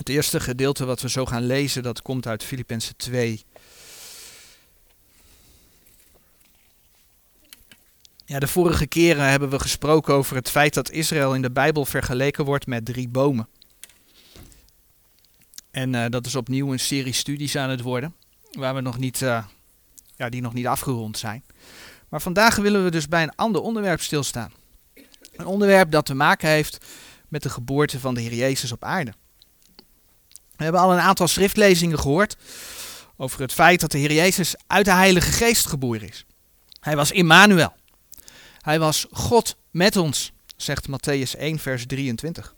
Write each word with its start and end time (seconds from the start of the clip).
Het 0.00 0.08
eerste 0.08 0.40
gedeelte 0.40 0.84
wat 0.84 1.00
we 1.00 1.08
zo 1.08 1.26
gaan 1.26 1.46
lezen, 1.46 1.82
dat 1.82 2.02
komt 2.02 2.26
uit 2.26 2.44
Filippenzen 2.44 2.96
2. 2.96 3.44
Ja, 8.24 8.38
de 8.38 8.46
vorige 8.46 8.86
keren 8.86 9.30
hebben 9.30 9.50
we 9.50 9.58
gesproken 9.58 10.14
over 10.14 10.36
het 10.36 10.50
feit 10.50 10.74
dat 10.74 10.90
Israël 10.90 11.34
in 11.34 11.42
de 11.42 11.50
Bijbel 11.50 11.84
vergeleken 11.84 12.44
wordt 12.44 12.66
met 12.66 12.84
drie 12.84 13.08
bomen. 13.08 13.48
En 15.70 15.94
uh, 15.94 16.04
dat 16.08 16.26
is 16.26 16.34
opnieuw 16.34 16.72
een 16.72 16.80
serie 16.80 17.12
studies 17.12 17.56
aan 17.56 17.70
het 17.70 17.80
worden, 17.80 18.14
waar 18.52 18.74
we 18.74 18.80
nog 18.80 18.98
niet, 18.98 19.20
uh, 19.20 19.44
ja, 20.16 20.28
die 20.28 20.40
nog 20.40 20.52
niet 20.52 20.66
afgerond 20.66 21.18
zijn. 21.18 21.42
Maar 22.08 22.20
vandaag 22.20 22.56
willen 22.56 22.84
we 22.84 22.90
dus 22.90 23.08
bij 23.08 23.22
een 23.22 23.34
ander 23.34 23.60
onderwerp 23.60 24.00
stilstaan. 24.00 24.52
Een 25.36 25.46
onderwerp 25.46 25.90
dat 25.90 26.06
te 26.06 26.14
maken 26.14 26.48
heeft 26.48 26.86
met 27.28 27.42
de 27.42 27.50
geboorte 27.50 28.00
van 28.00 28.14
de 28.14 28.20
Heer 28.20 28.34
Jezus 28.34 28.72
op 28.72 28.84
aarde. 28.84 29.12
We 30.60 30.66
hebben 30.66 30.84
al 30.84 30.92
een 30.92 31.00
aantal 31.00 31.28
schriftlezingen 31.28 31.98
gehoord 31.98 32.36
over 33.16 33.40
het 33.40 33.52
feit 33.52 33.80
dat 33.80 33.90
de 33.90 33.98
Heer 33.98 34.12
Jezus 34.12 34.54
uit 34.66 34.84
de 34.84 34.92
Heilige 34.92 35.32
Geest 35.32 35.66
geboren 35.66 36.08
is. 36.08 36.24
Hij 36.80 36.96
was 36.96 37.10
Immanuel. 37.10 37.72
Hij 38.60 38.78
was 38.78 39.06
God 39.10 39.56
met 39.70 39.96
ons, 39.96 40.32
zegt 40.56 40.88
Matthäus 40.88 41.38
1, 41.38 41.58
vers 41.58 41.86
23. 41.86 42.54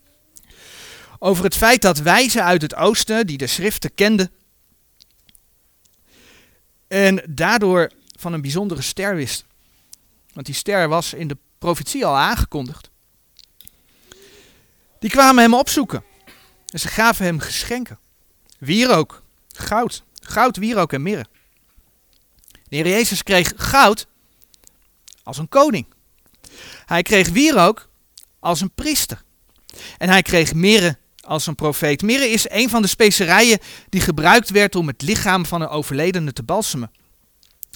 Over 1.19 1.45
het 1.45 1.57
feit 1.57 1.83
dat 1.83 1.99
wijzen 1.99 2.45
uit 2.45 2.63
het 2.63 2.75
oosten, 2.75 3.27
die 3.27 3.39
de 3.39 3.47
schriften 3.47 3.95
kenden, 3.95 4.31
en 6.89 7.23
daardoor 7.29 7.91
van 8.19 8.33
een 8.33 8.43
bijzondere 8.43 8.83
ster 8.83 9.17
wisten. 9.17 9.47
Want 10.33 10.47
die 10.47 10.55
ster 10.55 10.89
was 10.89 11.15
in 11.15 11.29
de 11.29 11.37
profetie 11.59 12.07
al 12.07 12.17
aangekondigd. 12.17 12.91
Die 14.99 15.11
kwamen 15.11 15.43
hem 15.43 15.55
opzoeken. 15.55 16.11
En 16.73 16.81
ze 16.81 16.89
gaven 16.89 17.25
hem 17.25 17.39
geschenken. 17.39 17.99
Wierook, 18.59 19.23
goud, 19.49 20.05
goud, 20.21 20.57
wierook 20.57 20.93
en 20.93 21.03
mirre. 21.03 21.27
De 22.69 22.77
Heer 22.77 22.89
Jezus 22.89 23.23
kreeg 23.23 23.53
goud 23.57 24.07
als 25.23 25.39
een 25.39 25.49
koning. 25.49 25.87
Hij 26.87 27.03
kreeg 27.03 27.29
wierook 27.29 27.89
als 28.41 28.61
een 28.61 28.71
priester. 28.71 29.23
En 29.99 30.09
hij 30.09 30.23
kreeg 30.23 30.55
mirre 30.55 30.99
als 31.21 31.47
een 31.47 31.55
profeet. 31.55 32.03
Mirre 32.03 32.29
is 32.29 32.51
een 32.51 32.69
van 32.69 32.83
de 32.83 32.89
specerijen 32.89 33.59
die 33.89 34.01
gebruikt 34.01 34.51
werd 34.51 34.75
om 34.75 34.87
het 34.87 35.03
lichaam 35.03 35.47
van 35.47 35.61
een 35.61 35.69
overledene 35.69 36.33
te 36.33 36.43
balsemen. 36.43 36.91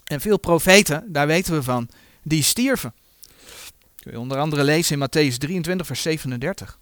En 0.05 0.21
veel 0.21 0.39
profeten, 0.39 1.05
daar 1.13 1.27
weten 1.27 1.55
we 1.55 1.63
van, 1.63 1.89
die 2.23 2.43
stierven. 2.43 2.95
Kun 3.97 4.13
je 4.13 4.19
onder 4.19 4.39
andere 4.39 4.65
lezen 4.65 5.01
in 5.01 5.09
Matthäus 5.09 5.37
23, 5.37 5.87
vers 5.87 6.03
37. 6.03 6.79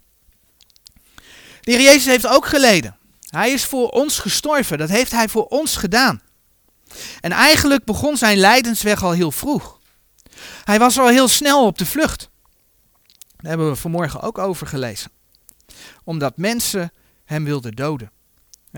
De 1.65 1.71
Heer 1.71 1.81
Jezus 1.81 2.05
heeft 2.05 2.27
ook 2.27 2.45
geleden. 2.45 2.97
Hij 3.29 3.51
is 3.51 3.65
voor 3.65 3.89
ons 3.89 4.19
gestorven. 4.19 4.77
Dat 4.77 4.89
heeft 4.89 5.11
hij 5.11 5.29
voor 5.29 5.45
ons 5.45 5.75
gedaan. 5.75 6.21
En 7.21 7.31
eigenlijk 7.31 7.85
begon 7.85 8.17
zijn 8.17 8.37
lijdensweg 8.37 9.03
al 9.03 9.11
heel 9.11 9.31
vroeg. 9.31 9.79
Hij 10.63 10.79
was 10.79 10.99
al 10.99 11.07
heel 11.07 11.27
snel 11.27 11.65
op 11.65 11.77
de 11.77 11.85
vlucht. 11.85 12.29
Daar 13.37 13.49
hebben 13.49 13.69
we 13.69 13.75
vanmorgen 13.75 14.21
ook 14.21 14.37
over 14.37 14.67
gelezen. 14.67 15.11
Omdat 16.03 16.37
mensen 16.37 16.91
hem 17.25 17.43
wilden 17.43 17.71
doden. 17.71 18.11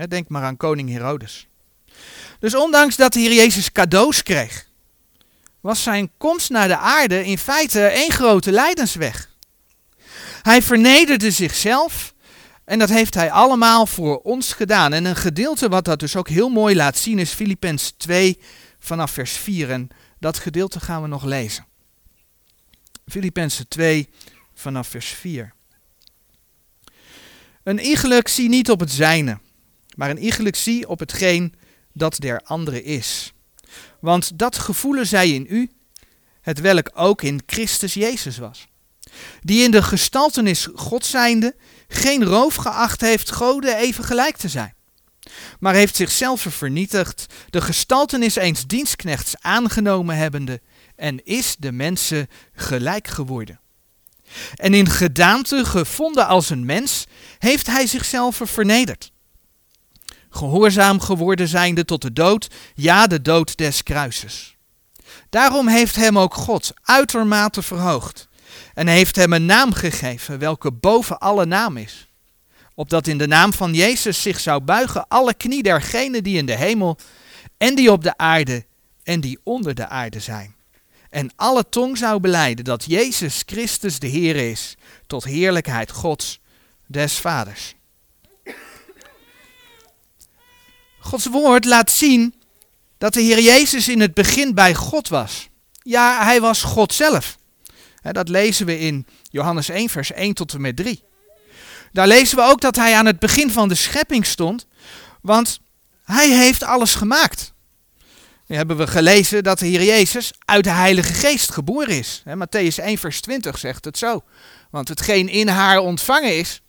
Denk 0.08 0.28
maar 0.28 0.42
aan 0.42 0.56
koning 0.56 0.90
Herodes. 0.90 1.46
Dus 2.38 2.54
ondanks 2.54 2.96
dat 2.96 3.12
de 3.12 3.20
Heer 3.20 3.34
Jezus 3.34 3.72
cadeaus 3.72 4.22
kreeg, 4.22 4.66
was 5.60 5.82
zijn 5.82 6.10
komst 6.18 6.50
naar 6.50 6.68
de 6.68 6.76
aarde 6.76 7.24
in 7.24 7.38
feite 7.38 7.80
één 7.80 8.12
grote 8.12 8.52
lijdensweg. 8.52 9.30
Hij 10.42 10.62
vernederde 10.62 11.30
zichzelf 11.30 12.14
en 12.68 12.78
dat 12.78 12.88
heeft 12.88 13.14
hij 13.14 13.30
allemaal 13.30 13.86
voor 13.86 14.18
ons 14.18 14.52
gedaan. 14.52 14.92
En 14.92 15.04
een 15.04 15.16
gedeelte 15.16 15.68
wat 15.68 15.84
dat 15.84 16.00
dus 16.00 16.16
ook 16.16 16.28
heel 16.28 16.48
mooi 16.48 16.76
laat 16.76 16.98
zien 16.98 17.18
is 17.18 17.32
Filippenzen 17.32 17.96
2 17.96 18.40
vanaf 18.78 19.10
vers 19.10 19.32
4. 19.32 19.70
En 19.70 19.88
dat 20.18 20.38
gedeelte 20.38 20.80
gaan 20.80 21.02
we 21.02 21.08
nog 21.08 21.24
lezen. 21.24 21.66
Filippenzen 23.06 23.68
2 23.68 24.08
vanaf 24.54 24.88
vers 24.88 25.06
4. 25.06 25.54
Een 27.62 27.78
iegelijk 27.78 28.28
zie 28.28 28.48
niet 28.48 28.70
op 28.70 28.80
het 28.80 28.90
zijne, 28.90 29.38
maar 29.96 30.10
een 30.10 30.22
iegelijk 30.22 30.56
zie 30.56 30.88
op 30.88 30.98
hetgeen 30.98 31.54
dat 31.92 32.16
der 32.20 32.40
andere 32.44 32.82
is. 32.82 33.32
Want 34.00 34.38
dat 34.38 34.58
gevoelen 34.58 35.06
zij 35.06 35.30
in 35.30 35.46
u, 35.48 35.70
het 36.40 36.60
welk 36.60 36.90
ook 36.94 37.22
in 37.22 37.42
Christus 37.46 37.94
Jezus 37.94 38.38
was. 38.38 38.66
Die 39.40 39.62
in 39.62 39.70
de 39.70 39.82
gestaltenis 39.82 40.68
God 40.74 41.04
zijnde 41.06 41.54
geen 41.88 42.24
roof 42.24 42.54
geacht 42.54 43.00
heeft 43.00 43.30
goden 43.32 43.76
even 43.76 44.04
gelijk 44.04 44.36
te 44.36 44.48
zijn. 44.48 44.74
Maar 45.60 45.74
heeft 45.74 45.96
zichzelf 45.96 46.40
vernietigd, 46.48 47.26
de 47.50 47.60
gestaltenis 47.60 48.36
eens 48.36 48.66
dienstknechts 48.66 49.34
aangenomen 49.40 50.16
hebbende, 50.16 50.60
en 50.96 51.24
is 51.24 51.56
de 51.58 51.72
mensen 51.72 52.28
gelijk 52.52 53.08
geworden. 53.08 53.60
En 54.54 54.74
in 54.74 54.88
gedaante 54.88 55.64
gevonden 55.64 56.26
als 56.26 56.50
een 56.50 56.64
mens, 56.64 57.04
heeft 57.38 57.66
hij 57.66 57.86
zichzelf 57.86 58.40
vernederd. 58.44 59.12
Gehoorzaam 60.30 61.00
geworden 61.00 61.48
zijnde 61.48 61.84
tot 61.84 62.02
de 62.02 62.12
dood, 62.12 62.48
ja, 62.74 63.06
de 63.06 63.22
dood 63.22 63.56
des 63.56 63.82
kruises. 63.82 64.56
Daarom 65.30 65.68
heeft 65.68 65.96
hem 65.96 66.18
ook 66.18 66.34
God 66.34 66.72
uitermate 66.82 67.62
verhoogd 67.62 68.27
en 68.78 68.86
heeft 68.86 69.16
hem 69.16 69.32
een 69.32 69.46
naam 69.46 69.72
gegeven, 69.72 70.38
welke 70.38 70.72
boven 70.72 71.18
alle 71.18 71.46
naam 71.46 71.76
is. 71.76 72.08
Opdat 72.74 73.06
in 73.06 73.18
de 73.18 73.26
naam 73.26 73.52
van 73.52 73.74
Jezus 73.74 74.22
zich 74.22 74.40
zou 74.40 74.60
buigen 74.60 75.08
alle 75.08 75.34
knie 75.34 75.62
dergenen 75.62 76.22
die 76.22 76.36
in 76.36 76.46
de 76.46 76.56
hemel 76.56 76.98
en 77.56 77.74
die 77.74 77.92
op 77.92 78.02
de 78.02 78.16
aarde 78.16 78.66
en 79.02 79.20
die 79.20 79.38
onder 79.42 79.74
de 79.74 79.88
aarde 79.88 80.20
zijn. 80.20 80.54
En 81.10 81.30
alle 81.36 81.68
tong 81.68 81.98
zou 81.98 82.20
beleiden 82.20 82.64
dat 82.64 82.84
Jezus 82.84 83.42
Christus 83.46 83.98
de 83.98 84.06
Heer 84.06 84.36
is, 84.36 84.76
tot 85.06 85.24
heerlijkheid 85.24 85.90
Gods, 85.90 86.40
des 86.86 87.12
Vaders. 87.12 87.74
Gods 90.98 91.26
woord 91.26 91.64
laat 91.64 91.90
zien 91.90 92.34
dat 92.98 93.12
de 93.12 93.20
Heer 93.20 93.40
Jezus 93.40 93.88
in 93.88 94.00
het 94.00 94.14
begin 94.14 94.54
bij 94.54 94.74
God 94.74 95.08
was. 95.08 95.48
Ja, 95.82 96.24
hij 96.24 96.40
was 96.40 96.62
God 96.62 96.94
zelf. 96.94 97.38
Dat 98.12 98.28
lezen 98.28 98.66
we 98.66 98.78
in 98.78 99.06
Johannes 99.30 99.68
1, 99.68 99.88
vers 99.88 100.12
1 100.12 100.34
tot 100.34 100.52
en 100.52 100.60
met 100.60 100.76
3. 100.76 101.02
Daar 101.92 102.06
lezen 102.06 102.36
we 102.36 102.42
ook 102.42 102.60
dat 102.60 102.76
hij 102.76 102.94
aan 102.94 103.06
het 103.06 103.18
begin 103.18 103.50
van 103.50 103.68
de 103.68 103.74
schepping 103.74 104.26
stond, 104.26 104.66
want 105.22 105.60
hij 106.04 106.30
heeft 106.30 106.62
alles 106.62 106.94
gemaakt. 106.94 107.52
Nu 108.46 108.56
hebben 108.56 108.76
we 108.76 108.86
gelezen 108.86 109.44
dat 109.44 109.58
de 109.58 109.66
Heer 109.66 109.84
Jezus 109.84 110.32
uit 110.44 110.64
de 110.64 110.70
Heilige 110.70 111.12
Geest 111.12 111.52
geboren 111.52 111.98
is. 111.98 112.22
Matthäus 112.26 112.74
1, 112.82 112.98
vers 112.98 113.20
20 113.20 113.58
zegt 113.58 113.84
het 113.84 113.98
zo. 113.98 114.24
Want 114.70 114.88
hetgeen 114.88 115.28
in 115.28 115.48
haar 115.48 115.78
ontvangen 115.78 116.36
is, 116.36 116.62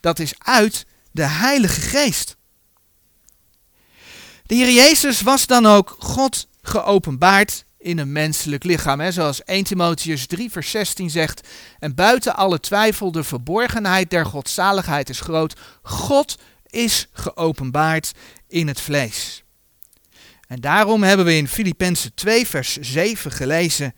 dat 0.00 0.18
is 0.18 0.32
uit 0.38 0.86
de 1.12 1.24
Heilige 1.24 1.80
Geest. 1.80 2.36
De 4.46 4.54
Heer 4.54 4.72
Jezus 4.72 5.20
was 5.20 5.46
dan 5.46 5.66
ook 5.66 5.96
God 5.98 6.48
geopenbaard 6.62 7.64
in 7.80 7.98
een 7.98 8.12
menselijk 8.12 8.64
lichaam. 8.64 9.00
Hè? 9.00 9.12
Zoals 9.12 9.44
1 9.44 9.64
Timotheus 9.64 10.26
3 10.26 10.50
vers 10.50 10.70
16 10.70 11.10
zegt. 11.10 11.48
En 11.78 11.94
buiten 11.94 12.36
alle 12.36 12.60
twijfel, 12.60 13.12
de 13.12 13.24
verborgenheid 13.24 14.10
der 14.10 14.26
godzaligheid 14.26 15.08
is 15.08 15.20
groot. 15.20 15.56
God 15.82 16.38
is 16.66 17.08
geopenbaard 17.12 18.12
in 18.48 18.68
het 18.68 18.80
vlees. 18.80 19.44
En 20.46 20.60
daarom 20.60 21.02
hebben 21.02 21.26
we 21.26 21.36
in 21.36 21.48
Filippenzen 21.48 22.14
2 22.14 22.46
vers 22.46 22.76
7 22.76 23.32
gelezen. 23.32 23.94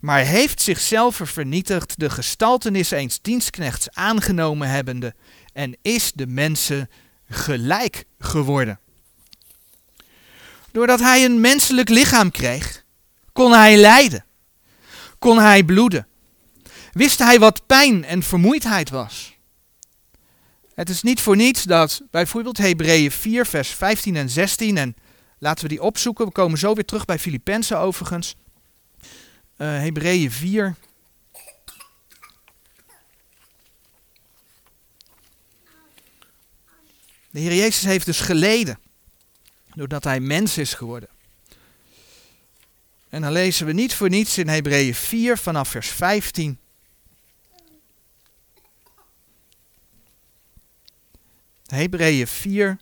Maar 0.00 0.20
heeft 0.20 0.62
zichzelf 0.62 1.20
vernietigd, 1.22 1.98
de 1.98 2.10
gestaltenis 2.10 2.90
eens 2.90 3.18
dienstknechts 3.20 3.90
aangenomen 3.90 4.68
hebbende, 4.68 5.14
en 5.52 5.76
is 5.82 6.12
de 6.14 6.26
mensen 6.26 6.90
gelijk 7.28 8.04
geworden. 8.18 8.80
Doordat 10.72 11.00
hij 11.00 11.24
een 11.24 11.40
menselijk 11.40 11.88
lichaam 11.88 12.30
kreeg, 12.30 12.84
kon 13.32 13.52
hij 13.52 13.76
lijden. 13.76 14.24
Kon 15.18 15.38
hij 15.38 15.64
bloeden. 15.64 16.06
Wist 16.92 17.18
hij 17.18 17.38
wat 17.38 17.66
pijn 17.66 18.04
en 18.04 18.22
vermoeidheid 18.22 18.90
was. 18.90 19.36
Het 20.74 20.88
is 20.88 21.02
niet 21.02 21.20
voor 21.20 21.36
niets 21.36 21.62
dat 21.62 22.02
bijvoorbeeld 22.10 22.58
Hebreeën 22.58 23.10
4, 23.10 23.46
vers 23.46 23.68
15 23.68 24.16
en 24.16 24.30
16, 24.30 24.76
en 24.76 24.94
laten 25.38 25.62
we 25.62 25.68
die 25.68 25.82
opzoeken, 25.82 26.26
we 26.26 26.32
komen 26.32 26.58
zo 26.58 26.74
weer 26.74 26.84
terug 26.84 27.04
bij 27.04 27.18
Filippenzen 27.18 27.78
overigens. 27.78 28.36
Uh, 29.02 29.78
Hebreeën 29.78 30.30
4. 30.30 30.76
De 37.30 37.40
Heer 37.40 37.54
Jezus 37.54 37.84
heeft 37.84 38.06
dus 38.06 38.20
geleden 38.20 38.78
doordat 39.74 40.04
hij 40.04 40.20
mens 40.20 40.58
is 40.58 40.74
geworden. 40.74 41.08
En 43.12 43.20
dan 43.20 43.32
lezen 43.32 43.66
we 43.66 43.72
niet 43.72 43.94
voor 43.94 44.08
niets 44.08 44.38
in 44.38 44.48
Hebreeën 44.48 44.94
4 44.94 45.38
vanaf 45.38 45.68
vers 45.68 45.88
15. 45.88 46.58
Hebreeën 51.66 52.26
4, 52.26 52.76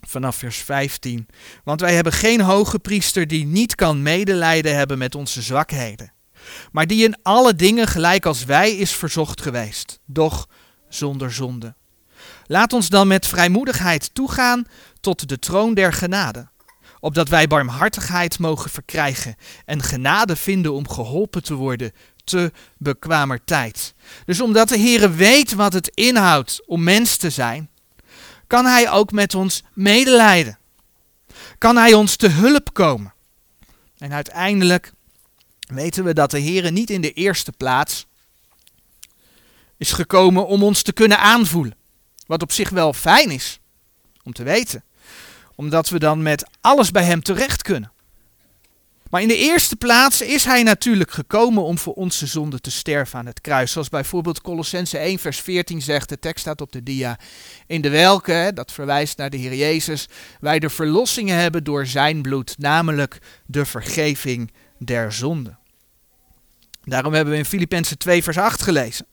vanaf 0.00 0.36
vers 0.36 0.56
15. 0.56 1.28
Want 1.64 1.80
wij 1.80 1.94
hebben 1.94 2.12
geen 2.12 2.40
hoge 2.40 2.78
priester 2.78 3.26
die 3.26 3.46
niet 3.46 3.74
kan 3.74 4.02
medelijden 4.02 4.76
hebben 4.76 4.98
met 4.98 5.14
onze 5.14 5.42
zwakheden, 5.42 6.12
maar 6.72 6.86
die 6.86 7.04
in 7.04 7.22
alle 7.22 7.54
dingen 7.54 7.88
gelijk 7.88 8.26
als 8.26 8.44
wij 8.44 8.76
is 8.76 8.92
verzocht 8.92 9.40
geweest, 9.40 10.00
doch 10.04 10.48
zonder 10.88 11.32
zonde. 11.32 11.74
Laat 12.46 12.72
ons 12.72 12.88
dan 12.88 13.08
met 13.08 13.26
vrijmoedigheid 13.26 14.14
toegaan 14.14 14.66
tot 15.00 15.28
de 15.28 15.38
troon 15.38 15.74
der 15.74 15.92
genade, 15.92 16.48
opdat 17.00 17.28
wij 17.28 17.46
barmhartigheid 17.46 18.38
mogen 18.38 18.70
verkrijgen 18.70 19.36
en 19.64 19.82
genade 19.82 20.36
vinden 20.36 20.72
om 20.72 20.88
geholpen 20.88 21.42
te 21.42 21.54
worden 21.54 21.92
te 22.24 22.52
bekwamer 22.78 23.44
tijd. 23.44 23.94
Dus 24.24 24.40
omdat 24.40 24.68
de 24.68 24.78
Heere 24.78 25.10
weet 25.10 25.52
wat 25.52 25.72
het 25.72 25.88
inhoudt 25.88 26.66
om 26.66 26.82
mens 26.82 27.16
te 27.16 27.30
zijn, 27.30 27.70
kan 28.46 28.64
Hij 28.64 28.90
ook 28.90 29.12
met 29.12 29.34
ons 29.34 29.62
medelijden. 29.72 30.58
Kan 31.58 31.76
Hij 31.76 31.94
ons 31.94 32.16
te 32.16 32.28
hulp 32.28 32.72
komen. 32.72 33.14
En 33.98 34.12
uiteindelijk 34.12 34.92
weten 35.66 36.04
we 36.04 36.14
dat 36.14 36.30
de 36.30 36.40
Heere 36.40 36.70
niet 36.70 36.90
in 36.90 37.00
de 37.00 37.12
eerste 37.12 37.52
plaats 37.52 38.06
is 39.76 39.92
gekomen 39.92 40.46
om 40.46 40.62
ons 40.62 40.82
te 40.82 40.92
kunnen 40.92 41.18
aanvoelen. 41.18 41.76
Wat 42.26 42.42
op 42.42 42.52
zich 42.52 42.70
wel 42.70 42.92
fijn 42.92 43.30
is 43.30 43.60
om 44.22 44.32
te 44.32 44.42
weten, 44.42 44.84
omdat 45.58 45.88
we 45.88 45.98
dan 45.98 46.22
met 46.22 46.50
alles 46.60 46.90
bij 46.90 47.02
Hem 47.02 47.22
terecht 47.22 47.62
kunnen. 47.62 47.92
Maar 49.10 49.22
in 49.22 49.28
de 49.28 49.36
eerste 49.36 49.76
plaats 49.76 50.22
is 50.22 50.44
hij 50.44 50.62
natuurlijk 50.62 51.10
gekomen 51.10 51.62
om 51.62 51.78
voor 51.78 51.92
onze 51.92 52.26
zonde 52.26 52.60
te 52.60 52.70
sterven 52.70 53.18
aan 53.18 53.26
het 53.26 53.40
kruis. 53.40 53.72
Zoals 53.72 53.88
bijvoorbeeld 53.88 54.40
Colossense 54.40 54.98
1 54.98 55.18
vers 55.18 55.40
14 55.40 55.82
zegt, 55.82 56.08
de 56.08 56.18
tekst 56.18 56.40
staat 56.40 56.60
op 56.60 56.72
de 56.72 56.82
dia. 56.82 57.18
In 57.66 57.80
de 57.80 57.88
welke, 57.88 58.50
dat 58.54 58.72
verwijst 58.72 59.18
naar 59.18 59.30
de 59.30 59.36
Heer 59.36 59.54
Jezus, 59.54 60.08
wij 60.40 60.58
de 60.58 60.70
verlossingen 60.70 61.36
hebben 61.36 61.64
door 61.64 61.86
zijn 61.86 62.22
bloed, 62.22 62.54
namelijk 62.58 63.18
de 63.46 63.64
vergeving 63.64 64.52
der 64.78 65.12
zonde. 65.12 65.56
Daarom 66.84 67.12
hebben 67.12 67.32
we 67.32 67.38
in 67.38 67.44
Filippenzen 67.44 67.98
2 67.98 68.22
vers 68.22 68.38
8 68.38 68.62
gelezen. 68.62 69.06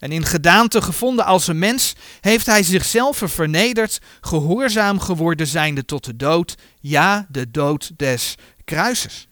En 0.00 0.12
in 0.12 0.24
gedaante 0.24 0.82
gevonden 0.82 1.24
als 1.24 1.46
een 1.46 1.58
mens 1.58 1.94
heeft 2.20 2.46
hij 2.46 2.62
zichzelf 2.62 3.22
vernederd, 3.24 3.98
gehoorzaam 4.20 5.00
geworden 5.00 5.46
zijnde 5.46 5.84
tot 5.84 6.04
de 6.04 6.16
dood, 6.16 6.54
ja, 6.80 7.26
de 7.28 7.50
dood 7.50 7.90
des 7.96 8.34
kruises. 8.64 9.28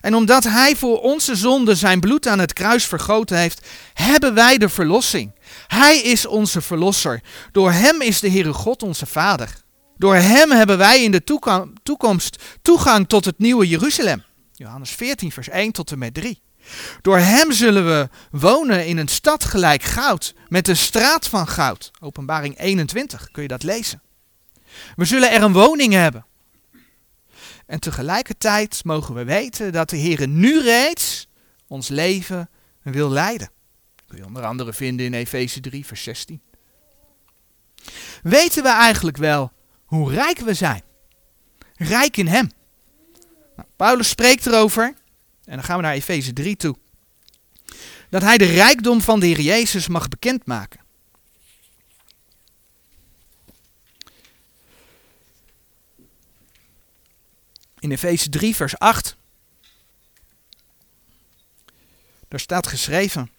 En 0.00 0.14
omdat 0.14 0.44
hij 0.44 0.76
voor 0.76 1.00
onze 1.00 1.36
zonde 1.36 1.74
zijn 1.74 2.00
bloed 2.00 2.26
aan 2.26 2.38
het 2.38 2.52
kruis 2.52 2.84
vergoten 2.84 3.38
heeft, 3.38 3.66
hebben 3.94 4.34
wij 4.34 4.58
de 4.58 4.68
verlossing. 4.68 5.32
Hij 5.66 5.98
is 5.98 6.26
onze 6.26 6.60
verlosser. 6.60 7.20
Door 7.52 7.72
hem 7.72 8.00
is 8.00 8.20
de 8.20 8.30
Heere 8.30 8.52
God 8.52 8.82
onze 8.82 9.06
Vader. 9.06 9.62
Door 9.96 10.14
hem 10.14 10.50
hebben 10.50 10.78
wij 10.78 11.02
in 11.02 11.10
de 11.10 11.24
toekomst 11.82 12.42
toegang 12.62 13.08
tot 13.08 13.24
het 13.24 13.38
nieuwe 13.38 13.68
Jeruzalem. 13.68 14.24
Johannes 14.52 14.90
14, 14.90 15.32
vers 15.32 15.48
1 15.48 15.72
tot 15.72 15.90
en 15.90 15.98
met 15.98 16.14
3. 16.14 16.42
Door 17.02 17.18
hem 17.18 17.52
zullen 17.52 17.86
we 17.86 18.08
wonen 18.30 18.86
in 18.86 18.98
een 18.98 19.08
stad 19.08 19.44
gelijk 19.44 19.82
goud, 19.82 20.34
met 20.48 20.68
een 20.68 20.76
straat 20.76 21.28
van 21.28 21.48
goud. 21.48 21.90
Openbaring 22.00 22.58
21, 22.58 23.30
kun 23.30 23.42
je 23.42 23.48
dat 23.48 23.62
lezen. 23.62 24.02
We 24.96 25.04
zullen 25.04 25.30
er 25.30 25.42
een 25.42 25.52
woning 25.52 25.92
hebben. 25.92 26.26
En 27.66 27.80
tegelijkertijd 27.80 28.84
mogen 28.84 29.14
we 29.14 29.24
weten 29.24 29.72
dat 29.72 29.90
de 29.90 29.96
Heer 29.96 30.28
nu 30.28 30.60
reeds 30.60 31.28
ons 31.66 31.88
leven 31.88 32.50
wil 32.82 33.10
leiden. 33.10 33.50
Dat 33.96 34.04
kun 34.06 34.18
je 34.18 34.24
onder 34.24 34.44
andere 34.44 34.72
vinden 34.72 35.06
in 35.06 35.14
Efeze 35.14 35.60
3, 35.60 35.86
vers 35.86 36.02
16. 36.02 36.40
Weten 38.22 38.62
we 38.62 38.68
eigenlijk 38.68 39.16
wel 39.16 39.52
hoe 39.84 40.12
rijk 40.12 40.38
we 40.38 40.54
zijn? 40.54 40.82
Rijk 41.74 42.16
in 42.16 42.26
Hem. 42.26 42.50
Nou, 43.56 43.68
Paulus 43.76 44.08
spreekt 44.08 44.46
erover, 44.46 44.94
en 45.44 45.54
dan 45.54 45.64
gaan 45.64 45.76
we 45.76 45.82
naar 45.82 45.94
Efeze 45.94 46.32
3 46.32 46.56
toe, 46.56 46.76
dat 48.10 48.22
hij 48.22 48.38
de 48.38 48.44
rijkdom 48.44 49.00
van 49.00 49.20
de 49.20 49.26
Heer 49.26 49.40
Jezus 49.40 49.88
mag 49.88 50.08
bekendmaken. 50.08 50.82
in 57.84 57.90
Efeze 57.90 58.28
3, 58.28 58.54
vers 58.54 58.78
8. 58.78 59.16
Daar 62.28 62.40
staat 62.40 62.66
geschreven. 62.66 63.30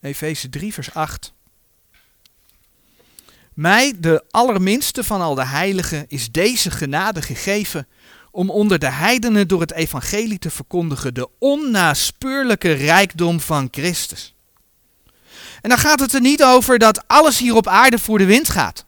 Efeze 0.00 0.48
3, 0.48 0.72
vers 0.72 0.94
8. 0.94 1.32
Mij, 3.54 3.94
de 3.98 4.24
allerminste 4.30 5.04
van 5.04 5.20
al 5.20 5.34
de 5.34 5.46
heiligen, 5.46 6.04
is 6.08 6.30
deze 6.30 6.70
genade 6.70 7.22
gegeven 7.22 7.88
om 8.38 8.50
onder 8.50 8.78
de 8.78 8.90
heidenen 8.90 9.48
door 9.48 9.60
het 9.60 9.72
evangelie 9.72 10.38
te 10.38 10.50
verkondigen 10.50 11.14
de 11.14 11.28
onnaspeurlijke 11.38 12.72
rijkdom 12.72 13.40
van 13.40 13.68
Christus. 13.70 14.34
En 15.60 15.68
dan 15.68 15.78
gaat 15.78 16.00
het 16.00 16.12
er 16.14 16.20
niet 16.20 16.42
over 16.42 16.78
dat 16.78 17.08
alles 17.08 17.38
hier 17.38 17.54
op 17.54 17.66
aarde 17.66 17.98
voor 17.98 18.18
de 18.18 18.24
wind 18.24 18.48
gaat. 18.48 18.84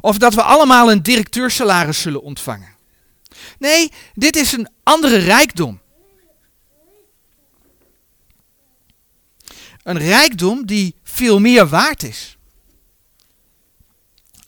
Of 0.00 0.18
dat 0.18 0.34
we 0.34 0.42
allemaal 0.42 0.90
een 0.90 1.02
directeursalaris 1.02 2.00
zullen 2.00 2.22
ontvangen. 2.22 2.74
Nee, 3.58 3.92
dit 4.14 4.36
is 4.36 4.52
een 4.52 4.68
andere 4.82 5.16
rijkdom. 5.16 5.80
Een 9.82 9.98
rijkdom 9.98 10.66
die 10.66 10.94
veel 11.02 11.40
meer 11.40 11.68
waard 11.68 12.02
is. 12.02 12.37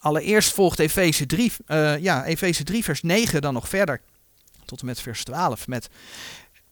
Allereerst 0.01 0.53
volgt 0.53 0.79
Efeze 0.79 1.25
3, 1.25 1.51
uh, 1.67 1.93
eh, 1.93 2.01
ja, 2.01 2.25
Efeze 2.25 2.63
3 2.63 2.83
vers 2.83 3.01
9 3.01 3.41
dan 3.41 3.53
nog 3.53 3.69
verder. 3.69 4.01
Tot 4.65 4.79
en 4.79 4.85
met 4.85 5.01
vers 5.01 5.23
12. 5.23 5.67
Met, 5.67 5.87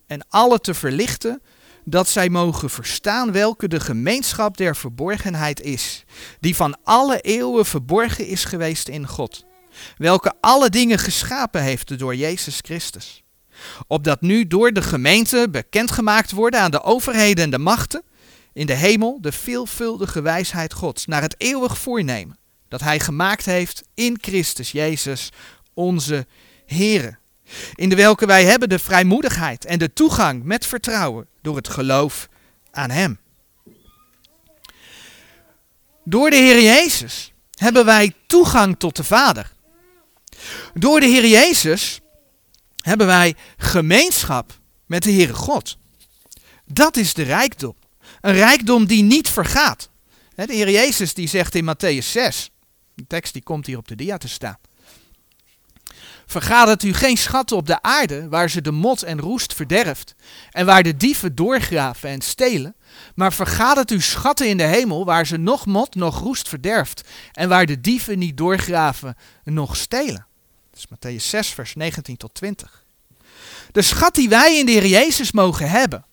en 0.08 0.26
alle 0.30 0.60
te 0.60 0.74
verlichten 0.74 1.42
dat 1.86 2.08
zij 2.08 2.30
mogen 2.30 2.70
verstaan 2.70 3.32
welke 3.32 3.68
de 3.68 3.80
gemeenschap 3.80 4.58
der 4.58 4.76
verborgenheid 4.76 5.62
is, 5.62 6.04
die 6.40 6.56
van 6.56 6.78
alle 6.84 7.22
eeuwen 7.22 7.66
verborgen 7.66 8.28
is 8.28 8.46
geweest 8.46 8.88
in 8.88 9.08
God, 9.08 9.46
welke 9.98 10.34
alle 10.42 10.70
dingen 10.70 11.00
geschapen 11.00 11.62
heeft 11.62 12.00
door 12.00 12.16
Jezus 12.16 12.60
Christus. 12.62 13.24
Opdat 13.88 14.22
nu 14.22 14.48
door 14.48 14.72
de 14.72 14.82
gemeente 14.82 15.48
bekendgemaakt 15.52 16.32
worden 16.32 16.60
aan 16.60 16.72
de 16.72 16.84
overheden 16.84 17.44
en 17.44 17.52
de 17.52 17.58
machten 17.58 18.04
in 18.54 18.66
de 18.66 18.74
hemel 18.74 19.18
de 19.22 19.32
veelvuldige 19.32 20.22
wijsheid 20.22 20.74
Gods, 20.74 21.06
naar 21.06 21.22
het 21.22 21.36
eeuwig 21.38 21.78
voornemen 21.78 22.38
dat 22.70 22.82
Hij 22.82 23.00
gemaakt 23.00 23.46
heeft 23.46 23.84
in 23.94 24.18
Christus 24.22 24.72
Jezus, 24.72 25.32
onze 25.74 26.28
Here 26.66 27.18
in 27.76 27.90
de 27.90 27.96
welke 27.96 28.26
wij 28.26 28.46
hebben 28.46 28.70
de 28.70 28.80
vrijmoedigheid 28.80 29.66
en 29.66 29.80
de 29.80 29.94
toegang 29.94 30.44
met 30.44 30.66
vertrouwen 30.66 31.28
door 31.42 31.56
het 31.56 31.68
geloof 31.68 32.30
aan 32.72 32.90
Hem. 32.90 33.20
Door 36.04 36.30
de 36.30 36.36
Heer 36.36 36.62
Jezus 36.62 37.34
hebben 37.54 37.86
wij 37.86 38.14
toegang 38.28 38.80
tot 38.80 38.96
de 38.96 39.04
Vader. 39.04 39.52
Door 40.74 41.00
de 41.00 41.06
Heer 41.06 41.28
Jezus 41.28 42.00
hebben 42.78 43.08
wij 43.08 43.36
gemeenschap 43.58 44.60
met 44.86 45.04
de 45.04 45.12
Heere 45.12 45.34
God. 45.34 45.78
Dat 46.66 46.98
is 46.98 47.14
de 47.14 47.24
rijkdom. 47.24 47.76
Een 48.22 48.34
rijkdom 48.34 48.86
die 48.86 49.04
niet 49.04 49.30
vergaat. 49.30 49.90
De 50.36 50.54
Heer 50.54 50.70
Jezus 50.70 51.14
die 51.14 51.28
zegt 51.28 51.56
in 51.56 51.76
Matthäus 51.76 52.06
6, 52.06 52.50
de 53.00 53.08
tekst 53.08 53.34
die 53.34 53.44
komt 53.44 53.66
hier 53.66 53.78
op 53.78 53.88
de 53.88 53.96
dia 53.96 54.18
te 54.18 54.28
staan. 54.28 54.58
Vergadert 56.26 56.84
u 56.84 56.94
geen 56.94 57.18
schatten 57.18 57.58
op 57.58 57.68
de 57.68 57.82
aarde, 57.82 58.30
waar 58.30 58.50
ze 58.50 58.62
de 58.62 58.72
mot 58.72 59.04
en 59.04 59.20
roest 59.20 59.54
verderft, 59.54 60.16
en 60.52 60.66
waar 60.66 60.84
de 60.84 60.98
dieven 60.98 61.36
doorgraven 61.36 62.10
en 62.10 62.22
stelen, 62.22 62.76
maar 63.16 63.34
vergadert 63.34 63.92
u 63.92 64.02
schatten 64.02 64.48
in 64.48 64.58
de 64.58 64.64
hemel, 64.64 65.06
waar 65.06 65.28
ze 65.28 65.38
nog 65.38 65.66
mot, 65.66 65.96
nog 65.96 66.20
roest 66.20 66.50
verderft, 66.50 67.10
en 67.32 67.50
waar 67.50 67.66
de 67.66 67.82
dieven 67.82 68.20
niet 68.20 68.38
doorgraven, 68.38 69.16
nog 69.44 69.76
stelen. 69.76 70.28
Dat 70.70 70.80
is 70.80 70.86
Matthäus 70.86 71.26
6, 71.26 71.48
vers 71.48 71.76
19 71.76 72.18
tot 72.18 72.34
20. 72.34 72.86
De 73.72 73.82
schat 73.82 74.16
die 74.16 74.30
wij 74.30 74.58
in 74.58 74.66
de 74.66 74.72
Heer 74.72 74.86
Jezus 74.86 75.32
mogen 75.32 75.70
hebben, 75.70 76.06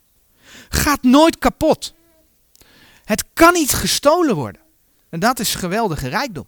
gaat 0.69 1.03
nooit 1.03 1.39
kapot. 1.39 1.95
Het 3.05 3.25
kan 3.33 3.53
niet 3.53 3.73
gestolen 3.73 4.35
worden. 4.35 4.61
En 5.11 5.21
dat 5.21 5.39
is 5.41 5.55
geweldige 5.55 6.09
rijkdom. 6.09 6.47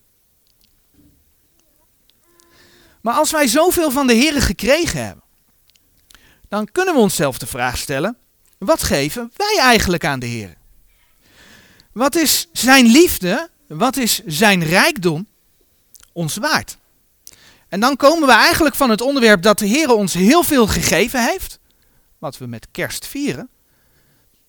Maar 3.08 3.16
als 3.16 3.30
wij 3.30 3.46
zoveel 3.46 3.90
van 3.90 4.06
de 4.06 4.12
Heer 4.12 4.42
gekregen 4.42 5.04
hebben, 5.04 5.24
dan 6.48 6.72
kunnen 6.72 6.94
we 6.94 7.00
onszelf 7.00 7.38
de 7.38 7.46
vraag 7.46 7.78
stellen: 7.78 8.16
wat 8.58 8.82
geven 8.82 9.32
wij 9.36 9.58
eigenlijk 9.60 10.04
aan 10.04 10.18
de 10.18 10.26
Heer? 10.26 10.54
Wat 11.92 12.14
is 12.14 12.48
zijn 12.52 12.86
liefde, 12.86 13.50
wat 13.68 13.96
is 13.96 14.22
zijn 14.26 14.64
rijkdom 14.64 15.26
ons 16.12 16.36
waard? 16.36 16.78
En 17.68 17.80
dan 17.80 17.96
komen 17.96 18.28
we 18.28 18.34
eigenlijk 18.34 18.74
van 18.74 18.90
het 18.90 19.00
onderwerp 19.00 19.42
dat 19.42 19.58
de 19.58 19.66
Heer 19.66 19.90
ons 19.90 20.14
heel 20.14 20.42
veel 20.42 20.66
gegeven 20.66 21.24
heeft, 21.24 21.58
wat 22.18 22.38
we 22.38 22.46
met 22.46 22.68
kerst 22.70 23.06
vieren, 23.06 23.50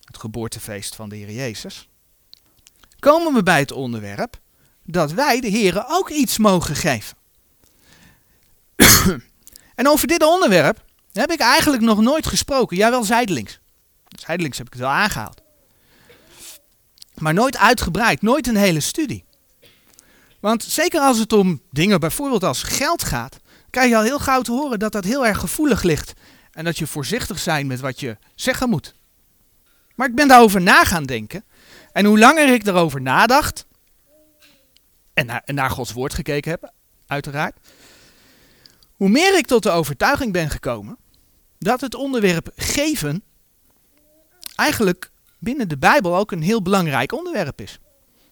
het 0.03 0.17
geboortefeest 0.17 0.95
van 0.95 1.09
de 1.09 1.15
Heer 1.15 1.31
Jezus, 1.31 1.89
komen 2.99 3.33
we 3.33 3.43
bij 3.43 3.59
het 3.59 3.71
onderwerp 3.71 4.39
dat 4.83 5.11
wij 5.11 5.39
de 5.39 5.49
Heeren 5.49 5.85
ook 5.87 6.09
iets 6.09 6.37
mogen 6.37 6.75
geven. 6.75 7.18
en 9.75 9.87
over 9.87 10.07
dit 10.07 10.23
onderwerp 10.23 10.85
heb 11.13 11.31
ik 11.31 11.39
eigenlijk 11.39 11.81
nog 11.81 12.01
nooit 12.01 12.27
gesproken. 12.27 12.77
Ja, 12.77 12.89
wel 12.89 13.03
zijdelings. 13.03 13.59
Zijdelings 14.07 14.57
heb 14.57 14.67
ik 14.67 14.73
het 14.73 14.81
wel 14.81 14.91
aangehaald. 14.91 15.41
Maar 17.15 17.33
nooit 17.33 17.57
uitgebreid, 17.57 18.21
nooit 18.21 18.47
een 18.47 18.55
hele 18.55 18.79
studie. 18.79 19.25
Want 20.39 20.63
zeker 20.63 21.01
als 21.01 21.19
het 21.19 21.33
om 21.33 21.61
dingen 21.71 21.99
bijvoorbeeld 21.99 22.43
als 22.43 22.63
geld 22.63 23.03
gaat, 23.03 23.39
krijg 23.69 23.89
je 23.89 23.95
al 23.95 24.03
heel 24.03 24.19
gauw 24.19 24.41
te 24.41 24.51
horen 24.51 24.79
dat 24.79 24.91
dat 24.91 25.03
heel 25.03 25.25
erg 25.25 25.37
gevoelig 25.37 25.83
ligt. 25.83 26.13
En 26.51 26.63
dat 26.63 26.77
je 26.77 26.87
voorzichtig 26.87 27.39
zijn 27.39 27.67
met 27.67 27.79
wat 27.79 27.99
je 27.99 28.17
zeggen 28.35 28.69
moet. 28.69 28.95
Maar 29.95 30.07
ik 30.07 30.15
ben 30.15 30.27
daarover 30.27 30.61
na 30.61 30.83
gaan 30.83 31.05
denken. 31.05 31.43
En 31.91 32.05
hoe 32.05 32.19
langer 32.19 32.53
ik 32.53 32.65
erover 32.65 33.01
nadacht, 33.01 33.65
en 35.13 35.25
naar, 35.25 35.41
en 35.45 35.55
naar 35.55 35.69
Gods 35.69 35.91
woord 35.91 36.13
gekeken 36.13 36.51
heb, 36.51 36.71
uiteraard, 37.07 37.57
hoe 38.99 39.09
meer 39.09 39.37
ik 39.37 39.45
tot 39.45 39.63
de 39.63 39.69
overtuiging 39.69 40.31
ben 40.33 40.49
gekomen 40.49 40.97
dat 41.59 41.81
het 41.81 41.95
onderwerp 41.95 42.51
geven 42.55 43.23
eigenlijk 44.55 45.11
binnen 45.37 45.69
de 45.69 45.77
Bijbel 45.77 46.15
ook 46.17 46.31
een 46.31 46.41
heel 46.41 46.61
belangrijk 46.61 47.13
onderwerp 47.13 47.61
is. 47.61 47.79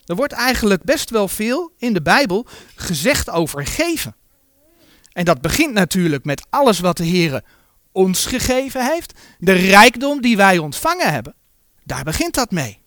Er 0.05 0.15
wordt 0.15 0.33
eigenlijk 0.33 0.83
best 0.83 1.09
wel 1.09 1.27
veel 1.27 1.71
in 1.77 1.93
de 1.93 2.01
Bijbel 2.01 2.45
gezegd 2.75 3.29
over 3.29 3.65
geven. 3.65 4.15
En 5.11 5.25
dat 5.25 5.41
begint 5.41 5.73
natuurlijk 5.73 6.25
met 6.25 6.45
alles 6.49 6.79
wat 6.79 6.97
de 6.97 7.05
Heer 7.05 7.43
ons 7.91 8.25
gegeven 8.25 8.85
heeft, 8.85 9.19
de 9.39 9.51
rijkdom 9.51 10.21
die 10.21 10.37
wij 10.37 10.57
ontvangen 10.57 11.11
hebben. 11.11 11.35
Daar 11.83 12.03
begint 12.03 12.33
dat 12.33 12.51
mee. 12.51 12.81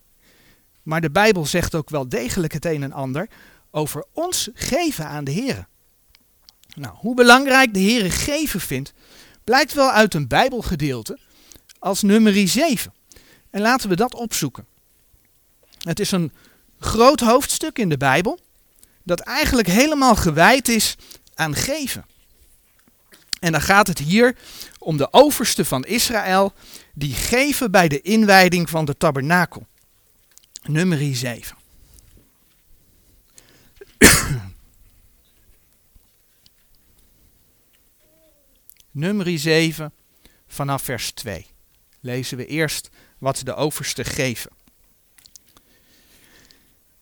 Maar 0.83 1.01
de 1.01 1.11
Bijbel 1.11 1.45
zegt 1.45 1.75
ook 1.75 1.89
wel 1.89 2.09
degelijk 2.09 2.53
het 2.53 2.65
een 2.65 2.83
en 2.83 2.93
ander 2.93 3.29
over 3.71 4.05
ons 4.13 4.49
geven 4.53 5.07
aan 5.07 5.23
de 5.23 5.31
Heer. 5.31 5.69
Nou, 6.75 6.95
hoe 6.97 7.15
belangrijk 7.15 7.73
de 7.73 7.79
Heer 7.79 8.11
geven 8.11 8.59
vindt, 8.59 8.93
blijkt 9.43 9.73
wel 9.73 9.91
uit 9.91 10.13
een 10.13 10.27
Bijbelgedeelte 10.27 11.19
als 11.79 12.01
nummer 12.01 12.47
7. 12.47 12.93
En 13.49 13.61
laten 13.61 13.89
we 13.89 13.95
dat 13.95 14.15
opzoeken. 14.15 14.65
Het 15.79 15.99
is 15.99 16.11
een 16.11 16.31
groot 16.79 17.19
hoofdstuk 17.19 17.77
in 17.77 17.89
de 17.89 17.97
Bijbel 17.97 18.39
dat 19.03 19.19
eigenlijk 19.19 19.67
helemaal 19.67 20.15
gewijd 20.15 20.67
is 20.67 20.95
aan 21.33 21.55
geven. 21.55 22.05
En 23.39 23.51
dan 23.51 23.61
gaat 23.61 23.87
het 23.87 23.99
hier 23.99 24.35
om 24.79 24.97
de 24.97 25.13
overste 25.13 25.65
van 25.65 25.85
Israël 25.85 26.53
die 26.93 27.13
geven 27.13 27.71
bij 27.71 27.87
de 27.87 28.01
inwijding 28.01 28.69
van 28.69 28.85
de 28.85 28.97
tabernakel. 28.97 29.65
Nummer 30.63 31.15
7. 31.15 31.60
Nummer 38.91 39.39
7 39.39 39.93
vanaf 40.47 40.81
vers 40.81 41.11
2. 41.11 41.45
Lezen 41.99 42.37
we 42.37 42.45
eerst 42.45 42.89
wat 43.17 43.41
de 43.43 43.55
overste 43.55 44.03
geven. 44.03 44.51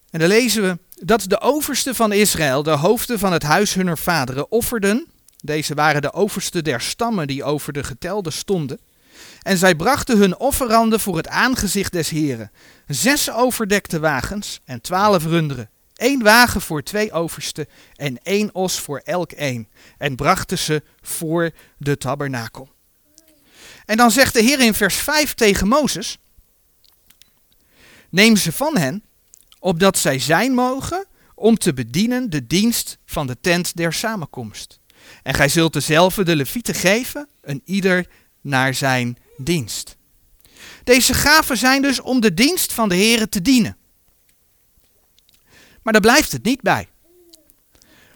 En 0.10 0.20
dan 0.20 0.28
lezen 0.28 0.64
we 0.64 0.78
dat 1.06 1.24
de 1.28 1.42
overste 1.42 1.96
van 1.96 2.12
Israël, 2.12 2.64
de 2.64 2.72
hoofden 2.72 3.20
van 3.20 3.32
het 3.32 3.44
huis 3.44 3.74
hunner 3.74 3.98
vaderen, 3.98 4.52
offerden. 4.52 5.08
Deze 5.38 5.74
waren 5.74 6.02
de 6.02 6.14
overste 6.14 6.62
der 6.62 6.82
stammen 6.82 7.28
die 7.28 7.44
over 7.44 7.74
de 7.74 7.84
getelde 7.84 8.32
stonden. 8.32 8.80
En 9.42 9.58
zij 9.58 9.76
brachten 9.76 10.18
hun 10.18 10.38
offeranden 10.38 11.00
voor 11.00 11.18
het 11.18 11.28
aangezicht 11.28 11.92
des 11.92 12.10
Heren. 12.10 12.52
Zes 12.88 13.32
overdekte 13.32 14.00
wagens 14.00 14.60
en 14.66 14.82
twaalf 14.82 15.26
runderen. 15.26 15.70
Eén 16.00 16.22
wagen 16.22 16.62
voor 16.62 16.84
twee 16.84 17.12
oversten 17.12 17.68
en 17.96 18.18
één 18.24 18.56
os 18.56 18.80
voor 18.80 19.02
elk 19.04 19.32
een. 19.36 19.68
En 19.98 20.16
brachten 20.16 20.58
ze 20.58 20.84
voor 21.02 21.52
de 21.78 21.98
tabernakel. 21.98 22.70
En 23.86 23.98
dan 23.98 24.12
zegt 24.12 24.34
de 24.34 24.42
Heer 24.42 24.60
in 24.60 24.74
vers 24.74 24.96
5 24.96 25.34
tegen 25.34 25.68
Mozes: 25.68 26.18
Neem 28.10 28.36
ze 28.36 28.52
van 28.52 28.78
hen, 28.78 29.04
opdat 29.60 29.98
zij 29.98 30.20
zijn 30.20 30.54
mogen 30.54 31.06
om 31.36 31.58
te 31.58 31.74
bedienen 31.74 32.30
de 32.30 32.48
dienst 32.48 32.98
van 33.06 33.28
de 33.28 33.38
tent 33.42 33.76
der 33.76 33.94
samenkomst. 33.94 34.80
En 35.24 35.34
gij 35.34 35.50
zult 35.50 35.74
dezelfde 35.74 36.24
de 36.24 36.36
levieten 36.36 36.76
geven, 36.76 37.28
een 37.42 37.62
ieder 37.66 38.08
naar 38.42 38.74
zijn 38.74 39.18
dienst. 39.38 39.98
Deze 40.84 41.14
gaven 41.14 41.58
zijn 41.58 41.82
dus 41.82 42.02
om 42.02 42.20
de 42.20 42.34
dienst 42.34 42.74
van 42.74 42.90
de 42.90 42.96
Heer 42.96 43.30
te 43.30 43.42
dienen. 43.42 43.79
Maar 45.84 45.94
daar 45.94 46.02
blijft 46.02 46.32
het 46.32 46.44
niet 46.44 46.62
bij. 46.62 46.88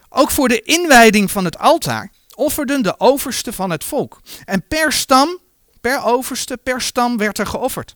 Ook 0.09 0.31
voor 0.31 0.47
de 0.47 0.61
inwijding 0.61 1.31
van 1.31 1.45
het 1.45 1.57
altaar 1.57 2.11
offerden 2.35 2.83
de 2.83 2.99
oversten 2.99 3.53
van 3.53 3.69
het 3.69 3.83
volk. 3.83 4.21
En 4.45 4.67
per 4.67 4.91
stam, 4.91 5.39
per 5.81 6.03
overste, 6.03 6.57
per 6.57 6.81
stam 6.81 7.17
werd 7.17 7.37
er 7.37 7.47
geofferd. 7.47 7.95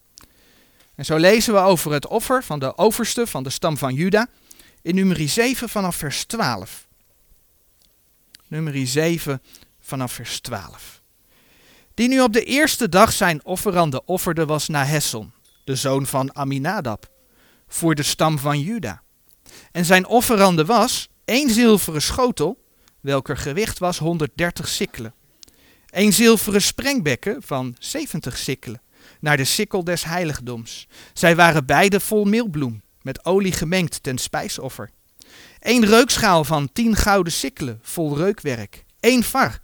En 0.95 1.05
zo 1.05 1.17
lezen 1.17 1.53
we 1.53 1.59
over 1.59 1.91
het 1.91 2.07
offer 2.07 2.43
van 2.43 2.59
de 2.59 2.77
overste 2.77 3.27
van 3.27 3.43
de 3.43 3.49
stam 3.49 3.77
van 3.77 3.93
Juda 3.93 4.27
in 4.81 4.95
nummer 4.95 5.29
7 5.29 5.69
vanaf 5.69 5.95
vers 5.95 6.25
12. 6.25 6.87
Nummer 8.47 8.87
7 8.87 9.41
vanaf 9.79 10.11
vers 10.11 10.39
12. 10.39 11.01
Die 11.93 12.07
nu 12.07 12.21
op 12.21 12.33
de 12.33 12.43
eerste 12.43 12.89
dag 12.89 13.11
zijn 13.11 13.45
offerande 13.45 14.05
offerde 14.05 14.45
was 14.45 14.67
Nahesson, 14.67 15.33
de 15.63 15.75
zoon 15.75 16.05
van 16.05 16.35
Aminadab, 16.35 17.09
voor 17.67 17.95
de 17.95 18.03
stam 18.03 18.39
van 18.39 18.59
Juda. 18.59 19.01
En 19.71 19.85
zijn 19.85 20.07
offerande 20.07 20.65
was 20.65 21.07
één 21.25 21.49
zilveren 21.49 22.01
schotel, 22.01 22.63
welker 23.01 23.37
gewicht 23.37 23.79
was 23.79 23.97
130 23.97 24.67
sikkelen. 24.67 25.13
Een 25.89 26.13
zilveren 26.13 26.61
sprengbekken 26.61 27.41
van 27.43 27.75
70 27.79 28.37
sikkelen, 28.37 28.81
naar 29.19 29.37
de 29.37 29.43
sikkel 29.43 29.83
des 29.83 30.03
heiligdoms. 30.03 30.87
Zij 31.13 31.35
waren 31.35 31.65
beide 31.65 31.99
vol 31.99 32.25
meelbloem, 32.25 32.81
met 33.01 33.25
olie 33.25 33.51
gemengd 33.51 34.03
ten 34.03 34.17
spijsoffer. 34.17 34.91
Eén 35.59 35.85
reukschaal 35.85 36.43
van 36.43 36.69
tien 36.73 36.95
gouden 36.95 37.33
sikkelen, 37.33 37.79
vol 37.81 38.17
reukwerk. 38.17 38.85
Eén 38.99 39.23
var, 39.23 39.59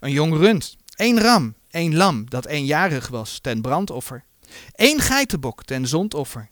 een 0.00 0.10
jong 0.10 0.36
rund, 0.36 0.76
één 0.96 1.20
ram, 1.20 1.54
één 1.70 1.96
lam 1.96 2.30
dat 2.30 2.46
eenjarig 2.46 3.08
was, 3.08 3.38
ten 3.40 3.60
brandoffer. 3.60 4.24
Eén 4.72 5.00
geitenbok 5.00 5.64
ten 5.64 5.86
zondoffer. 5.86 6.50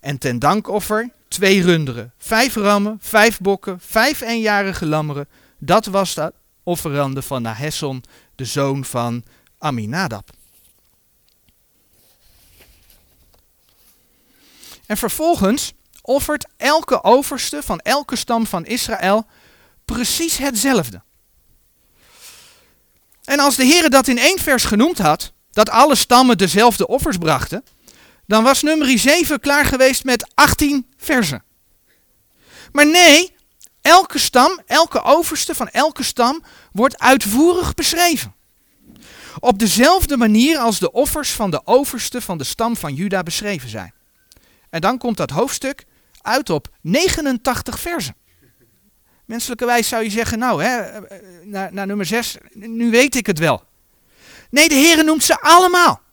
En 0.00 0.18
ten 0.18 0.38
dankoffer 0.38 1.10
twee 1.30 1.62
runderen, 1.62 2.12
vijf 2.18 2.54
rammen, 2.54 2.98
vijf 3.00 3.38
bokken, 3.38 3.80
vijf 3.80 4.20
eenjarige 4.20 4.86
lammeren. 4.86 5.28
Dat 5.58 5.86
was 5.86 6.14
de 6.14 6.32
offerande 6.62 7.22
van 7.22 7.42
Nahesson, 7.42 8.04
de 8.34 8.44
zoon 8.44 8.84
van 8.84 9.24
Aminadab. 9.58 10.30
En 14.86 14.96
vervolgens 14.96 15.72
offert 16.02 16.46
elke 16.56 17.02
overste 17.04 17.62
van 17.62 17.78
elke 17.78 18.16
stam 18.16 18.46
van 18.46 18.66
Israël 18.66 19.26
precies 19.84 20.36
hetzelfde. 20.36 21.02
En 23.24 23.38
als 23.38 23.56
de 23.56 23.64
Heer 23.64 23.90
dat 23.90 24.08
in 24.08 24.18
één 24.18 24.38
vers 24.38 24.64
genoemd 24.64 24.98
had, 24.98 25.32
dat 25.50 25.70
alle 25.70 25.94
stammen 25.94 26.38
dezelfde 26.38 26.86
offers 26.86 27.16
brachten, 27.16 27.64
dan 28.30 28.42
was 28.44 28.62
nummer 28.62 28.98
7 28.98 29.40
klaar 29.40 29.64
geweest 29.64 30.04
met 30.04 30.30
18 30.34 30.86
versen. 30.96 31.42
Maar 32.72 32.86
nee, 32.86 33.34
elke 33.80 34.18
stam, 34.18 34.60
elke 34.66 35.02
overste 35.02 35.54
van 35.54 35.68
elke 35.68 36.02
stam 36.02 36.42
wordt 36.72 36.98
uitvoerig 36.98 37.74
beschreven. 37.74 38.34
Op 39.38 39.58
dezelfde 39.58 40.16
manier 40.16 40.58
als 40.58 40.78
de 40.78 40.92
offers 40.92 41.30
van 41.30 41.50
de 41.50 41.60
overste 41.64 42.20
van 42.20 42.38
de 42.38 42.44
stam 42.44 42.76
van 42.76 42.94
Juda 42.94 43.22
beschreven 43.22 43.68
zijn. 43.68 43.94
En 44.70 44.80
dan 44.80 44.98
komt 44.98 45.16
dat 45.16 45.30
hoofdstuk 45.30 45.84
uit 46.22 46.50
op 46.50 46.68
89 46.80 47.80
versen. 47.80 48.16
Menselijkerwijs 49.24 49.88
zou 49.88 50.02
je 50.02 50.10
zeggen, 50.10 50.38
nou, 50.38 50.62
hè, 50.64 51.00
naar, 51.44 51.72
naar 51.72 51.86
nummer 51.86 52.06
6, 52.06 52.36
nu 52.52 52.90
weet 52.90 53.14
ik 53.14 53.26
het 53.26 53.38
wel. 53.38 53.64
Nee, 54.50 54.68
de 54.68 54.74
Heer 54.74 55.04
noemt 55.04 55.24
ze 55.24 55.40
allemaal. 55.40 56.08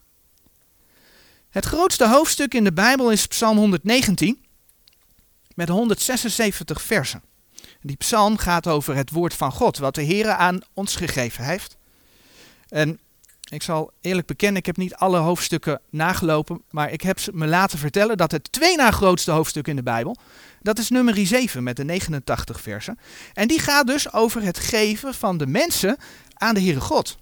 Het 1.50 1.66
grootste 1.66 2.08
hoofdstuk 2.08 2.54
in 2.54 2.64
de 2.64 2.74
Bijbel 2.74 3.12
is 3.12 3.28
Psalm 3.28 3.58
119 3.58 4.46
met 5.56 5.70
176 5.70 6.82
versen. 6.82 7.24
Die 7.82 7.96
psalm 7.96 8.38
gaat 8.38 8.68
over 8.68 8.96
het 8.96 9.12
woord 9.12 9.34
van 9.34 9.52
God, 9.52 9.78
wat 9.78 9.96
de 9.96 10.02
Heer 10.02 10.30
aan 10.30 10.60
ons 10.74 10.96
gegeven 10.96 11.44
heeft. 11.44 11.78
En 12.68 13.00
ik 13.50 13.64
zal 13.64 13.92
eerlijk 14.02 14.28
bekennen, 14.28 14.60
ik 14.60 14.66
heb 14.66 14.78
niet 14.78 14.96
alle 14.96 15.18
hoofdstukken 15.18 15.82
nagelopen, 15.90 16.62
maar 16.70 16.92
ik 16.92 17.02
heb 17.02 17.20
me 17.32 17.48
laten 17.48 17.80
vertellen 17.80 18.18
dat 18.18 18.32
het 18.32 18.52
twee 18.52 18.76
na 18.76 18.92
grootste 18.92 19.32
hoofdstuk 19.32 19.68
in 19.68 19.76
de 19.76 19.84
Bijbel, 19.84 20.18
dat 20.62 20.80
is 20.80 20.90
nummer 20.90 21.26
7 21.28 21.64
met 21.64 21.76
de 21.76 21.84
89 21.84 22.62
versen. 22.62 23.00
En 23.34 23.48
die 23.48 23.60
gaat 23.60 23.88
dus 23.88 24.14
over 24.14 24.42
het 24.42 24.60
geven 24.60 25.14
van 25.14 25.38
de 25.38 25.48
mensen 25.48 25.98
aan 26.34 26.54
de 26.54 26.62
Heere 26.62 26.82
God. 26.82 27.18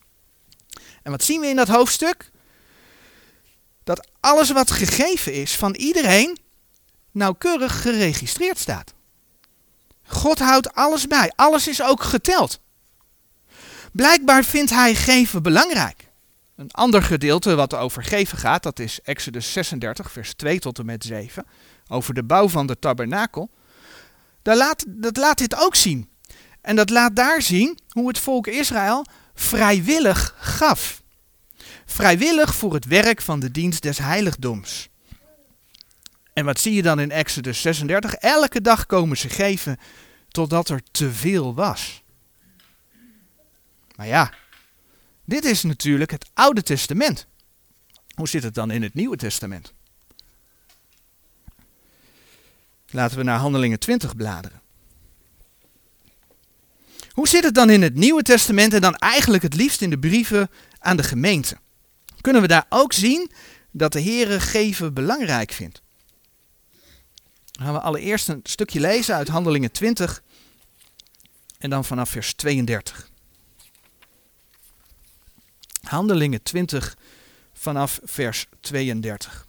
En 1.04 1.12
wat 1.12 1.24
zien 1.24 1.42
we 1.42 1.48
in 1.48 1.56
dat 1.56 1.68
hoofdstuk? 1.68 2.32
Dat 3.86 4.08
alles 4.20 4.52
wat 4.52 4.72
gegeven 4.72 5.34
is 5.34 5.56
van 5.56 5.76
iedereen 5.76 6.38
nauwkeurig 7.12 7.82
geregistreerd 7.82 8.58
staat. 8.58 8.94
God 10.08 10.40
houdt 10.40 10.74
alles 10.74 11.08
bij, 11.08 11.32
alles 11.36 11.68
is 11.68 11.82
ook 11.82 12.04
geteld. 12.04 12.60
Blijkbaar 13.92 14.44
vindt 14.44 14.72
hij 14.72 14.96
geven 14.96 15.44
belangrijk. 15.44 16.10
Een 16.56 16.72
ander 16.72 17.04
gedeelte 17.04 17.56
wat 17.56 17.74
over 17.74 18.04
geven 18.04 18.38
gaat, 18.38 18.64
dat 18.64 18.80
is 18.80 19.00
Exodus 19.04 19.54
36, 19.54 20.12
vers 20.12 20.34
2 20.34 20.60
tot 20.60 20.80
en 20.80 20.86
met 20.86 21.04
7, 21.04 21.46
over 21.88 22.14
de 22.14 22.24
bouw 22.24 22.50
van 22.50 22.68
de 22.68 22.80
tabernakel. 22.80 23.50
Dat 24.42 24.58
laat, 24.58 24.86
dat 24.88 25.18
laat 25.18 25.38
dit 25.38 25.56
ook 25.56 25.76
zien. 25.76 26.10
En 26.62 26.76
dat 26.76 26.90
laat 26.90 27.16
daar 27.16 27.42
zien 27.42 27.80
hoe 27.90 28.08
het 28.08 28.20
volk 28.20 28.48
Israël 28.48 29.06
vrijwillig 29.34 30.36
gaf. 30.40 31.02
Vrijwillig 31.86 32.56
voor 32.56 32.74
het 32.74 32.86
werk 32.86 33.22
van 33.22 33.40
de 33.40 33.52
dienst 33.52 33.82
des 33.82 33.98
heiligdoms. 33.98 34.90
En 36.34 36.46
wat 36.46 36.60
zie 36.60 36.74
je 36.74 36.82
dan 36.82 37.00
in 37.00 37.12
Exodus 37.12 37.62
36? 37.62 38.14
Elke 38.14 38.62
dag 38.62 38.86
komen 38.86 39.18
ze 39.18 39.30
geven 39.30 39.78
totdat 40.28 40.70
er 40.70 40.82
te 40.92 41.12
veel 41.12 41.54
was. 41.54 42.04
Maar 43.96 44.08
ja, 44.08 44.34
dit 45.26 45.46
is 45.46 45.64
natuurlijk 45.64 46.12
het 46.12 46.30
Oude 46.34 46.64
Testament. 46.64 47.28
Hoe 48.16 48.28
zit 48.28 48.44
het 48.44 48.54
dan 48.54 48.72
in 48.72 48.84
het 48.84 48.94
Nieuwe 48.94 49.18
Testament? 49.18 49.74
Laten 52.90 53.18
we 53.18 53.24
naar 53.24 53.40
Handelingen 53.40 53.80
20 53.80 54.16
bladeren. 54.16 54.62
Hoe 57.12 57.28
zit 57.28 57.44
het 57.44 57.56
dan 57.56 57.70
in 57.70 57.82
het 57.82 57.96
Nieuwe 57.96 58.22
Testament 58.22 58.74
en 58.74 58.82
dan 58.82 58.96
eigenlijk 58.96 59.44
het 59.44 59.54
liefst 59.54 59.82
in 59.82 59.90
de 59.90 60.00
brieven 60.00 60.50
aan 60.80 60.98
de 60.98 61.04
gemeente? 61.04 61.58
Kunnen 62.26 62.44
we 62.44 62.50
daar 62.50 62.66
ook 62.70 62.94
zien 62.94 63.32
dat 63.72 63.94
de 63.94 64.02
Heere 64.02 64.40
geven 64.40 64.94
belangrijk 64.94 65.52
vindt? 65.52 65.82
Dan 67.52 67.66
gaan 67.66 67.74
we 67.74 67.80
allereerst 67.80 68.28
een 68.28 68.40
stukje 68.44 68.80
lezen 68.80 69.16
uit 69.16 69.28
Handelingen 69.28 69.72
20 69.72 70.24
en 71.58 71.70
dan 71.70 71.86
vanaf 71.86 72.10
vers 72.10 72.34
32. 72.34 73.10
Handelingen 75.82 76.44
20 76.44 76.98
vanaf 77.54 78.00
vers 78.04 78.46
32. 78.60 79.48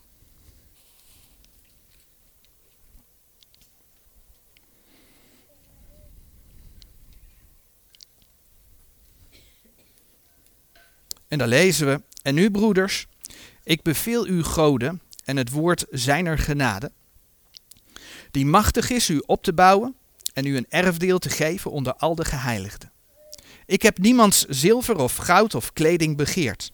En 11.28 11.38
dan 11.38 11.48
lezen 11.48 11.86
we, 11.86 12.02
en 12.26 12.34
nu 12.34 12.50
broeders, 12.50 13.06
ik 13.64 13.82
beveel 13.82 14.26
u 14.26 14.42
goden 14.42 15.00
en 15.24 15.36
het 15.36 15.50
woord 15.50 15.86
zijner 15.90 16.38
genade, 16.38 16.92
die 18.30 18.46
machtig 18.46 18.90
is 18.90 19.08
u 19.08 19.22
op 19.26 19.42
te 19.42 19.52
bouwen 19.52 19.94
en 20.32 20.46
u 20.46 20.56
een 20.56 20.66
erfdeel 20.68 21.18
te 21.18 21.30
geven 21.30 21.70
onder 21.70 21.94
al 21.94 22.14
de 22.14 22.24
geheiligden. 22.24 22.92
Ik 23.66 23.82
heb 23.82 23.98
niemands 23.98 24.44
zilver 24.44 24.96
of 24.96 25.16
goud 25.16 25.54
of 25.54 25.72
kleding 25.72 26.16
begeerd. 26.16 26.72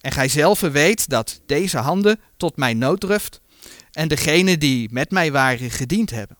En 0.00 0.12
gij 0.12 0.28
zelf 0.28 0.60
weet 0.60 1.08
dat 1.08 1.40
deze 1.46 1.78
handen 1.78 2.20
tot 2.36 2.56
mijn 2.56 2.78
nooddruft 2.78 3.40
en 3.92 4.08
degenen 4.08 4.58
die 4.58 4.88
met 4.92 5.10
mij 5.10 5.32
waren 5.32 5.70
gediend 5.70 6.10
hebben. 6.10 6.36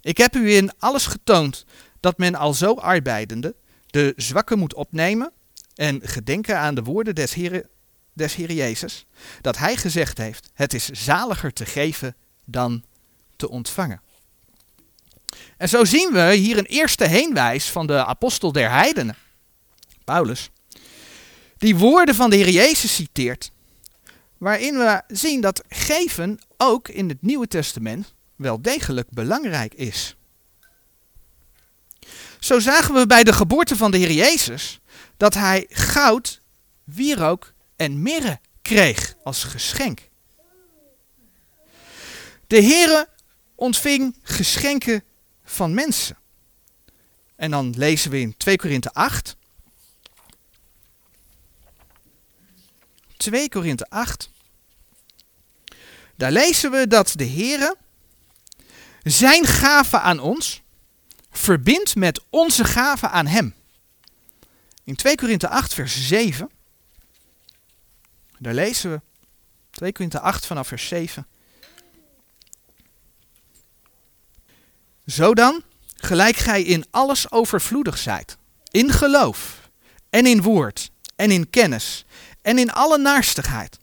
Ik 0.00 0.16
heb 0.16 0.34
u 0.34 0.54
in 0.54 0.72
alles 0.78 1.06
getoond 1.06 1.64
dat 2.00 2.18
men 2.18 2.34
al 2.34 2.54
zo 2.54 2.74
arbeidende 2.74 3.54
de 3.86 4.12
zwakken 4.16 4.58
moet 4.58 4.74
opnemen 4.74 5.32
en 5.82 6.00
gedenken 6.02 6.58
aan 6.58 6.74
de 6.74 6.82
woorden 6.82 7.14
des 7.14 7.34
Heeren 7.34 7.68
des 8.12 8.34
Jezus, 8.34 9.06
dat 9.40 9.58
Hij 9.58 9.76
gezegd 9.76 10.18
heeft, 10.18 10.50
het 10.54 10.74
is 10.74 10.88
zaliger 10.88 11.52
te 11.52 11.66
geven 11.66 12.16
dan 12.44 12.84
te 13.36 13.48
ontvangen. 13.48 14.00
En 15.56 15.68
zo 15.68 15.84
zien 15.84 16.12
we 16.12 16.34
hier 16.34 16.58
een 16.58 16.66
eerste 16.66 17.06
heenwijs 17.06 17.70
van 17.70 17.86
de 17.86 18.04
apostel 18.04 18.52
der 18.52 18.70
heidenen, 18.70 19.16
Paulus, 20.04 20.50
die 21.56 21.76
woorden 21.76 22.14
van 22.14 22.30
de 22.30 22.36
Heer 22.36 22.50
Jezus 22.50 22.94
citeert, 22.94 23.50
waarin 24.38 24.74
we 24.74 25.02
zien 25.06 25.40
dat 25.40 25.64
geven 25.68 26.40
ook 26.56 26.88
in 26.88 27.08
het 27.08 27.22
Nieuwe 27.22 27.46
Testament 27.46 28.14
wel 28.36 28.62
degelijk 28.62 29.10
belangrijk 29.10 29.74
is. 29.74 30.16
Zo 32.42 32.58
zagen 32.58 32.94
we 32.94 33.06
bij 33.06 33.24
de 33.24 33.32
geboorte 33.32 33.76
van 33.76 33.90
de 33.90 33.98
Heer 33.98 34.12
Jezus 34.12 34.80
dat 35.16 35.34
hij 35.34 35.66
goud, 35.68 36.40
wierook 36.84 37.52
en 37.76 38.02
mirre 38.02 38.40
kreeg 38.62 39.14
als 39.24 39.44
geschenk. 39.44 40.08
De 42.46 42.62
Heere 42.62 43.08
ontving 43.54 44.18
geschenken 44.22 45.04
van 45.44 45.74
mensen. 45.74 46.18
En 47.36 47.50
dan 47.50 47.74
lezen 47.76 48.10
we 48.10 48.20
in 48.20 48.36
2 48.36 48.56
Korinthe 48.56 48.92
8. 48.92 49.36
2 53.16 53.48
Korinthe 53.48 53.86
8. 53.88 54.30
Daar 56.16 56.32
lezen 56.32 56.70
we 56.70 56.86
dat 56.86 57.12
de 57.16 57.26
Heere 57.26 57.76
zijn 59.02 59.46
gave 59.46 59.98
aan 59.98 60.20
ons 60.20 60.61
verbindt 61.32 61.96
met 61.96 62.20
onze 62.30 62.64
gave 62.64 63.08
aan 63.08 63.26
hem. 63.26 63.54
In 64.84 64.96
2 64.96 65.14
Korinthe 65.14 65.48
8 65.48 65.74
vers 65.74 66.06
7. 66.06 66.50
Daar 68.38 68.54
lezen 68.54 68.90
we 68.90 69.00
2 69.70 69.92
Korinthe 69.92 70.20
8 70.20 70.46
vanaf 70.46 70.68
vers 70.68 70.88
7. 70.88 71.26
Zo 75.06 75.34
dan, 75.34 75.62
gelijk 75.96 76.36
gij 76.36 76.62
in 76.62 76.84
alles 76.90 77.30
overvloedig 77.30 77.98
zijt, 77.98 78.36
in 78.70 78.90
geloof 78.90 79.70
en 80.10 80.26
in 80.26 80.42
woord 80.42 80.90
en 81.16 81.30
in 81.30 81.50
kennis 81.50 82.04
en 82.42 82.58
in 82.58 82.72
alle 82.72 82.98
naarstigheid 82.98 83.78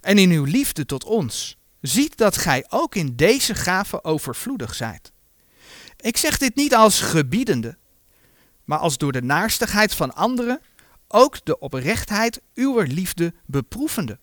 en 0.00 0.18
in 0.18 0.30
uw 0.30 0.44
liefde 0.44 0.86
tot 0.86 1.04
ons, 1.04 1.56
ziet 1.80 2.16
dat 2.16 2.36
gij 2.36 2.64
ook 2.68 2.94
in 2.94 3.16
deze 3.16 3.54
gave 3.54 4.04
overvloedig 4.04 4.74
zijt. 4.74 5.12
Ik 6.00 6.16
zeg 6.16 6.38
dit 6.38 6.54
niet 6.54 6.74
als 6.74 7.00
gebiedende, 7.00 7.76
maar 8.64 8.78
als 8.78 8.98
door 8.98 9.12
de 9.12 9.22
naarstigheid 9.22 9.94
van 9.94 10.14
anderen 10.14 10.60
ook 11.08 11.44
de 11.44 11.58
oprechtheid 11.58 12.40
uwer 12.54 12.86
liefde 12.86 13.34
beproevende. 13.46 14.18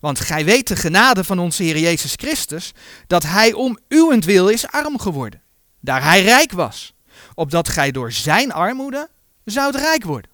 Want 0.00 0.20
gij 0.20 0.44
weet 0.44 0.68
de 0.68 0.76
genade 0.76 1.24
van 1.24 1.38
onze 1.38 1.62
Heer 1.62 1.78
Jezus 1.78 2.12
Christus, 2.16 2.72
dat 3.06 3.22
Hij 3.22 3.52
om 3.52 3.78
uwentwil 3.88 4.48
is 4.48 4.66
arm 4.66 4.98
geworden, 4.98 5.42
daar 5.80 6.02
Hij 6.02 6.22
rijk 6.22 6.52
was, 6.52 6.94
opdat 7.34 7.68
gij 7.68 7.90
door 7.90 8.12
Zijn 8.12 8.52
armoede 8.52 9.08
zoudt 9.44 9.76
rijk 9.76 10.04
worden. 10.04 10.30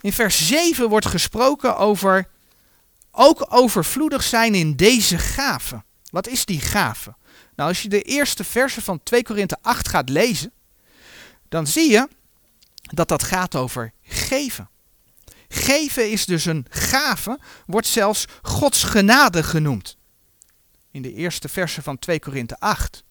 In 0.00 0.12
vers 0.12 0.46
7 0.46 0.88
wordt 0.88 1.06
gesproken 1.06 1.76
over 1.76 2.28
ook 3.14 3.46
overvloedig 3.48 4.22
zijn 4.22 4.54
in 4.54 4.76
deze 4.76 5.18
gave. 5.18 5.82
Wat 6.10 6.28
is 6.28 6.44
die 6.44 6.60
gave? 6.60 7.14
Nou, 7.56 7.68
als 7.68 7.82
je 7.82 7.88
de 7.88 8.02
eerste 8.02 8.44
versen 8.44 8.82
van 8.82 9.02
2 9.02 9.22
Korinthe 9.22 9.56
8 9.62 9.88
gaat 9.88 10.08
lezen, 10.08 10.52
dan 11.48 11.66
zie 11.66 11.90
je 11.90 12.08
dat 12.80 13.08
dat 13.08 13.22
gaat 13.22 13.54
over 13.54 13.92
geven. 14.02 14.68
Geven 15.48 16.10
is 16.10 16.24
dus 16.24 16.44
een 16.44 16.66
gave, 16.68 17.38
wordt 17.66 17.86
zelfs 17.86 18.24
Gods 18.42 18.82
genade 18.82 19.42
genoemd. 19.42 19.96
In 20.90 21.02
de 21.02 21.14
eerste 21.14 21.48
versen 21.48 21.82
van 21.82 21.98
2 21.98 22.18
Korinthe 22.18 22.56
8. 22.58 23.04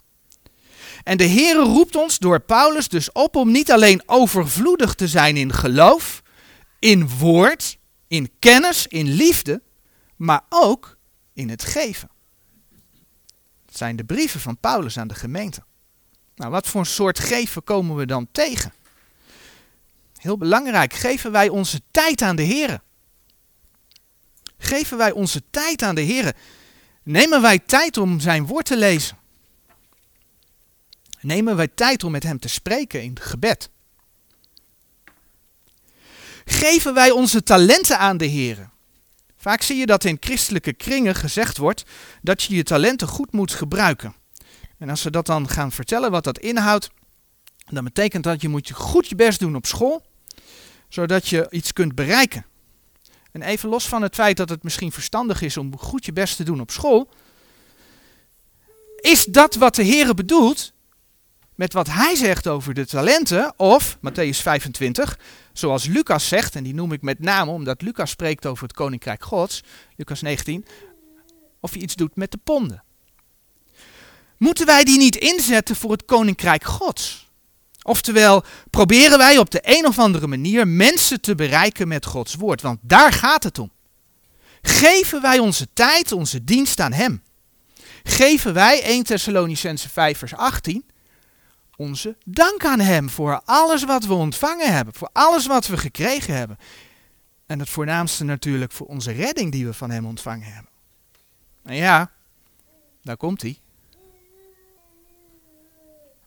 En 1.04 1.18
de 1.18 1.28
Heere 1.28 1.64
roept 1.64 1.96
ons 1.96 2.20
door 2.20 2.40
Paulus 2.40 2.88
dus 2.88 3.12
op 3.12 3.36
om 3.36 3.52
niet 3.52 3.72
alleen 3.72 4.04
overvloedig 4.06 4.94
te 4.94 5.08
zijn 5.08 5.38
in 5.38 5.54
geloof, 5.54 6.22
in 6.80 7.10
woord, 7.10 7.78
in 8.08 8.32
kennis, 8.40 8.88
in 8.88 9.12
liefde, 9.12 9.62
maar 10.24 10.42
ook 10.50 10.98
in 11.34 11.50
het 11.50 11.64
geven. 11.64 12.10
Het 13.66 13.78
zijn 13.78 13.96
de 13.96 14.04
brieven 14.04 14.40
van 14.40 14.58
Paulus 14.58 14.98
aan 14.98 15.08
de 15.08 15.16
gemeente. 15.16 15.64
Nou, 16.36 16.52
wat 16.52 16.68
voor 16.68 16.86
soort 16.86 17.20
geven 17.20 17.64
komen 17.64 17.96
we 17.96 18.06
dan 18.06 18.28
tegen? 18.32 18.74
Heel 20.18 20.38
belangrijk, 20.38 20.94
geven 20.94 21.32
wij 21.32 21.50
onze 21.50 21.82
tijd 21.92 22.22
aan 22.22 22.36
de 22.36 22.42
Heer. 22.42 22.82
Geven 24.58 24.98
wij 24.98 25.12
onze 25.12 25.44
tijd 25.50 25.82
aan 25.82 25.96
de 25.96 26.02
Heer. 26.02 26.36
Nemen 27.04 27.42
wij 27.42 27.60
tijd 27.60 27.98
om 27.98 28.20
zijn 28.20 28.46
woord 28.46 28.66
te 28.66 28.78
lezen. 28.78 29.18
Nemen 31.22 31.56
wij 31.56 31.68
tijd 31.68 32.04
om 32.04 32.12
met 32.12 32.24
hem 32.24 32.40
te 32.40 32.48
spreken 32.48 33.04
in 33.04 33.20
gebed. 33.20 33.70
Geven 36.46 36.94
wij 36.94 37.12
onze 37.12 37.44
talenten 37.44 38.00
aan 38.00 38.18
de 38.18 38.26
Heer. 38.26 38.72
Vaak 39.44 39.62
zie 39.62 39.78
je 39.78 39.86
dat 39.86 40.04
in 40.04 40.18
christelijke 40.20 40.74
kringen 40.74 41.16
gezegd 41.16 41.58
wordt 41.58 41.84
dat 42.22 42.44
je 42.44 42.56
je 42.56 42.64
talenten 42.64 43.08
goed 43.08 43.32
moet 43.32 43.52
gebruiken. 43.52 44.16
En 44.78 44.90
als 44.90 45.02
ze 45.02 45.12
dat 45.12 45.26
dan 45.26 45.50
gaan 45.50 45.72
vertellen 45.72 46.12
wat 46.12 46.24
dat 46.24 46.40
inhoudt, 46.40 46.90
dan 47.66 47.84
betekent 47.84 48.24
dat 48.24 48.42
je 48.42 48.50
moet 48.50 48.72
goed 48.72 49.08
je 49.08 49.16
best 49.16 49.40
doen 49.40 49.56
op 49.56 49.66
school, 49.66 50.06
zodat 50.90 51.28
je 51.28 51.48
iets 51.50 51.74
kunt 51.74 51.96
bereiken. 51.96 52.46
En 53.32 53.42
even 53.42 53.70
los 53.70 53.88
van 53.88 54.02
het 54.02 54.16
feit 54.16 54.38
dat 54.38 54.50
het 54.50 54.64
misschien 54.64 54.92
verstandig 54.92 55.42
is 55.42 55.58
om 55.58 55.78
goed 55.78 56.06
je 56.06 56.14
best 56.14 56.36
te 56.36 56.44
doen 56.44 56.62
op 56.62 56.72
school. 56.72 57.10
Is 59.00 59.26
dat 59.26 59.56
wat 59.56 59.76
de 59.76 59.84
Heer 59.84 60.14
bedoelt 60.14 60.74
met 61.56 61.74
wat 61.74 61.88
hij 61.88 62.16
zegt 62.16 62.48
over 62.48 62.74
de 62.74 62.86
talenten? 62.86 63.54
Of, 63.58 63.98
Matthäus 63.98 64.42
25, 64.42 65.18
zoals 65.54 65.86
Lucas 65.86 66.28
zegt, 66.28 66.56
en 66.56 66.64
die 66.64 66.74
noem 66.74 66.92
ik 66.92 67.02
met 67.02 67.20
name 67.20 67.52
omdat 67.52 67.82
Lucas 67.82 68.10
spreekt 68.10 68.46
over 68.46 68.64
het 68.64 68.74
Koninkrijk 68.74 69.24
Gods, 69.24 69.64
Lucas 69.96 70.22
19, 70.22 70.66
of 71.60 71.74
je 71.74 71.80
iets 71.80 71.96
doet 71.96 72.16
met 72.16 72.32
de 72.32 72.40
ponden. 72.44 72.84
Moeten 74.38 74.66
wij 74.66 74.84
die 74.84 74.98
niet 74.98 75.16
inzetten 75.16 75.76
voor 75.76 75.92
het 75.92 76.06
Koninkrijk 76.06 76.64
Gods? 76.64 77.32
Oftewel, 77.82 78.44
proberen 78.70 79.18
wij 79.18 79.38
op 79.38 79.50
de 79.50 79.60
een 79.62 79.86
of 79.86 80.00
andere 80.00 80.28
manier 80.28 80.68
mensen 80.68 81.22
te 81.22 81.36
bereiken 81.36 81.88
met 81.88 82.06
Gods 82.06 82.36
woord, 82.36 82.62
want 82.62 82.80
daar 82.82 83.14
gaat 83.14 83.44
het 83.44 83.60
om. 83.60 83.72
Geven 84.62 85.22
wij 85.22 85.40
onze 85.40 85.68
tijd, 85.74 86.12
onze 86.12 86.44
dienst 86.44 86.80
aan 86.80 86.94
Hem? 86.94 87.24
Geven 88.04 88.54
wij 88.54 88.84
1 88.84 89.04
Thessalonicense 89.04 89.90
5 89.90 90.18
vers 90.18 90.36
18 90.36 90.86
onze 91.76 92.16
dank 92.26 92.66
aan 92.66 92.80
Hem 92.80 93.10
voor 93.10 93.42
alles 93.46 93.84
wat 93.84 94.06
we 94.06 94.14
ontvangen 94.14 94.74
hebben, 94.74 94.94
voor 94.94 95.10
alles 95.14 95.46
wat 95.46 95.68
we 95.68 95.78
gekregen 95.78 96.36
hebben. 96.36 96.58
En 97.46 97.60
het 97.60 97.70
voornaamste 97.70 98.24
natuurlijk 98.24 98.72
voor 98.72 98.88
onze 98.88 99.12
redding 99.12 99.52
die 99.52 99.66
we 99.66 99.74
van 99.74 99.90
Hem 99.90 100.06
ontvangen 100.06 100.54
hebben. 100.54 100.72
En 101.64 101.76
ja, 101.76 102.12
daar 103.02 103.18
komt 103.18 103.42
hij. 103.42 103.58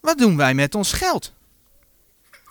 Wat 0.00 0.18
doen 0.18 0.36
wij 0.36 0.54
met 0.54 0.74
ons 0.74 0.92
geld? 0.92 1.32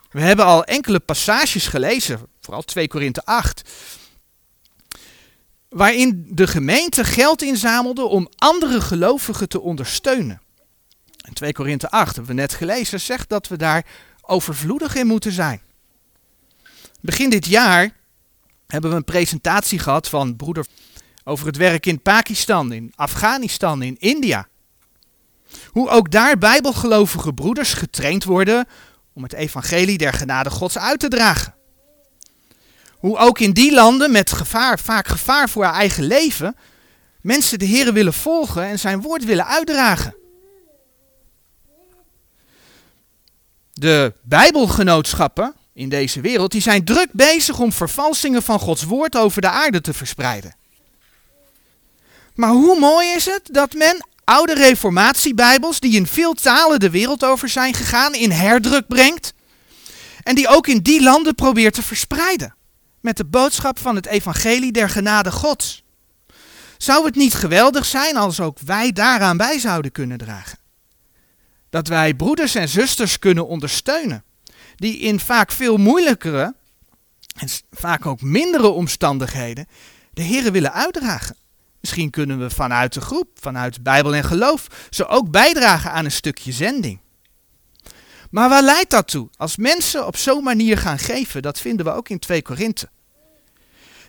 We 0.10 0.22
hebben 0.22 0.46
al 0.46 0.64
enkele 0.64 1.00
passages 1.00 1.68
gelezen, 1.68 2.28
vooral 2.42 2.62
2 2.62 2.88
Korinthe 2.88 3.26
8, 3.26 3.70
waarin 5.70 6.28
de 6.30 6.48
gemeente 6.48 7.04
geld 7.04 7.42
inzamelde 7.42 8.04
om 8.04 8.30
andere 8.36 8.82
gelovigen 8.82 9.50
te 9.50 9.62
ondersteunen. 9.62 10.42
In 11.26 11.34
2 11.34 11.52
Korinthe 11.52 11.90
8 11.90 12.16
hebben 12.16 12.36
we 12.36 12.42
net 12.42 12.54
gelezen, 12.54 13.00
zegt 13.00 13.30
dat 13.30 13.48
we 13.48 13.58
daar 13.58 13.86
overvloedig 14.22 14.96
in 14.96 15.08
moeten 15.08 15.32
zijn. 15.32 15.62
Begin 17.02 17.30
dit 17.30 17.46
jaar 17.46 17.90
hebben 18.68 18.90
we 18.90 18.96
een 18.96 19.04
presentatie 19.04 19.80
gehad 19.80 20.10
van 20.10 20.36
broeder 20.36 20.66
over 21.24 21.48
het 21.48 21.58
werk 21.58 21.86
in 21.86 22.02
Pakistan, 22.02 22.74
in 22.74 22.94
Afghanistan, 22.96 23.82
in 23.82 23.98
India. 24.00 24.48
Hoe 25.68 25.90
ook 25.90 26.12
daar 26.12 26.38
bijbelgelovige 26.38 27.34
broeders 27.34 27.74
getraind 27.74 28.24
worden 28.24 28.68
om 29.14 29.24
het 29.24 29.34
evangelie 29.34 29.98
der 29.98 30.14
genade 30.14 30.50
Gods 30.50 30.78
uit 30.78 31.00
te 31.00 31.08
dragen. 31.08 31.56
Hoe 32.92 33.18
ook 33.18 33.40
in 33.40 33.52
die 33.52 33.74
landen 33.74 34.12
met 34.12 34.32
gevaar, 34.32 34.80
vaak 34.80 35.08
gevaar 35.08 35.50
voor 35.50 35.64
haar 35.64 35.74
eigen 35.74 36.04
leven, 36.04 36.56
mensen 37.22 37.60
de 37.60 37.66
Heer 37.66 37.94
willen 37.94 38.14
volgen 38.14 38.64
en 38.64 38.80
zijn 38.80 39.02
woord 39.02 39.26
willen 39.26 39.46
uitdragen. 39.46 40.16
De 43.80 44.14
Bijbelgenootschappen 44.22 45.56
in 45.74 45.90
deze 45.90 46.22
wereld, 46.22 46.52
die 46.52 46.62
zijn 46.62 46.86
druk 46.86 47.08
bezig 47.12 47.60
om 47.60 47.72
vervalsingen 47.72 48.44
van 48.44 48.60
Gods 48.60 48.84
woord 48.84 49.16
over 49.16 49.42
de 49.42 49.50
aarde 49.50 49.82
te 49.82 49.94
verspreiden. 49.94 50.56
Maar 52.36 52.50
hoe 52.50 52.80
mooi 52.80 53.08
is 53.08 53.26
het 53.26 53.50
dat 53.52 53.74
men 53.74 54.08
oude 54.24 54.54
reformatiebijbels, 54.54 55.80
die 55.80 55.96
in 55.96 56.08
veel 56.08 56.34
talen 56.34 56.80
de 56.80 56.90
wereld 56.90 57.24
over 57.26 57.50
zijn 57.50 57.74
gegaan, 57.74 58.14
in 58.14 58.32
herdruk 58.32 58.88
brengt. 58.88 59.34
En 60.24 60.36
die 60.36 60.48
ook 60.48 60.68
in 60.68 60.80
die 60.80 61.04
landen 61.04 61.36
probeert 61.36 61.74
te 61.74 61.84
verspreiden. 61.84 62.56
Met 63.02 63.18
de 63.18 63.26
boodschap 63.26 63.80
van 63.80 63.96
het 63.96 64.06
evangelie 64.06 64.72
der 64.72 64.90
genade 64.90 65.32
Gods. 65.32 65.84
Zou 66.78 67.06
het 67.06 67.16
niet 67.16 67.34
geweldig 67.34 67.86
zijn 67.86 68.18
als 68.18 68.40
ook 68.40 68.60
wij 68.60 68.92
daaraan 68.92 69.38
bij 69.38 69.60
zouden 69.60 69.92
kunnen 69.92 70.18
dragen? 70.18 70.65
Dat 71.76 71.88
wij 71.88 72.14
broeders 72.14 72.56
en 72.56 72.70
zusters 72.70 73.20
kunnen 73.20 73.48
ondersteunen, 73.48 74.24
die 74.76 74.98
in 74.98 75.20
vaak 75.20 75.52
veel 75.52 75.78
moeilijkere 75.78 76.56
en 77.38 77.50
vaak 77.72 78.06
ook 78.06 78.22
mindere 78.22 78.68
omstandigheden 78.68 79.68
de 80.14 80.24
Here 80.24 80.52
willen 80.52 80.74
uitdragen. 80.74 81.36
Misschien 81.82 82.10
kunnen 82.10 82.40
we 82.40 82.50
vanuit 82.50 82.94
de 82.94 83.02
groep, 83.02 83.28
vanuit 83.40 83.84
Bijbel 83.84 84.16
en 84.16 84.24
geloof, 84.24 84.88
zo 84.90 85.04
ook 85.04 85.32
bijdragen 85.32 85.92
aan 85.92 86.06
een 86.06 86.12
stukje 86.12 86.52
zending. 86.52 87.00
Maar 88.30 88.50
waar 88.50 88.64
leidt 88.64 88.92
dat 88.92 89.08
toe? 89.08 89.30
Als 89.38 89.56
mensen 89.56 90.08
op 90.08 90.18
zo'n 90.18 90.44
manier 90.44 90.78
gaan 90.78 91.00
geven, 91.00 91.42
dat 91.42 91.60
vinden 91.60 91.86
we 91.86 91.92
ook 91.92 92.10
in 92.10 92.20
2 92.20 92.42
Korinthe. 92.42 92.90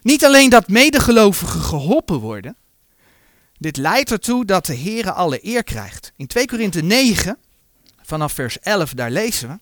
Niet 0.02 0.24
alleen 0.24 0.50
dat 0.50 0.68
medegelovigen 0.68 1.60
geholpen 1.60 2.18
worden, 2.18 2.56
dit 3.58 3.76
leidt 3.76 4.10
ertoe 4.10 4.44
dat 4.44 4.66
de 4.66 4.76
Heere 4.76 5.12
alle 5.12 5.38
eer 5.42 5.64
krijgt. 5.64 6.12
In 6.16 6.26
2 6.26 6.46
Korinthe 6.46 6.82
9, 6.82 7.38
vanaf 8.06 8.32
vers 8.32 8.58
11, 8.60 8.92
daar 8.94 9.10
lezen 9.10 9.48
we. 9.48 9.58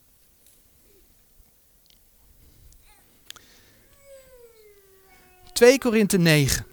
Twee 5.52 5.78
Korinthe 5.78 6.18
9. 6.18 6.66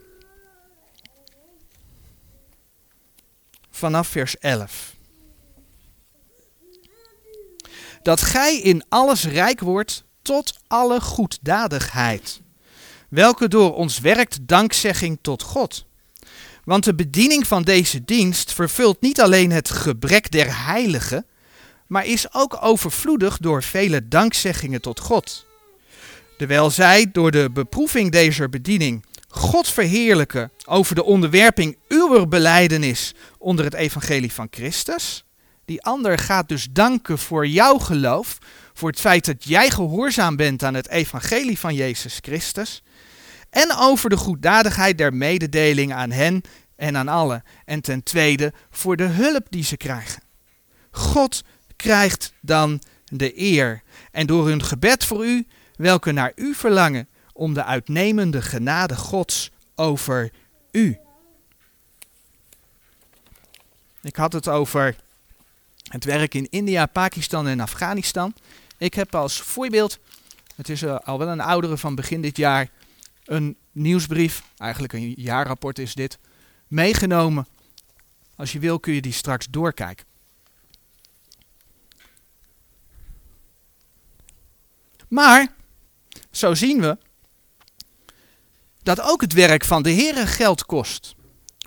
vanaf 3.82 4.08
vers 4.08 4.38
11. 4.38 4.96
Dat 8.02 8.22
gij 8.22 8.58
in 8.58 8.84
alles 8.90 9.24
rijk 9.24 9.60
wordt 9.60 10.04
tot 10.22 10.60
alle 10.68 11.02
goeddadigheid, 11.02 12.42
welke 13.10 13.48
door 13.48 13.76
ons 13.76 14.00
werkt 14.00 14.48
dankzegging 14.48 15.20
tot 15.22 15.42
God. 15.42 15.86
Want 16.64 16.84
de 16.84 16.96
bediening 16.96 17.48
van 17.48 17.64
deze 17.64 18.04
dienst 18.04 18.54
vervult 18.54 19.02
niet 19.02 19.22
alleen 19.22 19.52
het 19.52 19.70
gebrek 19.70 20.32
der 20.32 20.66
heiligen, 20.66 21.26
maar 21.92 22.06
is 22.06 22.34
ook 22.34 22.58
overvloedig 22.62 23.38
door 23.38 23.64
vele 23.64 24.08
dankzeggingen 24.08 24.82
tot 24.82 25.00
God. 25.00 25.46
Terwijl 26.38 26.70
zij 26.70 27.10
door 27.12 27.32
de 27.32 27.50
beproeving 27.54 28.12
deze 28.12 28.50
bediening 28.50 29.06
God 29.28 29.68
verheerlijken 29.68 30.52
over 30.66 30.96
de 30.96 31.04
onderwerping 31.04 31.78
uw 31.88 32.26
beleidenis 32.26 33.14
onder 33.38 33.66
het 33.66 33.74
evangelie 33.74 34.32
van 34.32 34.48
Christus. 34.52 35.24
Die 35.66 35.82
ander 35.84 36.18
gaat 36.18 36.50
dus 36.50 36.68
danken 36.72 37.18
voor 37.18 37.48
jouw 37.48 37.78
geloof, 37.78 38.38
voor 38.74 38.90
het 38.90 39.00
feit 39.00 39.26
dat 39.26 39.44
jij 39.44 39.70
gehoorzaam 39.70 40.36
bent 40.36 40.64
aan 40.64 40.74
het 40.74 40.90
evangelie 40.90 41.60
van 41.60 41.76
Jezus 41.76 42.18
Christus. 42.22 42.84
En 43.50 43.76
over 43.78 44.10
de 44.10 44.18
goeddadigheid 44.18 44.98
der 44.98 45.14
mededeling 45.14 45.94
aan 45.94 46.12
hen 46.12 46.42
en 46.76 46.98
aan 46.98 47.08
allen. 47.08 47.44
En 47.66 47.82
ten 47.82 48.04
tweede 48.04 48.54
voor 48.70 48.96
de 48.96 49.04
hulp 49.04 49.46
die 49.50 49.64
ze 49.64 49.78
krijgen. 49.78 50.24
God 50.92 51.44
krijgt 51.82 52.34
dan 52.40 52.82
de 53.06 53.40
eer. 53.40 53.82
En 54.12 54.28
door 54.28 54.48
hun 54.48 54.64
gebed 54.64 55.06
voor 55.06 55.26
u, 55.26 55.48
welke 55.76 56.12
naar 56.12 56.32
u 56.36 56.54
verlangen, 56.54 57.08
om 57.34 57.54
de 57.54 57.64
uitnemende 57.64 58.42
genade 58.42 58.96
Gods 58.96 59.52
over 59.76 60.32
u. 60.72 60.98
Ik 64.02 64.16
had 64.16 64.34
het 64.34 64.48
over 64.48 64.96
het 65.84 66.04
werk 66.04 66.34
in 66.34 66.50
India, 66.50 66.86
Pakistan 66.86 67.48
en 67.48 67.60
Afghanistan. 67.60 68.34
Ik 68.78 68.94
heb 68.94 69.16
als 69.16 69.42
voorbeeld, 69.42 70.00
het 70.56 70.70
is 70.70 70.82
uh, 70.82 71.00
al 71.00 71.18
wel 71.18 71.28
een 71.28 71.42
oudere 71.42 71.78
van 71.78 71.96
begin 71.96 72.22
dit 72.22 72.38
jaar, 72.38 72.70
een 73.26 73.58
nieuwsbrief, 73.72 74.44
eigenlijk 74.58 74.94
een 74.94 75.14
jaarrapport 75.18 75.80
is 75.80 75.94
dit, 75.94 76.20
meegenomen. 76.68 77.48
Als 78.36 78.52
je 78.52 78.60
wil 78.60 78.80
kun 78.80 78.94
je 78.94 79.02
die 79.02 79.14
straks 79.14 79.48
doorkijken. 79.50 80.11
Maar, 85.12 85.48
zo 86.32 86.54
zien 86.54 86.82
we 86.82 86.98
dat 88.84 89.02
ook 89.02 89.22
het 89.22 89.34
werk 89.34 89.64
van 89.64 89.84
de 89.84 89.92
Heere 89.92 90.28
geld 90.28 90.66
kost. 90.66 91.16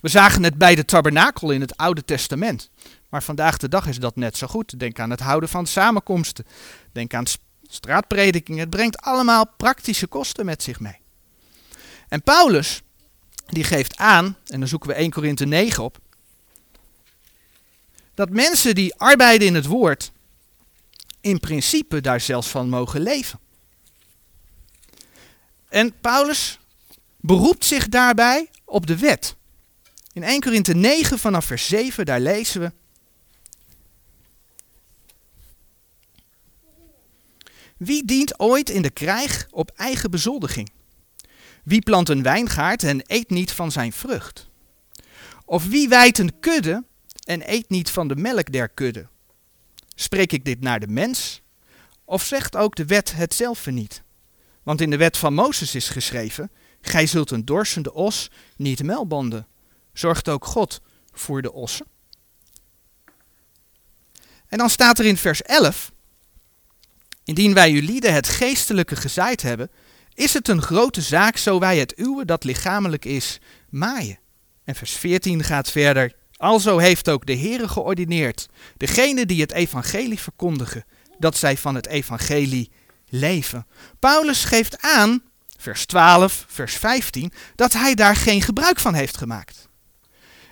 We 0.00 0.08
zagen 0.08 0.42
het 0.42 0.58
bij 0.58 0.74
de 0.74 0.84
tabernakel 0.84 1.50
in 1.50 1.60
het 1.60 1.76
Oude 1.76 2.04
Testament. 2.04 2.70
Maar 3.08 3.22
vandaag 3.22 3.56
de 3.56 3.68
dag 3.68 3.86
is 3.86 3.98
dat 3.98 4.16
net 4.16 4.36
zo 4.36 4.46
goed. 4.46 4.78
Denk 4.78 4.98
aan 4.98 5.10
het 5.10 5.20
houden 5.20 5.48
van 5.48 5.66
samenkomsten. 5.66 6.46
Denk 6.92 7.14
aan 7.14 7.24
straatpredikingen. 7.68 8.60
Het 8.60 8.70
brengt 8.70 9.00
allemaal 9.00 9.46
praktische 9.56 10.06
kosten 10.06 10.44
met 10.44 10.62
zich 10.62 10.80
mee. 10.80 10.98
En 12.08 12.22
Paulus, 12.22 12.82
die 13.46 13.64
geeft 13.64 13.96
aan, 13.96 14.36
en 14.46 14.58
dan 14.58 14.68
zoeken 14.68 14.88
we 14.88 14.94
1 14.94 15.10
Korinthe 15.10 15.44
9 15.44 15.82
op, 15.82 15.98
dat 18.14 18.30
mensen 18.30 18.74
die 18.74 18.94
arbeiden 18.94 19.48
in 19.48 19.54
het 19.54 19.66
woord, 19.66 20.12
in 21.24 21.40
principe 21.40 22.00
daar 22.00 22.20
zelfs 22.20 22.48
van 22.48 22.68
mogen 22.68 23.00
leven. 23.00 23.38
En 25.68 26.00
Paulus 26.00 26.58
beroept 27.20 27.64
zich 27.64 27.88
daarbij 27.88 28.50
op 28.64 28.86
de 28.86 28.98
wet. 28.98 29.36
In 30.12 30.22
1 30.22 30.40
Korinthe 30.40 30.74
9 30.74 31.18
vanaf 31.18 31.44
vers 31.44 31.66
7, 31.66 32.04
daar 32.04 32.20
lezen 32.20 32.60
we. 32.60 32.72
Wie 37.76 38.04
dient 38.04 38.38
ooit 38.38 38.70
in 38.70 38.82
de 38.82 38.90
krijg 38.90 39.46
op 39.50 39.70
eigen 39.76 40.10
bezoldiging? 40.10 40.70
Wie 41.62 41.82
plant 41.82 42.08
een 42.08 42.22
wijngaard 42.22 42.82
en 42.82 43.02
eet 43.06 43.30
niet 43.30 43.52
van 43.52 43.72
zijn 43.72 43.92
vrucht? 43.92 44.48
Of 45.44 45.66
wie 45.66 45.88
wijt 45.88 46.18
een 46.18 46.40
kudde 46.40 46.84
en 47.24 47.52
eet 47.52 47.68
niet 47.68 47.90
van 47.90 48.08
de 48.08 48.16
melk 48.16 48.52
der 48.52 48.68
kudde? 48.68 49.12
Spreek 49.94 50.32
ik 50.32 50.44
dit 50.44 50.60
naar 50.60 50.80
de 50.80 50.88
mens? 50.88 51.42
Of 52.04 52.24
zegt 52.24 52.56
ook 52.56 52.74
de 52.74 52.84
wet 52.84 53.14
hetzelfde 53.14 53.70
niet? 53.70 54.02
Want 54.62 54.80
in 54.80 54.90
de 54.90 54.96
wet 54.96 55.16
van 55.16 55.34
Mozes 55.34 55.74
is 55.74 55.88
geschreven: 55.88 56.50
Gij 56.80 57.06
zult 57.06 57.30
een 57.30 57.44
dorsende 57.44 57.92
os 57.92 58.30
niet 58.56 58.82
melbanden. 58.82 59.46
Zorgt 59.92 60.28
ook 60.28 60.44
God 60.44 60.80
voor 61.12 61.42
de 61.42 61.52
ossen? 61.52 61.86
En 64.48 64.58
dan 64.58 64.70
staat 64.70 64.98
er 64.98 65.04
in 65.04 65.16
vers 65.16 65.42
11: 65.42 65.92
Indien 67.24 67.54
wij 67.54 67.72
lieden 67.72 68.12
het 68.12 68.28
geestelijke 68.28 68.96
gezaaid 68.96 69.42
hebben, 69.42 69.70
is 70.14 70.34
het 70.34 70.48
een 70.48 70.62
grote 70.62 71.00
zaak 71.00 71.36
zo 71.36 71.58
wij 71.58 71.78
het 71.78 71.98
uwe 71.98 72.24
dat 72.24 72.44
lichamelijk 72.44 73.04
is 73.04 73.40
maaien. 73.68 74.18
En 74.64 74.74
vers 74.74 74.92
14 74.92 75.42
gaat 75.42 75.70
verder. 75.70 76.14
Alzo 76.44 76.78
heeft 76.78 77.08
ook 77.08 77.26
de 77.26 77.36
Heere 77.36 77.68
geordineerd, 77.68 78.48
degene 78.76 79.26
die 79.26 79.40
het 79.40 79.52
evangelie 79.52 80.18
verkondigen, 80.18 80.84
dat 81.18 81.36
zij 81.36 81.56
van 81.56 81.74
het 81.74 81.86
evangelie 81.86 82.70
leven. 83.08 83.66
Paulus 83.98 84.44
geeft 84.44 84.80
aan, 84.80 85.22
vers 85.58 85.86
12, 85.86 86.44
vers 86.48 86.74
15, 86.74 87.32
dat 87.54 87.72
hij 87.72 87.94
daar 87.94 88.16
geen 88.16 88.42
gebruik 88.42 88.80
van 88.80 88.94
heeft 88.94 89.16
gemaakt. 89.16 89.68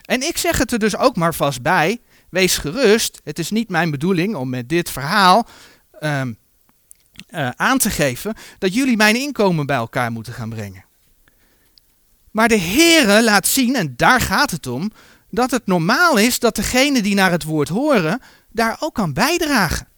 En 0.02 0.22
ik 0.22 0.36
zeg 0.36 0.58
het 0.58 0.72
er 0.72 0.78
dus 0.78 0.96
ook 0.96 1.16
maar 1.16 1.34
vast 1.34 1.62
bij, 1.62 2.00
wees 2.30 2.56
gerust, 2.56 3.20
het 3.24 3.38
is 3.38 3.50
niet 3.50 3.68
mijn 3.68 3.90
bedoeling 3.90 4.34
om 4.34 4.48
met 4.48 4.68
dit 4.68 4.90
verhaal 4.90 5.46
um, 6.00 6.36
uh, 7.30 7.48
aan 7.48 7.78
te 7.78 7.90
geven 7.90 8.34
dat 8.58 8.74
jullie 8.74 8.96
mijn 8.96 9.16
inkomen 9.16 9.66
bij 9.66 9.76
elkaar 9.76 10.12
moeten 10.12 10.32
gaan 10.32 10.50
brengen. 10.50 10.84
Maar 12.30 12.48
de 12.48 12.58
Heere 12.58 13.22
laat 13.22 13.46
zien, 13.46 13.76
en 13.76 13.94
daar 13.96 14.20
gaat 14.20 14.50
het 14.50 14.66
om, 14.66 14.92
dat 15.32 15.50
het 15.50 15.66
normaal 15.66 16.16
is 16.16 16.38
dat 16.38 16.56
degene 16.56 17.02
die 17.02 17.14
naar 17.14 17.30
het 17.30 17.44
woord 17.44 17.68
horen, 17.68 18.20
daar 18.48 18.76
ook 18.80 18.94
kan 18.94 19.12
bijdragen. 19.12 19.88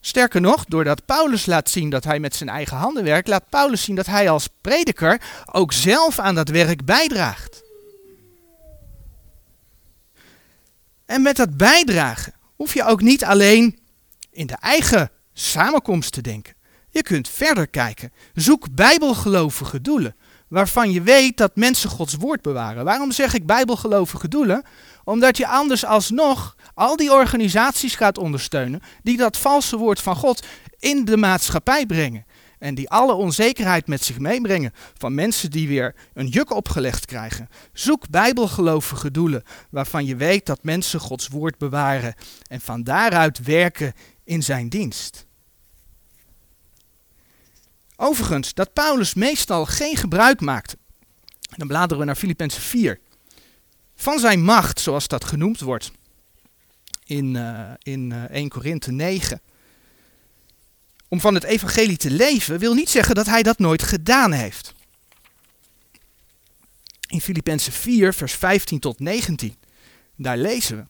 Sterker 0.00 0.40
nog, 0.40 0.64
doordat 0.64 1.04
Paulus 1.04 1.46
laat 1.46 1.70
zien 1.70 1.90
dat 1.90 2.04
hij 2.04 2.20
met 2.20 2.34
zijn 2.34 2.48
eigen 2.48 2.76
handen 2.76 3.04
werkt, 3.04 3.28
laat 3.28 3.48
Paulus 3.48 3.82
zien 3.82 3.94
dat 3.94 4.06
hij 4.06 4.30
als 4.30 4.48
prediker 4.60 5.20
ook 5.52 5.72
zelf 5.72 6.18
aan 6.18 6.34
dat 6.34 6.48
werk 6.48 6.84
bijdraagt. 6.84 7.62
En 11.06 11.22
met 11.22 11.36
dat 11.36 11.56
bijdragen 11.56 12.34
hoef 12.56 12.74
je 12.74 12.84
ook 12.84 13.00
niet 13.00 13.24
alleen 13.24 13.78
in 14.30 14.46
de 14.46 14.56
eigen 14.60 15.10
samenkomst 15.32 16.12
te 16.12 16.22
denken. 16.22 16.54
Je 16.90 17.02
kunt 17.02 17.28
verder 17.28 17.68
kijken. 17.68 18.12
Zoek 18.34 18.74
bijbelgelovige 18.74 19.80
doelen, 19.80 20.16
waarvan 20.48 20.90
je 20.90 21.02
weet 21.02 21.36
dat 21.36 21.56
mensen 21.56 21.90
Gods 21.90 22.14
woord 22.14 22.42
bewaren. 22.42 22.84
Waarom 22.84 23.12
zeg 23.12 23.34
ik 23.34 23.46
bijbelgelovige 23.46 24.28
doelen? 24.28 24.62
Omdat 25.04 25.36
je 25.36 25.46
anders 25.46 25.84
alsnog 25.84 26.56
al 26.74 26.96
die 26.96 27.12
organisaties 27.12 27.94
gaat 27.94 28.18
ondersteunen 28.18 28.80
die 29.02 29.16
dat 29.16 29.36
valse 29.36 29.76
woord 29.76 30.00
van 30.00 30.16
God 30.16 30.46
in 30.78 31.04
de 31.04 31.16
maatschappij 31.16 31.86
brengen. 31.86 32.26
En 32.58 32.74
die 32.74 32.90
alle 32.90 33.12
onzekerheid 33.12 33.86
met 33.86 34.04
zich 34.04 34.18
meebrengen 34.18 34.72
van 34.98 35.14
mensen 35.14 35.50
die 35.50 35.68
weer 35.68 35.94
een 36.14 36.26
juk 36.26 36.50
opgelegd 36.50 37.06
krijgen. 37.06 37.48
Zoek 37.72 38.08
bijbelgelovige 38.08 39.10
doelen 39.10 39.42
waarvan 39.70 40.04
je 40.04 40.16
weet 40.16 40.46
dat 40.46 40.62
mensen 40.62 41.00
Gods 41.00 41.28
woord 41.28 41.58
bewaren 41.58 42.14
en 42.46 42.60
van 42.60 42.82
daaruit 42.82 43.44
werken 43.44 43.92
in 44.24 44.42
zijn 44.42 44.68
dienst. 44.68 45.26
Overigens, 47.96 48.54
dat 48.54 48.72
Paulus 48.72 49.14
meestal 49.14 49.66
geen 49.66 49.96
gebruik 49.96 50.40
maakte. 50.40 50.76
Dan 51.56 51.66
bladeren 51.66 51.98
we 51.98 52.04
naar 52.04 52.16
Filippenzen 52.16 52.62
4. 52.62 53.00
Van 53.96 54.18
zijn 54.18 54.42
macht, 54.42 54.80
zoals 54.80 55.08
dat 55.08 55.24
genoemd 55.24 55.60
wordt 55.60 55.92
in, 57.04 57.34
uh, 57.34 57.70
in 57.82 58.10
uh, 58.10 58.22
1 58.22 58.48
Korinthe 58.48 58.92
9. 58.92 59.40
Om 61.08 61.20
van 61.20 61.34
het 61.34 61.44
evangelie 61.44 61.96
te 61.96 62.10
leven 62.10 62.58
wil 62.58 62.74
niet 62.74 62.90
zeggen 62.90 63.14
dat 63.14 63.26
hij 63.26 63.42
dat 63.42 63.58
nooit 63.58 63.82
gedaan 63.82 64.32
heeft. 64.32 64.74
In 67.08 67.20
Filippenzen 67.20 67.72
4, 67.72 68.14
vers 68.14 68.32
15 68.32 68.78
tot 68.78 69.00
19, 69.00 69.56
daar 70.16 70.36
lezen 70.36 70.76
we. 70.76 70.84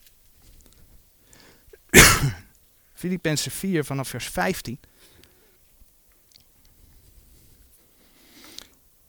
Filippenzen 2.95 3.51
4 3.51 3.85
vanaf 3.85 4.09
vers 4.09 4.27
15. 4.29 4.79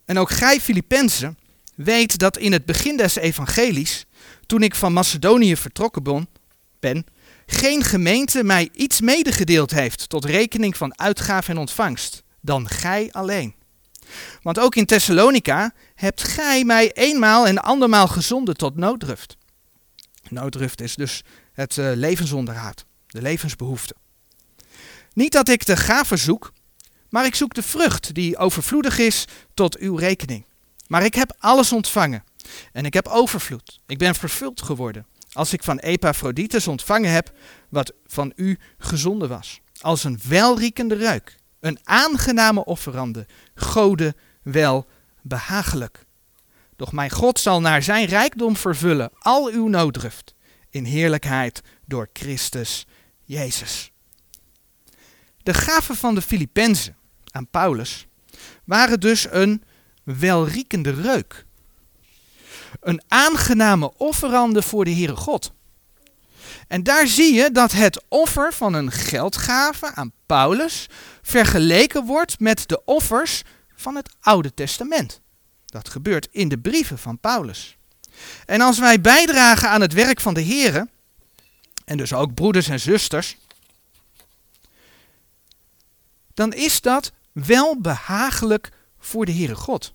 En 0.06 0.18
ook 0.18 0.30
gij, 0.30 0.60
Filippenzen, 0.60 1.38
weet 1.74 2.18
dat 2.18 2.36
in 2.36 2.52
het 2.52 2.64
begin 2.64 2.96
des 2.96 3.16
evangelies, 3.16 4.04
toen 4.46 4.62
ik 4.62 4.74
van 4.74 4.92
Macedonië 4.92 5.56
vertrokken 5.56 6.28
ben, 6.80 7.06
geen 7.46 7.82
gemeente 7.82 8.44
mij 8.44 8.68
iets 8.72 9.00
medegedeeld 9.00 9.70
heeft 9.70 10.08
tot 10.08 10.24
rekening 10.24 10.76
van 10.76 10.98
uitgave 10.98 11.50
en 11.50 11.58
ontvangst, 11.58 12.22
dan 12.40 12.68
gij 12.68 13.08
alleen. 13.12 13.54
Want 14.42 14.58
ook 14.58 14.74
in 14.74 14.86
Thessalonica 14.86 15.72
hebt 15.94 16.22
gij 16.22 16.64
mij 16.64 16.92
eenmaal 16.92 17.46
en 17.46 17.58
andermaal 17.58 18.08
gezonden 18.08 18.56
tot 18.56 18.76
nooddruft. 18.76 19.36
Nooddruft 20.28 20.80
is 20.80 20.94
dus 20.94 21.22
het 21.52 21.76
uh, 21.76 21.90
levensonderhoud, 21.94 22.84
de 23.06 23.22
levensbehoefte. 23.22 23.94
Niet 25.12 25.32
dat 25.32 25.48
ik 25.48 25.66
de 25.66 25.76
gave 25.76 26.16
zoek, 26.16 26.52
maar 27.10 27.26
ik 27.26 27.34
zoek 27.34 27.54
de 27.54 27.62
vrucht 27.62 28.14
die 28.14 28.36
overvloedig 28.36 28.98
is 28.98 29.24
tot 29.54 29.78
uw 29.78 29.96
rekening. 29.96 30.46
Maar 30.86 31.04
ik 31.04 31.14
heb 31.14 31.34
alles 31.38 31.72
ontvangen 31.72 32.24
en 32.72 32.84
ik 32.84 32.94
heb 32.94 33.06
overvloed. 33.06 33.80
Ik 33.86 33.98
ben 33.98 34.14
vervuld 34.14 34.62
geworden. 34.62 35.06
Als 35.32 35.52
ik 35.52 35.62
van 35.62 35.78
Epaphroditus 35.78 36.68
ontvangen 36.68 37.10
heb 37.10 37.32
wat 37.68 37.92
van 38.06 38.32
u 38.36 38.58
gezonden 38.78 39.28
was. 39.28 39.60
Als 39.80 40.04
een 40.04 40.20
welriekende 40.28 40.96
ruik. 40.96 41.36
Een 41.60 41.78
aangename 41.84 42.64
offerande. 42.64 43.26
Gode 43.54 44.14
wel 44.42 44.86
behagelijk. 45.22 46.04
Doch 46.76 46.92
mijn 46.92 47.10
God 47.10 47.40
zal 47.40 47.60
naar 47.60 47.82
zijn 47.82 48.06
rijkdom 48.06 48.56
vervullen 48.56 49.10
al 49.18 49.50
uw 49.50 49.68
nooddruft. 49.68 50.34
In 50.70 50.84
heerlijkheid 50.84 51.62
door 51.84 52.08
Christus 52.12 52.86
Jezus. 53.24 53.92
De 55.46 55.54
gaven 55.54 55.96
van 55.96 56.14
de 56.14 56.22
Filippenzen 56.22 56.96
aan 57.30 57.48
Paulus 57.50 58.06
waren 58.64 59.00
dus 59.00 59.26
een 59.30 59.62
welriekende 60.02 60.90
reuk. 60.90 61.44
Een 62.80 63.02
aangename 63.08 63.92
offerande 63.96 64.62
voor 64.62 64.84
de 64.84 64.90
Heere 64.90 65.16
God. 65.16 65.52
En 66.68 66.82
daar 66.82 67.06
zie 67.06 67.34
je 67.34 67.50
dat 67.50 67.72
het 67.72 68.04
offer 68.08 68.52
van 68.52 68.74
een 68.74 68.90
geldgave 68.90 69.94
aan 69.94 70.12
Paulus 70.26 70.88
vergeleken 71.22 72.04
wordt 72.04 72.40
met 72.40 72.68
de 72.68 72.84
offers 72.84 73.42
van 73.74 73.96
het 73.96 74.14
Oude 74.20 74.54
Testament. 74.54 75.20
Dat 75.66 75.88
gebeurt 75.88 76.28
in 76.30 76.48
de 76.48 76.58
brieven 76.58 76.98
van 76.98 77.18
Paulus. 77.18 77.76
En 78.46 78.60
als 78.60 78.78
wij 78.78 79.00
bijdragen 79.00 79.68
aan 79.68 79.80
het 79.80 79.92
werk 79.92 80.20
van 80.20 80.34
de 80.34 80.44
Heere, 80.44 80.88
en 81.84 81.96
dus 81.96 82.12
ook 82.12 82.34
broeders 82.34 82.68
en 82.68 82.80
zusters, 82.80 83.36
dan 86.36 86.52
is 86.52 86.80
dat 86.80 87.12
wel 87.32 87.80
behagelijk 87.80 88.70
voor 88.98 89.26
de 89.26 89.32
Heere 89.32 89.54
God. 89.54 89.94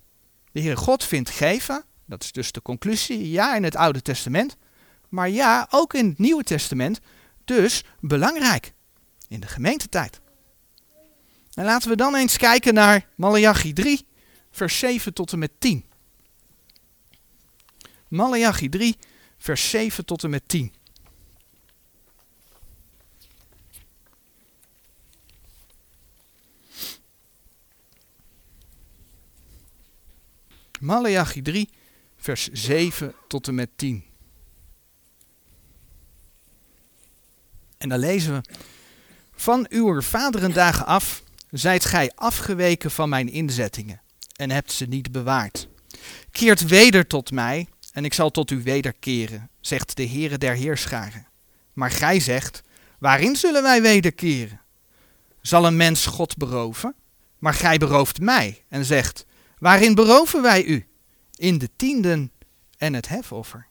De 0.52 0.60
Heere 0.60 0.76
God 0.76 1.04
vindt 1.04 1.30
geven, 1.30 1.84
dat 2.06 2.24
is 2.24 2.32
dus 2.32 2.52
de 2.52 2.62
conclusie, 2.62 3.30
ja 3.30 3.56
in 3.56 3.64
het 3.64 3.76
Oude 3.76 4.02
Testament, 4.02 4.58
maar 5.10 5.30
ja 5.30 5.68
ook 5.70 5.94
in 5.94 6.08
het 6.08 6.18
Nieuwe 6.18 6.44
Testament, 6.44 7.00
dus 7.46 7.84
belangrijk 8.00 8.74
in 9.28 9.40
de 9.40 9.48
gemeentetijd. 9.48 10.20
En 11.54 11.66
laten 11.66 11.90
we 11.90 11.96
dan 11.96 12.16
eens 12.16 12.38
kijken 12.38 12.74
naar 12.74 13.08
Malachi 13.16 13.74
3, 13.74 14.08
vers 14.52 14.80
7 14.80 15.14
tot 15.14 15.32
en 15.32 15.40
met 15.40 15.52
10. 15.60 15.86
Malachi 18.08 18.70
3, 18.70 18.98
vers 19.38 19.70
7 19.70 20.06
tot 20.06 20.24
en 20.24 20.30
met 20.30 20.44
10. 20.48 20.74
Malachi 30.82 31.42
3, 31.42 31.70
vers 32.18 32.50
7 32.52 33.14
tot 33.28 33.48
en 33.48 33.56
met 33.56 33.70
10. 33.76 34.04
En 37.78 37.90
dan 37.90 38.00
lezen 38.00 38.34
we: 38.34 38.56
Van 39.36 39.66
uw 39.70 40.02
vaderendagen 40.02 40.86
af 40.86 41.24
zijt 41.50 41.86
gij 41.86 42.12
afgeweken 42.16 42.92
van 42.92 43.10
mijn 43.10 43.30
inzettingen 43.30 44.02
en 44.36 44.52
hebt 44.52 44.72
ze 44.72 44.86
niet 44.86 45.12
bewaard. 45.12 45.68
Keert 46.32 46.68
weder 46.68 47.08
tot 47.08 47.32
mij 47.32 47.68
en 47.94 48.06
ik 48.06 48.14
zal 48.14 48.32
tot 48.32 48.52
u 48.52 48.64
wederkeren, 48.64 49.50
zegt 49.60 49.96
de 49.96 50.08
Heere 50.08 50.38
der 50.38 50.56
Heerscharen. 50.56 51.28
Maar 51.74 51.92
gij 51.92 52.20
zegt: 52.20 52.62
Waarin 52.98 53.36
zullen 53.36 53.64
wij 53.64 53.82
wederkeren? 53.82 54.62
Zal 55.42 55.66
een 55.66 55.78
mens 55.78 56.06
God 56.06 56.38
beroven? 56.38 56.96
Maar 57.40 57.54
gij 57.54 57.78
berooft 57.78 58.20
mij 58.20 58.64
en 58.68 58.86
zegt: 58.86 59.26
Waarin 59.62 59.96
beroven 59.96 60.42
wij 60.42 60.64
u? 60.64 60.88
In 61.36 61.58
de 61.58 61.70
tienden 61.76 62.32
en 62.78 62.94
het 62.94 63.08
hefoffer. 63.08 63.68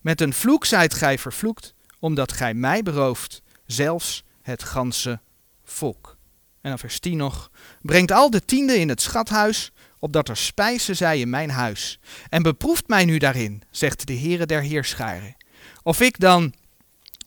Met 0.00 0.20
een 0.20 0.32
vloek 0.32 0.64
zijt 0.64 0.94
gij 0.94 1.18
vervloekt, 1.18 1.74
omdat 1.98 2.32
gij 2.32 2.54
mij 2.54 2.82
berooft, 2.82 3.42
zelfs 3.66 4.24
het 4.42 4.62
ganse 4.62 5.20
volk. 5.64 6.16
En 6.60 6.68
dan 6.68 6.78
vers 6.78 6.98
10 6.98 7.16
nog. 7.16 7.50
Brengt 7.82 8.10
al 8.10 8.30
de 8.30 8.44
tienden 8.44 8.78
in 8.78 8.88
het 8.88 9.00
schathuis, 9.00 9.72
opdat 9.98 10.28
er 10.28 10.36
spijzen 10.36 10.96
zij 10.96 11.20
in 11.20 11.30
mijn 11.30 11.50
huis. 11.50 11.98
En 12.28 12.42
beproeft 12.42 12.88
mij 12.88 13.04
nu 13.04 13.18
daarin, 13.18 13.62
zegt 13.70 14.06
de 14.06 14.18
Heere 14.18 14.46
der 14.46 14.62
Heerscharen. 14.62 15.36
Of 15.82 16.00
ik 16.00 16.20
dan 16.20 16.54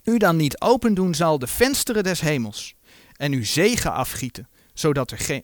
u 0.03 0.17
dan 0.17 0.35
niet 0.35 0.61
open 0.61 0.93
doen 0.93 1.15
zal 1.15 1.39
de 1.39 1.47
vensteren 1.47 2.03
des 2.03 2.21
hemels 2.21 2.75
en 3.15 3.33
u 3.33 3.45
zegen 3.45 3.91
afgieten, 3.91 4.47
zodat 4.73 5.11
er 5.11 5.17
geen, 5.17 5.43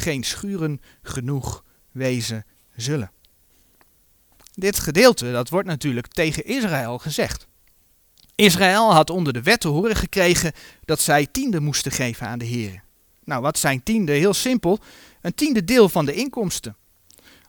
geen 0.00 0.24
schuren 0.24 0.80
genoeg 1.02 1.64
wezen 1.90 2.46
zullen. 2.76 3.10
Dit 4.54 4.78
gedeelte, 4.78 5.32
dat 5.32 5.48
wordt 5.48 5.68
natuurlijk 5.68 6.06
tegen 6.06 6.44
Israël 6.44 6.98
gezegd. 6.98 7.46
Israël 8.34 8.92
had 8.92 9.10
onder 9.10 9.32
de 9.32 9.42
wet 9.42 9.60
te 9.60 9.68
horen 9.68 9.96
gekregen 9.96 10.52
dat 10.84 11.00
zij 11.00 11.26
tiende 11.26 11.60
moesten 11.60 11.92
geven 11.92 12.26
aan 12.26 12.38
de 12.38 12.44
Heer. 12.44 12.82
Nou, 13.24 13.42
wat 13.42 13.58
zijn 13.58 13.82
tiende? 13.82 14.12
Heel 14.12 14.34
simpel, 14.34 14.78
een 15.20 15.34
tiende 15.34 15.64
deel 15.64 15.88
van 15.88 16.04
de 16.04 16.14
inkomsten. 16.14 16.76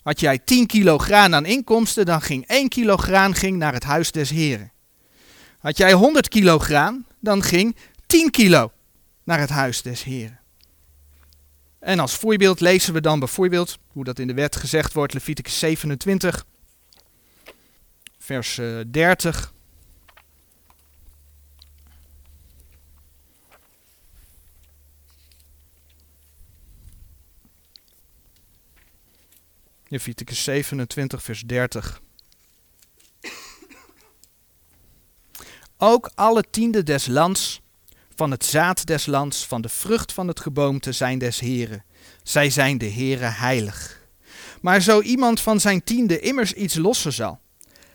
Had 0.03 0.19
jij 0.19 0.39
10 0.39 0.65
kilo 0.65 0.97
graan 0.97 1.35
aan 1.35 1.45
inkomsten, 1.45 2.05
dan 2.05 2.21
ging 2.21 2.47
1 2.47 2.69
kilo 2.69 2.97
graan 2.97 3.35
ging 3.35 3.57
naar 3.57 3.73
het 3.73 3.83
huis 3.83 4.11
des 4.11 4.29
Heren. 4.29 4.71
Had 5.59 5.77
jij 5.77 5.93
100 5.93 6.27
kilo 6.27 6.59
graan, 6.59 7.05
dan 7.19 7.43
ging 7.43 7.75
10 8.07 8.31
kilo 8.31 8.71
naar 9.23 9.39
het 9.39 9.49
huis 9.49 9.81
des 9.81 10.03
Heren. 10.03 10.40
En 11.81 11.99
als 11.99 12.15
voorbeeld 12.15 12.59
lezen 12.59 12.93
we 12.93 13.01
dan 13.01 13.19
bijvoorbeeld, 13.19 13.77
hoe 13.87 14.03
dat 14.03 14.19
in 14.19 14.27
de 14.27 14.33
wet 14.33 14.55
gezegd 14.55 14.93
wordt, 14.93 15.13
Leviticus 15.13 15.59
27, 15.59 16.45
vers 18.19 18.59
30. 18.87 19.45
Eh, 19.45 19.51
Leviticus 29.87 30.43
27, 30.43 31.23
vers 31.23 31.41
30. 31.41 32.01
Ook 35.77 36.11
alle 36.15 36.43
tiende 36.49 36.83
des 36.83 37.07
lands, 37.07 37.61
van 38.21 38.31
het 38.31 38.45
zaad 38.45 38.85
des 38.85 39.05
lands, 39.05 39.45
van 39.45 39.61
de 39.61 39.69
vrucht 39.69 40.13
van 40.13 40.27
het 40.27 40.39
geboomte 40.39 40.91
zijn 40.91 41.19
des 41.19 41.39
Heren. 41.39 41.83
Zij 42.23 42.49
zijn 42.49 42.77
de 42.77 42.85
Heren 42.85 43.33
heilig. 43.33 44.01
Maar 44.59 44.81
zo 44.81 45.01
iemand 45.01 45.41
van 45.41 45.59
zijn 45.59 45.83
tiende 45.83 46.19
immers 46.19 46.53
iets 46.53 46.75
lossen 46.75 47.13
zal, 47.13 47.39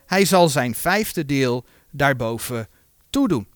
hij 0.07 0.25
zal 0.25 0.49
zijn 0.49 0.75
vijfde 0.75 1.25
deel 1.25 1.65
daarboven 1.91 2.69
toedoen. 3.11 3.49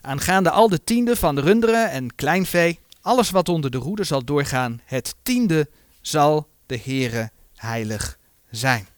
Aangaande 0.00 0.50
al 0.50 0.68
de 0.68 0.84
tiende 0.84 1.16
van 1.16 1.34
de 1.34 1.40
runderen 1.40 1.90
en 1.90 2.14
kleinvee, 2.14 2.78
alles 3.00 3.30
wat 3.30 3.48
onder 3.48 3.70
de 3.70 3.78
roede 3.78 4.04
zal 4.04 4.24
doorgaan, 4.24 4.80
het 4.84 5.14
tiende 5.22 5.70
zal 6.00 6.48
de 6.66 6.80
Heere 6.84 7.30
heilig 7.54 8.18
zijn. 8.50 8.88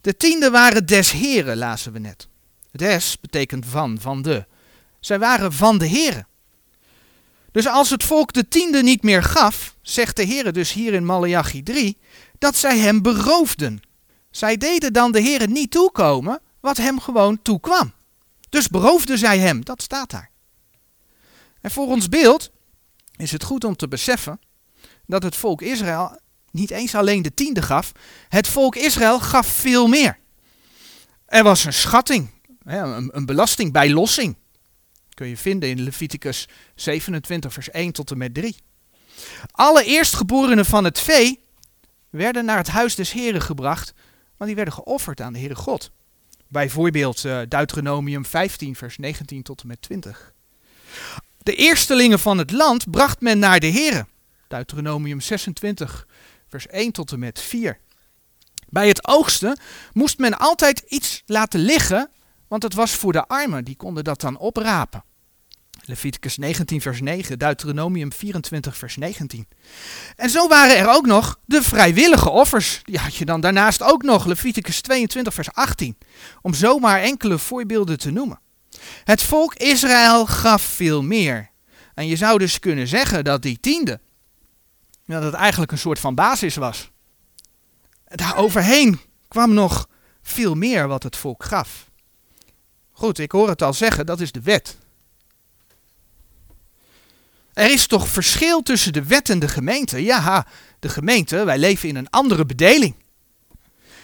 De 0.00 0.16
tiende 0.16 0.50
waren 0.50 0.86
des 0.86 1.10
Heren, 1.10 1.56
lazen 1.56 1.92
we 1.92 1.98
net. 1.98 2.28
Des 2.70 3.20
betekent 3.20 3.66
van, 3.66 4.00
van 4.00 4.22
de. 4.22 4.50
Zij 5.02 5.18
waren 5.18 5.52
van 5.52 5.78
de 5.78 5.86
Heren. 5.86 6.26
Dus 7.50 7.66
als 7.66 7.90
het 7.90 8.04
volk 8.04 8.32
de 8.32 8.48
tiende 8.48 8.82
niet 8.82 9.02
meer 9.02 9.22
gaf, 9.22 9.76
zegt 9.82 10.16
de 10.16 10.26
Heere 10.26 10.52
dus 10.52 10.72
hier 10.72 10.92
in 10.92 11.04
Malachi 11.04 11.62
3, 11.62 11.98
dat 12.38 12.56
zij 12.56 12.78
hem 12.78 13.02
beroofden. 13.02 13.80
Zij 14.30 14.56
deden 14.56 14.92
dan 14.92 15.12
de 15.12 15.22
Heere 15.22 15.46
niet 15.46 15.70
toekomen 15.70 16.40
wat 16.60 16.76
hem 16.76 17.00
gewoon 17.00 17.42
toekwam. 17.42 17.92
Dus 18.48 18.68
beroofden 18.68 19.18
zij 19.18 19.38
hem, 19.38 19.64
dat 19.64 19.82
staat 19.82 20.10
daar. 20.10 20.30
En 21.60 21.70
voor 21.70 21.86
ons 21.86 22.08
beeld 22.08 22.50
is 23.16 23.32
het 23.32 23.44
goed 23.44 23.64
om 23.64 23.76
te 23.76 23.88
beseffen 23.88 24.40
dat 25.06 25.22
het 25.22 25.36
volk 25.36 25.62
Israël 25.62 26.20
niet 26.50 26.70
eens 26.70 26.94
alleen 26.94 27.22
de 27.22 27.34
tiende 27.34 27.62
gaf. 27.62 27.92
Het 28.28 28.48
volk 28.48 28.76
Israël 28.76 29.20
gaf 29.20 29.46
veel 29.46 29.86
meer. 29.86 30.18
Er 31.26 31.42
was 31.42 31.64
een 31.64 31.72
schatting, 31.72 32.30
een 32.64 33.26
belasting 33.26 33.72
bij 33.72 33.90
lossing. 33.90 34.36
Kun 35.14 35.28
je 35.28 35.36
vinden 35.36 35.68
in 35.68 35.80
Leviticus 35.80 36.48
27, 36.74 37.52
vers 37.52 37.70
1 37.70 37.92
tot 37.92 38.10
en 38.10 38.18
met 38.18 38.34
3. 38.34 38.56
Alle 39.50 39.84
eerstgeborenen 39.84 40.64
van 40.64 40.84
het 40.84 41.00
vee 41.00 41.40
werden 42.10 42.44
naar 42.44 42.56
het 42.56 42.68
huis 42.68 42.94
des 42.94 43.12
Heren 43.12 43.42
gebracht, 43.42 43.94
want 44.36 44.46
die 44.46 44.54
werden 44.54 44.74
geofferd 44.74 45.20
aan 45.20 45.32
de 45.32 45.38
Heere 45.38 45.54
God. 45.54 45.90
Bijvoorbeeld 46.48 47.24
uh, 47.24 47.40
Deuteronomium 47.48 48.24
15, 48.24 48.76
vers 48.76 48.98
19 48.98 49.42
tot 49.42 49.60
en 49.60 49.66
met 49.66 49.82
20. 49.82 50.32
De 51.38 51.54
eerstelingen 51.54 52.18
van 52.18 52.38
het 52.38 52.50
land 52.50 52.90
bracht 52.90 53.20
men 53.20 53.38
naar 53.38 53.60
de 53.60 53.70
Heere. 53.70 54.06
Deuteronomium 54.48 55.20
26, 55.20 56.06
vers 56.48 56.66
1 56.66 56.92
tot 56.92 57.12
en 57.12 57.18
met 57.18 57.40
4. 57.40 57.78
Bij 58.68 58.88
het 58.88 59.06
oogsten 59.06 59.58
moest 59.92 60.18
men 60.18 60.38
altijd 60.38 60.78
iets 60.88 61.22
laten 61.26 61.60
liggen, 61.60 62.10
want 62.52 62.64
het 62.64 62.74
was 62.74 62.92
voor 62.92 63.12
de 63.12 63.26
armen, 63.26 63.64
die 63.64 63.76
konden 63.76 64.04
dat 64.04 64.20
dan 64.20 64.38
oprapen. 64.38 65.04
Leviticus 65.84 66.36
19, 66.36 66.80
vers 66.80 67.00
9, 67.00 67.38
Deuteronomium 67.38 68.12
24, 68.12 68.76
vers 68.76 68.96
19. 68.96 69.48
En 70.16 70.30
zo 70.30 70.48
waren 70.48 70.76
er 70.76 70.88
ook 70.88 71.06
nog 71.06 71.38
de 71.44 71.62
vrijwillige 71.62 72.30
offers. 72.30 72.80
Die 72.84 72.98
had 72.98 73.14
je 73.14 73.24
dan 73.24 73.40
daarnaast 73.40 73.82
ook 73.82 74.02
nog, 74.02 74.24
Leviticus 74.24 74.80
22, 74.80 75.34
vers 75.34 75.52
18. 75.52 75.98
Om 76.42 76.54
zomaar 76.54 77.00
enkele 77.00 77.38
voorbeelden 77.38 77.98
te 77.98 78.10
noemen. 78.10 78.40
Het 79.04 79.22
volk 79.22 79.54
Israël 79.54 80.26
gaf 80.26 80.62
veel 80.62 81.02
meer. 81.02 81.50
En 81.94 82.06
je 82.06 82.16
zou 82.16 82.38
dus 82.38 82.58
kunnen 82.58 82.88
zeggen 82.88 83.24
dat 83.24 83.42
die 83.42 83.60
tiende, 83.60 84.00
dat 85.06 85.22
het 85.22 85.34
eigenlijk 85.34 85.72
een 85.72 85.78
soort 85.78 85.98
van 85.98 86.14
basis 86.14 86.56
was. 86.56 86.90
Daar 88.04 88.36
overheen 88.36 89.00
kwam 89.28 89.54
nog 89.54 89.88
veel 90.22 90.54
meer 90.54 90.88
wat 90.88 91.02
het 91.02 91.16
volk 91.16 91.44
gaf. 91.44 91.90
Goed, 93.02 93.18
ik 93.18 93.32
hoor 93.32 93.48
het 93.48 93.62
al 93.62 93.74
zeggen, 93.74 94.06
dat 94.06 94.20
is 94.20 94.32
de 94.32 94.40
wet. 94.40 94.76
Er 97.52 97.70
is 97.70 97.86
toch 97.86 98.08
verschil 98.08 98.62
tussen 98.62 98.92
de 98.92 99.04
wet 99.04 99.28
en 99.28 99.38
de 99.38 99.48
gemeente? 99.48 100.02
Ja, 100.02 100.46
de 100.78 100.88
gemeente, 100.88 101.44
wij 101.44 101.58
leven 101.58 101.88
in 101.88 101.96
een 101.96 102.10
andere 102.10 102.46
bedeling. 102.46 102.94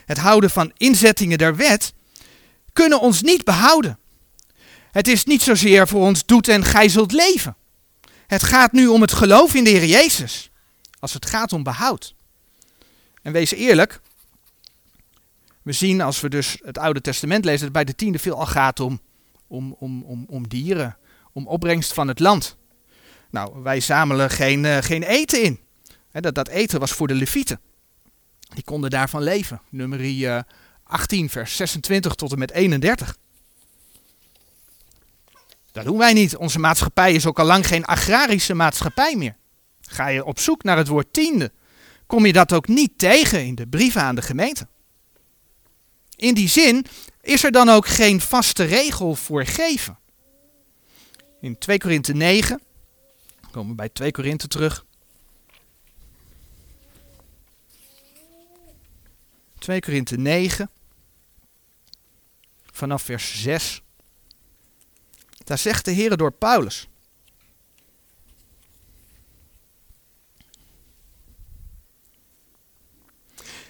Het 0.06 0.18
houden 0.18 0.50
van 0.50 0.72
inzettingen 0.76 1.38
der 1.38 1.56
wet 1.56 1.92
kunnen 2.72 3.00
ons 3.00 3.22
niet 3.22 3.44
behouden. 3.44 3.98
Het 4.90 5.08
is 5.08 5.24
niet 5.24 5.42
zozeer 5.42 5.88
voor 5.88 6.02
ons 6.02 6.26
doet 6.26 6.48
en 6.48 6.64
gij 6.64 6.88
zult 6.88 7.12
leven. 7.12 7.56
Het 8.26 8.42
gaat 8.42 8.72
nu 8.72 8.87
om 8.87 9.00
het 9.00 9.12
geloof 9.12 9.54
in 9.54 9.64
de 9.64 9.70
Heer 9.70 9.87
Jezus. 9.87 10.50
Als 10.98 11.12
het 11.12 11.26
gaat 11.26 11.52
om 11.52 11.62
behoud. 11.62 12.14
En 13.22 13.32
wees 13.32 13.52
eerlijk, 13.52 14.00
we 15.68 15.74
zien 15.74 16.00
als 16.00 16.20
we 16.20 16.28
dus 16.28 16.59
het 16.64 16.78
Oude 16.78 17.00
Testament 17.00 17.44
lezen 17.44 17.62
dat 17.62 17.72
bij 17.72 17.85
de 17.85 17.94
tiende 17.94 18.18
veel 18.18 18.38
al 18.38 18.46
gaat 18.46 18.81
om, 18.81 19.00
om, 19.46 19.76
om, 19.78 20.02
om, 20.02 20.24
om 20.28 20.48
dieren, 20.48 20.96
om 21.33 21.46
opbrengst 21.46 21.92
van 21.92 22.09
het 22.09 22.18
land. 22.18 22.57
Nou, 23.31 23.62
wij 23.62 23.81
zamelen 23.81 24.31
geen, 24.31 24.64
uh, 24.64 24.76
geen 24.81 25.02
eten 25.02 25.42
in. 25.42 25.61
dat, 26.12 26.35
dat 26.35 26.48
eten 26.48 26.81
was 26.81 26.92
voor 26.92 27.07
de 27.07 27.14
levieten. 27.14 27.61
Die 28.54 28.64
konden 28.64 28.90
daarvan 28.90 29.22
leven. 29.22 29.61
Nummer 29.68 30.00
uh, 30.00 30.40
18, 30.85 31.31
vers 31.31 31.57
26 31.57 32.14
tot 32.14 32.33
en 32.33 32.38
met 32.38 32.50
31. 32.50 33.16
Dat 35.72 35.85
doen 35.85 35.98
wij 35.98 36.12
niet. 36.12 36.37
Onze 36.37 36.59
maatschappij 36.59 37.12
is 37.12 37.26
ook 37.26 37.38
al 37.38 37.47
lang 37.47 37.66
geen 37.66 37.84
agrarische 37.84 38.55
maatschappij 38.55 39.16
meer. 39.16 39.36
Ga 39.80 40.07
je 40.07 40.24
op 40.24 40.38
zoek 40.38 40.62
naar 40.62 40.76
het 40.76 40.88
woord 40.88 41.12
tiende, 41.12 41.53
kom 42.07 42.26
je 42.26 42.32
dat 42.32 42.53
ook 42.53 42.68
niet 42.68 42.99
tegen 42.99 43.47
in 43.47 43.55
de 43.55 43.66
brieven 43.66 44.03
aan 44.03 44.14
de 44.14 44.22
gemeente. 44.22 44.66
In 46.18 46.34
die 46.34 46.48
zin 46.48 46.86
is 47.20 47.44
er 47.44 47.52
dan 47.52 47.68
ook 47.68 47.86
geen 47.86 48.20
vaste 48.20 48.64
regel 48.64 49.14
voor 49.14 49.46
geven. 49.46 49.98
In 51.40 51.58
2 51.58 51.78
Korinthe 51.78 52.12
9, 52.12 52.62
komen 53.50 53.70
we 53.70 53.74
bij 53.74 53.88
2 53.88 54.10
Korinthe 54.10 54.48
terug. 54.48 54.84
2 59.58 59.80
Korinthe 59.80 60.16
9, 60.16 60.70
vanaf 62.72 63.02
vers 63.02 63.42
6. 63.42 63.82
Daar 65.44 65.58
zegt 65.58 65.84
de 65.84 65.90
Heer 65.90 66.16
door 66.16 66.32
Paulus. 66.32 66.88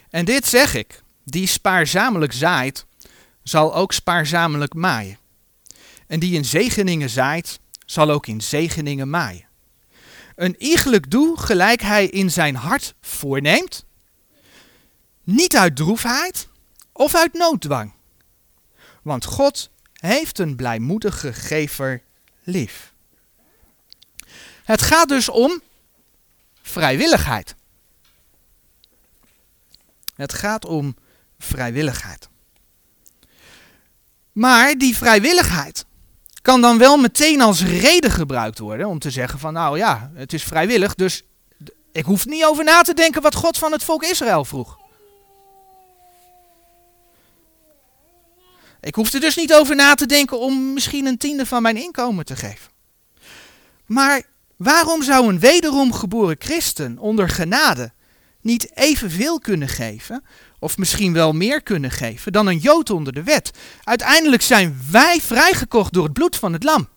En 0.09 0.25
dit 0.25 0.45
zeg 0.45 0.73
ik, 0.73 1.03
die 1.31 1.47
spaarzamelijk 1.47 2.33
zaait, 2.33 2.85
zal 3.43 3.75
ook 3.75 3.93
spaarzamelijk 3.93 4.73
maaien. 4.73 5.17
En 6.07 6.19
die 6.19 6.35
in 6.35 6.45
zegeningen 6.45 7.09
zaait, 7.09 7.59
zal 7.85 8.09
ook 8.09 8.27
in 8.27 8.41
zegeningen 8.41 9.09
maaien. 9.09 9.47
een 10.35 10.55
iegelijk 10.57 11.11
doe 11.11 11.39
gelijk 11.39 11.81
hij 11.81 12.07
in 12.07 12.31
zijn 12.31 12.55
hart 12.55 12.95
voorneemt, 13.01 13.85
niet 15.23 15.57
uit 15.57 15.75
droefheid 15.75 16.47
of 16.91 17.15
uit 17.15 17.33
nooddwang. 17.33 17.93
Want 19.01 19.25
God 19.25 19.69
heeft 19.93 20.39
een 20.39 20.55
blijmoedige 20.55 21.33
gever 21.33 22.01
lief. 22.43 22.93
Het 24.63 24.81
gaat 24.81 25.07
dus 25.07 25.29
om 25.29 25.61
vrijwilligheid. 26.61 27.55
Het 30.15 30.33
gaat 30.33 30.65
om 30.65 30.95
vrijwilligheid. 31.39 32.29
Maar 34.31 34.77
die 34.77 34.97
vrijwilligheid 34.97 35.85
kan 36.41 36.61
dan 36.61 36.77
wel 36.77 36.97
meteen 36.97 37.41
als 37.41 37.63
reden 37.63 38.11
gebruikt 38.11 38.59
worden 38.59 38.87
om 38.87 38.99
te 38.99 39.11
zeggen 39.11 39.39
van 39.39 39.53
nou 39.53 39.77
ja, 39.77 40.11
het 40.13 40.33
is 40.33 40.43
vrijwillig, 40.43 40.95
dus 40.95 41.23
ik 41.91 42.05
hoef 42.05 42.25
niet 42.25 42.45
over 42.45 42.63
na 42.63 42.81
te 42.81 42.93
denken 42.93 43.21
wat 43.21 43.35
God 43.35 43.57
van 43.57 43.71
het 43.71 43.83
volk 43.83 44.03
Israël 44.03 44.45
vroeg. 44.45 44.77
Ik 48.81 48.95
hoef 48.95 49.13
er 49.13 49.19
dus 49.19 49.35
niet 49.35 49.53
over 49.53 49.75
na 49.75 49.95
te 49.95 50.05
denken 50.05 50.39
om 50.39 50.73
misschien 50.73 51.05
een 51.05 51.17
tiende 51.17 51.45
van 51.45 51.61
mijn 51.61 51.77
inkomen 51.77 52.25
te 52.25 52.35
geven. 52.35 52.71
Maar 53.85 54.23
waarom 54.55 55.03
zou 55.03 55.27
een 55.27 55.39
wederom 55.39 55.93
geboren 55.93 56.35
christen 56.39 56.97
onder 56.97 57.29
genade 57.29 57.91
niet 58.41 58.77
evenveel 58.77 59.39
kunnen 59.39 59.67
geven, 59.67 60.23
of 60.59 60.77
misschien 60.77 61.13
wel 61.13 61.33
meer 61.33 61.63
kunnen 61.63 61.91
geven, 61.91 62.31
dan 62.31 62.47
een 62.47 62.57
Jood 62.57 62.89
onder 62.89 63.13
de 63.13 63.23
wet? 63.23 63.51
Uiteindelijk 63.83 64.41
zijn 64.41 64.79
wij 64.91 65.21
vrijgekocht 65.21 65.93
door 65.93 66.03
het 66.03 66.13
bloed 66.13 66.35
van 66.35 66.53
het 66.53 66.63
lam. 66.63 66.87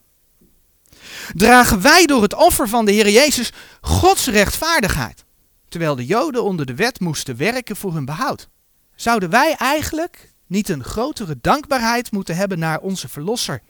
Dragen 1.35 1.83
wij 1.83 2.07
door 2.07 2.23
het 2.23 2.35
offer 2.35 2.69
van 2.69 2.85
de 2.85 2.93
Heer 2.93 3.09
Jezus 3.11 3.53
Gods 3.81 4.27
rechtvaardigheid, 4.27 5.25
terwijl 5.69 5.97
de 5.97 6.07
Joden 6.07 6.45
onder 6.45 6.67
de 6.67 6.75
wet 6.75 7.01
moesten 7.01 7.37
werken 7.37 7.77
voor 7.77 7.95
hun 7.95 8.05
behoud. 8.05 8.49
Zouden 8.95 9.31
wij 9.31 9.55
eigenlijk 9.55 10.33
niet 10.47 10.69
een 10.69 10.85
grotere 10.85 11.39
dankbaarheid 11.41 12.13
moeten 12.13 12.37
hebben 12.37 12.59
naar 12.59 12.81
onze 12.81 13.09
Verlosser. 13.09 13.63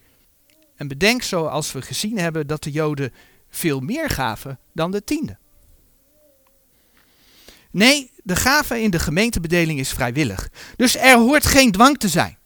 En 0.75 0.87
bedenk 0.87 1.21
zoals 1.21 1.71
we 1.71 1.81
gezien 1.81 2.17
hebben 2.17 2.47
dat 2.47 2.63
de 2.63 2.71
Joden 2.71 3.13
veel 3.49 3.79
meer 3.79 4.09
gaven 4.09 4.59
dan 4.73 4.91
de 4.91 5.03
tiende. 5.03 5.37
Nee, 7.73 8.11
de 8.23 8.35
gave 8.35 8.81
in 8.81 8.89
de 8.89 8.99
gemeentebedeling 8.99 9.79
is 9.79 9.89
vrijwillig. 9.89 10.49
Dus 10.75 10.97
er 10.97 11.17
hoort 11.17 11.45
geen 11.45 11.71
dwang 11.71 11.99
te 11.99 12.07
zijn. 12.07 12.37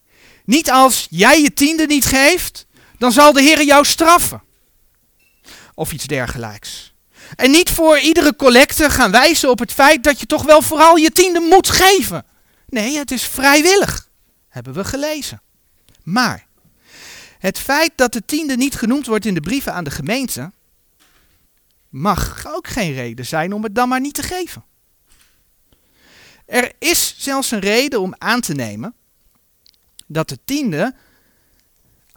Niet 0.45 0.71
als 0.71 1.07
jij 1.09 1.41
je 1.41 1.53
tiende 1.53 1.85
niet 1.85 2.05
geeft, 2.05 2.65
dan 2.97 3.11
zal 3.11 3.33
de 3.33 3.41
Heer 3.41 3.63
jou 3.63 3.85
straffen. 3.85 4.43
Of 5.73 5.91
iets 5.91 6.05
dergelijks. 6.05 6.93
En 7.35 7.51
niet 7.51 7.69
voor 7.69 7.99
iedere 7.99 8.35
collecte 8.35 8.89
gaan 8.89 9.11
wijzen 9.11 9.49
op 9.49 9.59
het 9.59 9.73
feit 9.73 10.03
dat 10.03 10.19
je 10.19 10.25
toch 10.25 10.43
wel 10.43 10.61
vooral 10.61 10.95
je 10.95 11.11
tiende 11.11 11.39
moet 11.39 11.69
geven. 11.69 12.25
Nee, 12.67 12.97
het 12.97 13.11
is 13.11 13.23
vrijwillig 13.23 14.07
hebben 14.57 14.73
we 14.73 14.83
gelezen. 14.83 15.41
Maar 16.03 16.47
het 17.39 17.59
feit 17.59 17.91
dat 17.95 18.13
de 18.13 18.25
tiende 18.25 18.55
niet 18.55 18.75
genoemd 18.75 19.05
wordt 19.05 19.25
in 19.25 19.33
de 19.33 19.41
brieven 19.41 19.73
aan 19.73 19.83
de 19.83 19.91
gemeente, 19.91 20.51
mag 21.89 22.45
ook 22.47 22.67
geen 22.67 22.93
reden 22.93 23.25
zijn 23.25 23.53
om 23.53 23.63
het 23.63 23.75
dan 23.75 23.89
maar 23.89 23.99
niet 23.99 24.13
te 24.13 24.23
geven. 24.23 24.63
Er 26.47 26.71
is 26.79 27.15
zelfs 27.17 27.51
een 27.51 27.59
reden 27.59 28.01
om 28.01 28.15
aan 28.17 28.41
te 28.41 28.53
nemen 28.53 28.93
dat 30.05 30.29
de 30.29 30.39
tiende 30.45 30.95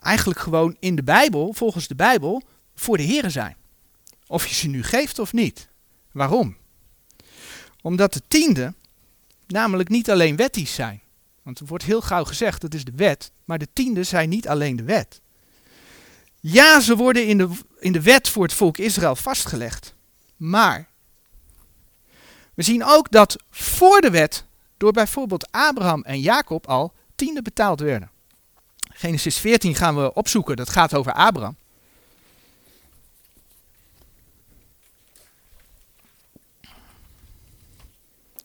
eigenlijk 0.01 0.41
gewoon 0.41 0.77
in 0.79 0.97
de 0.97 1.03
Bijbel, 1.03 1.53
volgens 1.53 1.89
de 1.89 1.95
Bijbel, 1.95 2.43
voor 2.75 2.97
de 2.97 3.07
Here 3.07 3.31
zijn. 3.31 3.57
Of 4.27 4.47
je 4.47 4.55
ze 4.55 4.69
nu 4.69 4.83
geeft 4.83 5.19
of 5.19 5.33
niet. 5.33 5.69
Waarom? 6.13 6.57
Omdat 7.83 8.13
de 8.13 8.23
tiende 8.29 8.75
namelijk 9.47 9.89
niet 9.89 10.11
alleen 10.11 10.37
wettisch 10.37 10.75
zijn. 10.75 11.01
Want 11.43 11.59
er 11.59 11.67
wordt 11.67 11.85
heel 11.85 12.01
gauw 12.01 12.25
gezegd, 12.25 12.61
dat 12.61 12.75
is 12.75 12.85
de 12.85 12.93
wet. 12.97 13.33
Maar 13.45 13.59
de 13.59 13.69
tienden 13.73 14.07
zijn 14.07 14.29
niet 14.29 14.49
alleen 14.49 14.77
de 14.77 14.83
wet. 14.83 15.21
Ja, 16.41 16.81
ze 16.81 16.97
worden 16.97 17.27
in 17.27 17.39
de, 17.39 17.51
in 17.79 17.93
de 17.93 18.03
wet 18.03 18.29
voor 18.29 18.43
het 18.43 18.53
volk 18.53 18.79
Israël 18.79 19.17
vastgelegd. 19.17 19.95
Maar 20.37 20.90
we 22.55 22.63
zien 22.63 22.85
ook 22.85 23.11
dat 23.11 23.37
voor 23.51 24.01
de 24.01 24.11
wet 24.11 24.45
door 24.77 24.93
bijvoorbeeld 24.93 25.49
Abraham 25.51 26.03
en 26.03 26.21
Jacob 26.21 26.67
al 26.67 26.93
tienden 27.15 27.43
betaald 27.43 27.81
werden. 27.81 28.11
Genesis 28.93 29.39
14 29.39 29.75
gaan 29.75 29.97
we 29.97 30.15
opzoeken, 30.15 30.57
dat 30.57 30.69
gaat 30.69 30.95
over 30.95 31.13
Abraham. 31.13 31.57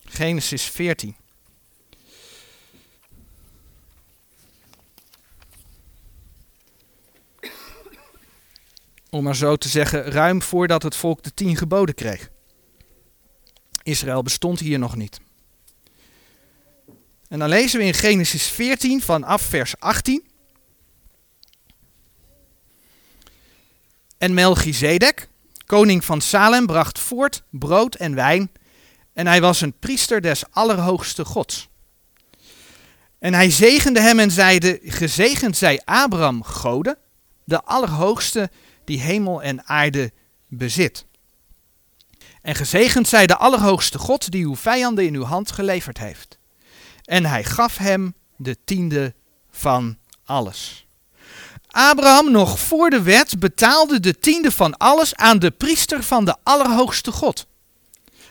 Genesis 0.05 0.63
14. 0.63 1.15
om 9.15 9.23
maar 9.23 9.35
zo 9.35 9.55
te 9.55 9.69
zeggen, 9.69 10.03
ruim 10.03 10.41
voordat 10.41 10.83
het 10.83 10.95
volk 10.95 11.23
de 11.23 11.33
tien 11.33 11.57
geboden 11.57 11.95
kreeg. 11.95 12.29
Israël 13.85 14.23
bestond 14.23 14.59
hier 14.59 14.79
nog 14.79 14.95
niet. 14.95 15.19
En 17.27 17.39
dan 17.39 17.49
lezen 17.49 17.79
we 17.79 17.85
in 17.85 17.93
Genesis 17.93 18.47
14 18.47 19.01
vanaf 19.01 19.41
vers 19.41 19.79
18. 19.79 20.27
En 24.17 24.33
Melchizedek, 24.33 25.29
koning 25.65 26.05
van 26.05 26.21
Salem, 26.21 26.65
bracht 26.65 26.99
voort 26.99 27.43
brood 27.49 27.95
en 27.95 28.15
wijn. 28.15 28.51
En 29.13 29.27
hij 29.27 29.41
was 29.41 29.61
een 29.61 29.79
priester 29.79 30.21
des 30.21 30.43
Allerhoogste 30.51 31.25
Gods. 31.25 31.69
En 33.19 33.33
hij 33.33 33.49
zegende 33.49 33.99
hem 33.99 34.19
en 34.19 34.31
zeide: 34.31 34.79
Gezegend 34.83 35.57
zij 35.57 35.81
Abraham 35.83 36.43
Gode, 36.43 36.97
de 37.43 37.63
Allerhoogste 37.63 38.49
die 38.85 38.99
hemel 38.99 39.43
en 39.43 39.67
aarde 39.67 40.11
bezit. 40.47 41.05
En 42.45 42.55
gezegend 42.55 43.07
zij 43.07 43.27
de 43.27 43.35
Allerhoogste 43.35 43.97
God 43.97 44.31
die 44.31 44.45
uw 44.45 44.55
vijanden 44.55 45.05
in 45.05 45.15
uw 45.15 45.23
hand 45.23 45.51
geleverd 45.51 45.97
heeft. 45.97 46.37
En 47.03 47.25
hij 47.25 47.43
gaf 47.43 47.77
hem 47.77 48.13
de 48.35 48.57
tiende 48.65 49.13
van 49.51 49.97
alles. 50.25 50.85
Abraham 51.67 52.31
nog 52.31 52.59
voor 52.59 52.89
de 52.89 53.01
wet 53.01 53.39
betaalde 53.39 53.99
de 53.99 54.19
tiende 54.19 54.51
van 54.51 54.77
alles 54.77 55.15
aan 55.15 55.39
de 55.39 55.51
priester 55.51 56.03
van 56.03 56.25
de 56.25 56.35
Allerhoogste 56.43 57.11
God. 57.11 57.45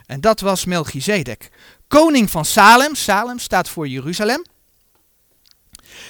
En 0.07 0.21
dat 0.21 0.41
was 0.41 0.65
Melchizedek, 0.65 1.51
koning 1.89 2.31
van 2.31 2.45
Salem. 2.45 2.95
Salem 2.95 3.39
staat 3.39 3.69
voor 3.69 3.89
Jeruzalem. 3.89 4.45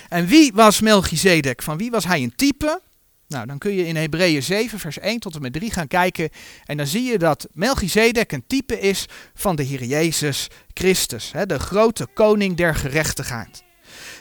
En 0.09 0.27
wie 0.27 0.53
was 0.53 0.81
Melchizedek? 0.81 1.63
Van 1.63 1.77
wie 1.77 1.91
was 1.91 2.05
hij 2.05 2.23
een 2.23 2.37
type? 2.37 2.81
Nou, 3.35 3.47
dan 3.47 3.59
kun 3.59 3.73
je 3.73 3.87
in 3.87 3.97
Hebreeën 3.97 4.43
7, 4.43 4.79
vers 4.79 4.99
1 4.99 5.19
tot 5.19 5.35
en 5.35 5.43
met 5.43 5.53
3 5.53 5.71
gaan 5.71 5.87
kijken. 5.87 6.31
En 6.65 6.77
dan 6.77 6.87
zie 6.87 7.03
je 7.03 7.19
dat 7.19 7.47
Melchizedek 7.53 8.33
een 8.33 8.47
type 8.47 8.81
is 8.81 9.07
van 9.35 9.57
de 9.57 9.63
Heer 9.63 9.85
Jezus 9.85 10.49
Christus. 10.75 11.33
Hè, 11.33 11.47
de 11.47 11.59
grote 11.59 12.07
koning 12.15 12.57
der 12.57 12.75
gerechtigheid. 12.75 13.63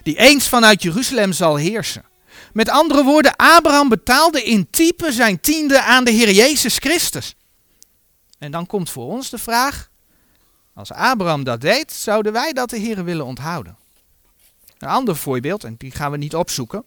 Die 0.04 0.18
eens 0.18 0.48
vanuit 0.48 0.82
Jeruzalem 0.84 1.34
zal 1.34 1.56
heersen. 1.56 2.06
Met 2.54 2.70
andere 2.70 3.04
woorden, 3.04 3.36
Abraham 3.36 3.90
betaalde 3.90 4.44
in 4.44 4.70
type 4.70 5.12
zijn 5.12 5.40
tiende 5.40 5.82
aan 5.82 6.04
de 6.04 6.12
Heer 6.12 6.32
Jezus 6.32 6.78
Christus. 6.78 7.36
En 8.40 8.52
dan 8.52 8.66
komt 8.66 8.90
voor 8.90 9.08
ons 9.08 9.30
de 9.30 9.38
vraag, 9.38 9.90
als 10.74 10.92
Abraham 10.92 11.44
dat 11.44 11.62
deed, 11.62 11.92
zouden 11.92 12.34
wij 12.34 12.54
dat 12.54 12.70
de 12.70 12.78
Heer 12.78 13.04
willen 13.04 13.26
onthouden? 13.26 13.78
Een 14.78 14.88
ander 14.88 15.16
voorbeeld, 15.16 15.64
en 15.64 15.76
die 15.78 15.92
gaan 15.92 16.12
we 16.12 16.18
niet 16.18 16.36
opzoeken. 16.36 16.86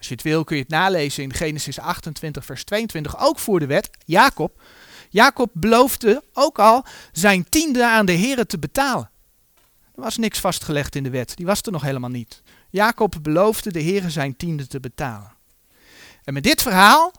Als 0.00 0.08
je 0.08 0.14
het 0.14 0.24
wil 0.24 0.44
kun 0.44 0.56
je 0.56 0.62
het 0.62 0.70
nalezen 0.70 1.22
in 1.22 1.32
Genesis 1.32 1.78
28, 1.78 2.44
vers 2.44 2.64
22, 2.64 3.18
ook 3.18 3.38
voor 3.38 3.58
de 3.60 3.66
wet, 3.66 3.90
Jacob. 4.04 4.62
Jacob 5.10 5.50
beloofde 5.52 6.24
ook 6.32 6.58
al 6.58 6.84
zijn 7.12 7.48
tiende 7.48 7.86
aan 7.86 8.06
de 8.06 8.16
Here 8.16 8.46
te 8.46 8.58
betalen. 8.58 9.10
Er 9.94 10.02
was 10.02 10.16
niks 10.16 10.38
vastgelegd 10.38 10.94
in 10.94 11.02
de 11.02 11.10
wet, 11.10 11.36
die 11.36 11.46
was 11.46 11.62
er 11.62 11.72
nog 11.72 11.82
helemaal 11.82 12.10
niet. 12.10 12.42
Jacob 12.70 13.16
beloofde 13.22 13.72
de 13.72 13.82
Here 13.82 14.10
zijn 14.10 14.36
tiende 14.36 14.66
te 14.66 14.80
betalen. 14.80 15.32
En 16.24 16.32
met 16.32 16.42
dit 16.42 16.62
verhaal 16.62 17.12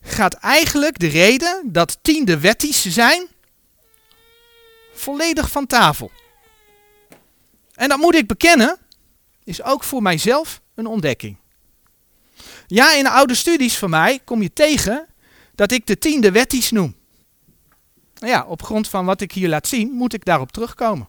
gaat 0.00 0.34
eigenlijk 0.34 0.98
de 0.98 1.08
reden 1.08 1.72
dat 1.72 1.98
tiende 2.02 2.38
wettisch 2.38 2.86
zijn 2.86 3.26
volledig 4.94 5.50
van 5.50 5.66
tafel. 5.66 6.10
En 7.74 7.88
dat 7.88 7.98
moet 7.98 8.14
ik 8.14 8.26
bekennen, 8.26 8.78
is 9.44 9.62
ook 9.62 9.84
voor 9.84 10.02
mijzelf 10.02 10.64
een 10.76 10.86
ontdekking. 10.86 11.36
Ja, 12.66 12.94
in 12.94 13.02
de 13.02 13.10
oude 13.10 13.34
studies 13.34 13.78
van 13.78 13.90
mij 13.90 14.20
kom 14.24 14.42
je 14.42 14.52
tegen 14.52 15.06
dat 15.54 15.72
ik 15.72 15.86
de 15.86 15.98
tiende 15.98 16.30
wetties 16.30 16.70
noem. 16.70 16.96
Nou 18.18 18.32
ja, 18.32 18.44
op 18.44 18.62
grond 18.62 18.88
van 18.88 19.04
wat 19.04 19.20
ik 19.20 19.32
hier 19.32 19.48
laat 19.48 19.66
zien, 19.66 19.90
moet 19.90 20.12
ik 20.12 20.24
daarop 20.24 20.52
terugkomen. 20.52 21.08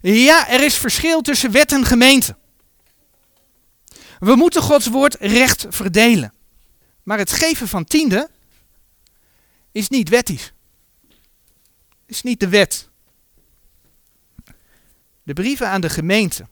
Ja, 0.00 0.48
er 0.48 0.64
is 0.64 0.76
verschil 0.76 1.20
tussen 1.20 1.50
wet 1.50 1.72
en 1.72 1.84
gemeente. 1.84 2.36
We 4.18 4.34
moeten 4.34 4.62
Gods 4.62 4.86
woord 4.86 5.14
recht 5.14 5.66
verdelen. 5.68 6.32
Maar 7.02 7.18
het 7.18 7.32
geven 7.32 7.68
van 7.68 7.84
tiende 7.84 8.30
is 9.72 9.88
niet 9.88 10.08
wettisch. 10.08 10.52
Is 12.06 12.22
niet 12.22 12.40
de 12.40 12.48
wet. 12.48 12.88
De 15.22 15.32
brieven 15.32 15.68
aan 15.68 15.80
de 15.80 15.90
gemeente 15.90 16.46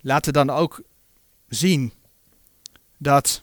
laten 0.00 0.32
dan 0.32 0.50
ook 0.50 0.82
zien 1.48 1.92
dat 2.96 3.42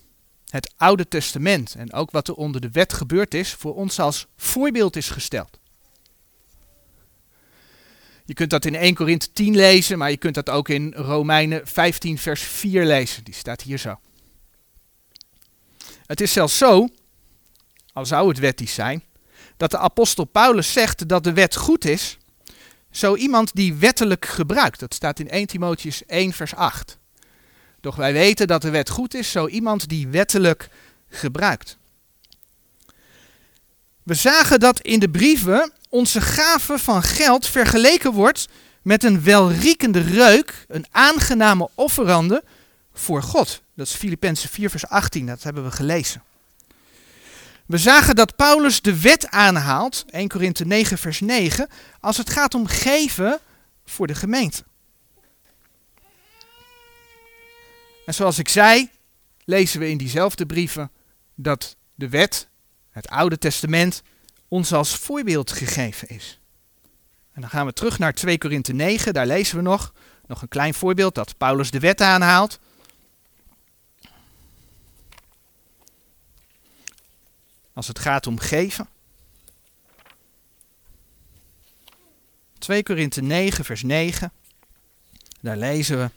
het 0.49 0.73
Oude 0.77 1.07
Testament 1.07 1.75
en 1.75 1.93
ook 1.93 2.11
wat 2.11 2.27
er 2.27 2.33
onder 2.33 2.61
de 2.61 2.71
wet 2.71 2.93
gebeurd 2.93 3.33
is, 3.33 3.53
voor 3.53 3.75
ons 3.75 3.99
als 3.99 4.27
voorbeeld 4.35 4.95
is 4.95 5.09
gesteld. 5.09 5.59
Je 8.25 8.33
kunt 8.33 8.49
dat 8.49 8.65
in 8.65 8.75
1 8.75 8.95
Korinthe 8.95 9.31
10 9.31 9.55
lezen, 9.55 9.97
maar 9.97 10.09
je 10.09 10.17
kunt 10.17 10.35
dat 10.35 10.49
ook 10.49 10.69
in 10.69 10.93
Romeinen 10.93 11.67
15 11.67 12.17
vers 12.17 12.41
4 12.41 12.85
lezen. 12.85 13.23
Die 13.23 13.33
staat 13.33 13.61
hier 13.61 13.77
zo. 13.77 13.99
Het 16.05 16.21
is 16.21 16.33
zelfs 16.33 16.57
zo, 16.57 16.87
al 17.93 18.05
zou 18.05 18.27
het 18.27 18.39
wettisch 18.39 18.73
zijn, 18.73 19.03
dat 19.57 19.71
de 19.71 19.77
apostel 19.77 20.25
Paulus 20.25 20.73
zegt 20.73 21.07
dat 21.07 21.23
de 21.23 21.33
wet 21.33 21.55
goed 21.55 21.85
is, 21.85 22.17
zo 22.97 23.15
iemand 23.15 23.55
die 23.55 23.73
wettelijk 23.73 24.25
gebruikt. 24.25 24.79
Dat 24.79 24.93
staat 24.93 25.19
in 25.19 25.29
1 25.29 25.47
Timotheus 25.47 26.05
1 26.05 26.33
vers 26.33 26.55
8. 26.55 26.97
Doch 27.81 27.95
wij 27.95 28.13
weten 28.13 28.47
dat 28.47 28.61
de 28.61 28.69
wet 28.69 28.89
goed 28.89 29.13
is, 29.13 29.31
zo 29.31 29.47
iemand 29.47 29.89
die 29.89 30.07
wettelijk 30.07 30.69
gebruikt. 31.09 31.77
We 34.03 34.13
zagen 34.13 34.59
dat 34.59 34.79
in 34.79 34.99
de 34.99 35.09
brieven 35.09 35.71
onze 35.89 36.21
gave 36.21 36.77
van 36.77 37.03
geld 37.03 37.47
vergeleken 37.47 38.11
wordt 38.11 38.47
met 38.81 39.03
een 39.03 39.23
welriekende 39.23 40.01
reuk, 40.01 40.65
een 40.67 40.85
aangename 40.91 41.69
offerande 41.75 42.43
voor 42.93 43.23
God. 43.23 43.61
Dat 43.75 43.87
is 43.87 43.93
Filippenzen 43.93 44.49
4 44.49 44.69
vers 44.69 44.87
18, 44.87 45.25
dat 45.25 45.43
hebben 45.43 45.63
we 45.63 45.71
gelezen. 45.71 46.23
We 47.67 47.77
zagen 47.77 48.15
dat 48.15 48.35
Paulus 48.35 48.81
de 48.81 49.01
wet 49.01 49.29
aanhaalt, 49.29 50.05
1 50.09 50.27
Korinthe 50.27 50.65
9 50.65 50.97
vers 50.97 51.19
9, 51.19 51.67
als 51.99 52.17
het 52.17 52.29
gaat 52.29 52.53
om 52.53 52.67
geven 52.67 53.39
voor 53.85 54.07
de 54.07 54.15
gemeente. 54.15 54.63
En 58.05 58.13
zoals 58.13 58.39
ik 58.39 58.47
zei, 58.47 58.89
lezen 59.43 59.79
we 59.79 59.89
in 59.89 59.97
diezelfde 59.97 60.45
brieven 60.45 60.91
dat 61.35 61.77
de 61.95 62.09
wet, 62.09 62.47
het 62.89 63.07
Oude 63.07 63.37
Testament, 63.37 64.01
ons 64.47 64.73
als 64.73 64.95
voorbeeld 64.95 65.51
gegeven 65.51 66.07
is. 66.07 66.39
En 67.33 67.41
dan 67.41 67.49
gaan 67.49 67.65
we 67.65 67.73
terug 67.73 67.99
naar 67.99 68.13
2 68.13 68.37
Korinthe 68.37 68.73
9, 68.73 69.13
daar 69.13 69.27
lezen 69.27 69.55
we 69.55 69.61
nog, 69.61 69.93
nog 70.27 70.41
een 70.41 70.47
klein 70.47 70.73
voorbeeld 70.73 71.15
dat 71.15 71.37
Paulus 71.37 71.71
de 71.71 71.79
wet 71.79 72.01
aanhaalt. 72.01 72.59
Als 77.77 77.87
het 77.87 77.99
gaat 77.99 78.27
om 78.27 78.39
geven. 78.39 78.87
2 82.57 82.83
Korinthe 82.83 83.21
9, 83.21 83.65
vers 83.65 83.83
9. 83.83 84.31
Daar 85.41 85.57
lezen 85.57 85.97
we. 85.97 86.09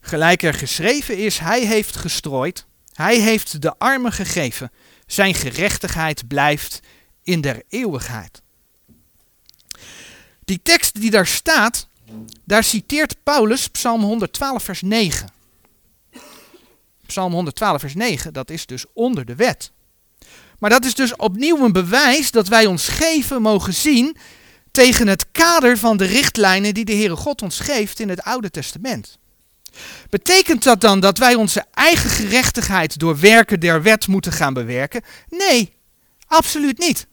Gelijk 0.00 0.42
er 0.42 0.54
geschreven 0.54 1.18
is, 1.18 1.38
hij 1.38 1.66
heeft 1.66 1.96
gestrooid, 1.96 2.66
hij 2.92 3.20
heeft 3.20 3.62
de 3.62 3.78
armen 3.78 4.12
gegeven, 4.12 4.70
zijn 5.06 5.34
gerechtigheid 5.34 6.28
blijft 6.28 6.80
in 7.22 7.40
der 7.40 7.62
eeuwigheid. 7.68 8.42
Die 10.44 10.60
tekst 10.62 11.00
die 11.00 11.10
daar 11.10 11.26
staat, 11.26 11.88
daar 12.44 12.64
citeert 12.64 13.22
Paulus 13.22 13.68
Psalm 13.68 14.02
112, 14.02 14.62
vers 14.62 14.82
9. 14.82 15.28
Psalm 17.12 17.32
112, 17.32 17.80
vers 17.80 17.94
9, 17.94 18.32
dat 18.32 18.50
is 18.50 18.66
dus 18.66 18.84
onder 18.92 19.24
de 19.24 19.34
wet. 19.34 19.72
Maar 20.58 20.70
dat 20.70 20.84
is 20.84 20.94
dus 20.94 21.16
opnieuw 21.16 21.64
een 21.64 21.72
bewijs 21.72 22.30
dat 22.30 22.48
wij 22.48 22.66
ons 22.66 22.88
geven 22.88 23.42
mogen 23.42 23.74
zien 23.74 24.16
tegen 24.70 25.06
het 25.06 25.26
kader 25.32 25.78
van 25.78 25.96
de 25.96 26.04
richtlijnen 26.04 26.74
die 26.74 26.84
de 26.84 26.94
Heere 26.94 27.16
God 27.16 27.42
ons 27.42 27.60
geeft 27.60 28.00
in 28.00 28.08
het 28.08 28.22
Oude 28.22 28.50
Testament. 28.50 29.18
Betekent 30.10 30.62
dat 30.62 30.80
dan 30.80 31.00
dat 31.00 31.18
wij 31.18 31.34
onze 31.34 31.64
eigen 31.70 32.10
gerechtigheid 32.10 32.98
door 32.98 33.20
werken 33.20 33.60
der 33.60 33.82
wet 33.82 34.06
moeten 34.06 34.32
gaan 34.32 34.54
bewerken? 34.54 35.02
Nee, 35.28 35.72
absoluut 36.26 36.78
niet. 36.78 37.06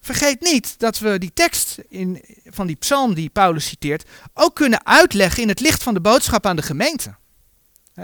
Vergeet 0.00 0.40
niet 0.40 0.78
dat 0.78 0.98
we 0.98 1.18
die 1.18 1.32
tekst 1.34 1.78
in, 1.88 2.24
van 2.44 2.66
die 2.66 2.76
psalm 2.76 3.14
die 3.14 3.28
Paulus 3.28 3.66
citeert 3.66 4.08
ook 4.34 4.54
kunnen 4.54 4.86
uitleggen 4.86 5.42
in 5.42 5.48
het 5.48 5.60
licht 5.60 5.82
van 5.82 5.94
de 5.94 6.00
boodschap 6.00 6.46
aan 6.46 6.56
de 6.56 6.62
gemeente. 6.62 7.14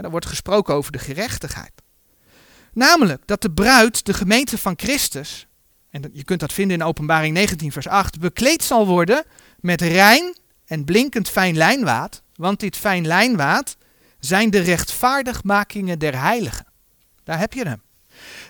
Daar 0.01 0.11
wordt 0.11 0.25
gesproken 0.25 0.73
over 0.73 0.91
de 0.91 0.99
gerechtigheid. 0.99 1.71
Namelijk 2.73 3.21
dat 3.25 3.41
de 3.41 3.51
bruid, 3.51 4.05
de 4.05 4.13
gemeente 4.13 4.57
van 4.57 4.73
Christus, 4.75 5.47
en 5.89 6.09
je 6.13 6.23
kunt 6.23 6.39
dat 6.39 6.53
vinden 6.53 6.79
in 6.79 6.85
Openbaring 6.85 7.33
19, 7.33 7.71
vers 7.71 7.87
8, 7.87 8.19
bekleed 8.19 8.63
zal 8.63 8.87
worden 8.87 9.23
met 9.59 9.81
rein 9.81 10.37
en 10.65 10.85
blinkend 10.85 11.29
fijn 11.29 11.57
lijnwaad, 11.57 12.21
want 12.35 12.59
dit 12.59 12.77
fijn 12.77 13.07
lijnwaad 13.07 13.77
zijn 14.19 14.49
de 14.49 14.59
rechtvaardigmakingen 14.59 15.99
der 15.99 16.19
heiligen. 16.19 16.65
Daar 17.23 17.39
heb 17.39 17.53
je 17.53 17.63
hem. 17.63 17.81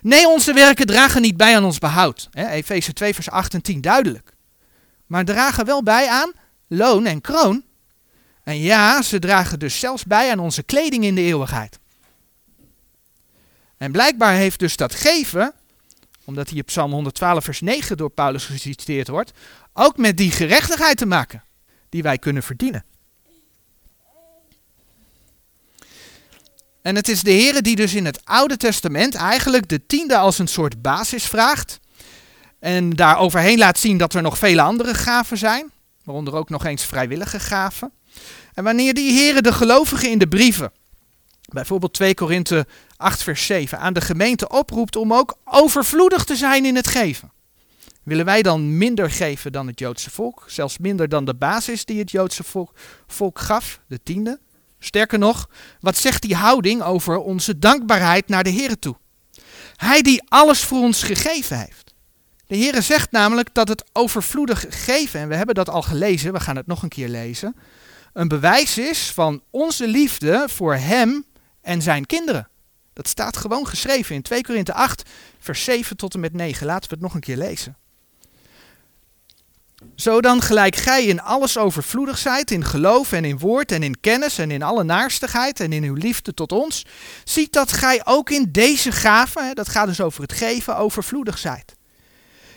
Nee, 0.01 0.27
onze 0.27 0.53
werken 0.53 0.85
dragen 0.85 1.21
niet 1.21 1.37
bij 1.37 1.55
aan 1.55 1.63
ons 1.63 1.79
behoud. 1.79 2.29
Efeze 2.31 2.93
2, 2.93 3.13
vers 3.13 3.29
8 3.29 3.53
en 3.53 3.61
10, 3.61 3.81
duidelijk. 3.81 4.33
Maar 5.05 5.25
dragen 5.25 5.65
wel 5.65 5.83
bij 5.83 6.09
aan 6.09 6.31
loon 6.67 7.05
en 7.05 7.21
kroon. 7.21 7.63
En 8.43 8.57
ja, 8.57 9.01
ze 9.01 9.19
dragen 9.19 9.59
dus 9.59 9.79
zelfs 9.79 10.03
bij 10.03 10.31
aan 10.31 10.39
onze 10.39 10.63
kleding 10.63 11.03
in 11.03 11.15
de 11.15 11.21
eeuwigheid. 11.21 11.79
En 13.77 13.91
blijkbaar 13.91 14.33
heeft 14.33 14.59
dus 14.59 14.75
dat 14.75 14.95
geven, 14.95 15.53
omdat 16.23 16.49
hier 16.49 16.63
Psalm 16.63 16.91
112, 16.91 17.43
vers 17.43 17.61
9 17.61 17.97
door 17.97 18.09
Paulus 18.09 18.45
geciteerd 18.45 19.07
wordt, 19.07 19.31
ook 19.73 19.97
met 19.97 20.17
die 20.17 20.31
gerechtigheid 20.31 20.97
te 20.97 21.05
maken 21.05 21.43
die 21.89 22.03
wij 22.03 22.17
kunnen 22.17 22.43
verdienen. 22.43 22.85
En 26.81 26.95
het 26.95 27.07
is 27.07 27.21
de 27.23 27.31
Heer 27.31 27.61
die 27.61 27.75
dus 27.75 27.93
in 27.93 28.05
het 28.05 28.25
Oude 28.25 28.57
Testament 28.57 29.15
eigenlijk 29.15 29.69
de 29.69 29.85
tiende 29.85 30.17
als 30.17 30.39
een 30.39 30.47
soort 30.47 30.81
basis 30.81 31.23
vraagt. 31.23 31.79
En 32.59 32.89
daar 32.89 33.17
overheen 33.17 33.57
laat 33.57 33.79
zien 33.79 33.97
dat 33.97 34.13
er 34.13 34.21
nog 34.21 34.37
vele 34.37 34.61
andere 34.61 34.93
gaven 34.93 35.37
zijn, 35.37 35.71
waaronder 36.03 36.33
ook 36.33 36.49
nog 36.49 36.65
eens 36.65 36.83
vrijwillige 36.83 37.39
gaven. 37.39 37.91
En 38.53 38.63
wanneer 38.63 38.93
die 38.93 39.11
Heer 39.11 39.41
de 39.41 39.53
gelovigen 39.53 40.09
in 40.09 40.17
de 40.17 40.27
brieven, 40.27 40.71
bijvoorbeeld 41.49 41.93
2 41.93 42.13
Korinthe 42.13 42.67
8 42.97 43.23
vers 43.23 43.45
7, 43.45 43.79
aan 43.79 43.93
de 43.93 44.01
gemeente 44.01 44.49
oproept 44.49 44.95
om 44.95 45.13
ook 45.13 45.37
overvloedig 45.43 46.23
te 46.23 46.35
zijn 46.35 46.65
in 46.65 46.75
het 46.75 46.87
geven. 46.87 47.31
Willen 48.03 48.25
wij 48.25 48.41
dan 48.41 48.77
minder 48.77 49.11
geven 49.11 49.51
dan 49.51 49.67
het 49.67 49.79
Joodse 49.79 50.09
volk? 50.09 50.43
Zelfs 50.47 50.77
minder 50.77 51.09
dan 51.09 51.25
de 51.25 51.35
basis 51.35 51.85
die 51.85 51.99
het 51.99 52.11
Joodse 52.11 52.43
volk, 52.43 52.73
volk 53.07 53.39
gaf, 53.39 53.79
de 53.87 53.99
tiende? 54.03 54.39
Sterker 54.79 55.19
nog, 55.19 55.49
wat 55.79 55.97
zegt 55.97 56.21
die 56.21 56.35
houding 56.35 56.81
over 56.81 57.17
onze 57.17 57.59
dankbaarheid 57.59 58.27
naar 58.27 58.43
de 58.43 58.49
Heer 58.49 58.79
toe? 58.79 58.95
Hij 59.75 60.01
die 60.01 60.23
alles 60.27 60.63
voor 60.63 60.79
ons 60.79 61.03
gegeven 61.03 61.59
heeft. 61.59 61.93
De 62.47 62.55
Heer 62.55 62.81
zegt 62.81 63.11
namelijk 63.11 63.49
dat 63.53 63.67
het 63.67 63.83
overvloedig 63.93 64.65
geven, 64.69 65.19
en 65.19 65.27
we 65.27 65.35
hebben 65.35 65.55
dat 65.55 65.69
al 65.69 65.81
gelezen, 65.81 66.33
we 66.33 66.39
gaan 66.39 66.55
het 66.55 66.67
nog 66.67 66.83
een 66.83 66.89
keer 66.89 67.09
lezen, 67.09 67.55
een 68.13 68.27
bewijs 68.27 68.77
is 68.77 69.11
van 69.11 69.41
onze 69.49 69.87
liefde 69.87 70.45
voor 70.49 70.75
Hem 70.75 71.25
en 71.61 71.81
zijn 71.81 72.05
kinderen. 72.05 72.47
Dat 72.93 73.07
staat 73.07 73.37
gewoon 73.37 73.67
geschreven 73.67 74.15
in 74.15 74.21
2 74.21 74.41
Korinthe 74.41 74.73
8, 74.73 75.09
vers 75.39 75.63
7 75.63 75.97
tot 75.97 76.13
en 76.13 76.19
met 76.19 76.33
9. 76.33 76.65
Laten 76.65 76.89
we 76.89 76.95
het 76.95 77.03
nog 77.03 77.13
een 77.13 77.19
keer 77.19 77.37
lezen. 77.37 77.77
Zo 79.95 80.21
dan 80.21 80.41
gelijk 80.41 80.75
gij 80.75 81.05
in 81.05 81.21
alles 81.21 81.57
overvloedig 81.57 82.17
zijt, 82.17 82.51
in 82.51 82.65
geloof 82.65 83.11
en 83.11 83.25
in 83.25 83.37
woord 83.37 83.71
en 83.71 83.83
in 83.83 83.99
kennis 83.99 84.37
en 84.37 84.51
in 84.51 84.63
alle 84.63 84.83
naarstigheid 84.83 85.59
en 85.59 85.73
in 85.73 85.83
uw 85.83 85.93
liefde 85.93 86.33
tot 86.33 86.51
ons, 86.51 86.85
ziet 87.23 87.53
dat 87.53 87.71
gij 87.71 88.01
ook 88.05 88.29
in 88.29 88.51
deze 88.51 88.91
gaven, 88.91 89.55
dat 89.55 89.69
gaat 89.69 89.87
dus 89.87 90.01
over 90.01 90.21
het 90.21 90.33
geven, 90.33 90.77
overvloedig 90.77 91.37
zijt. 91.37 91.75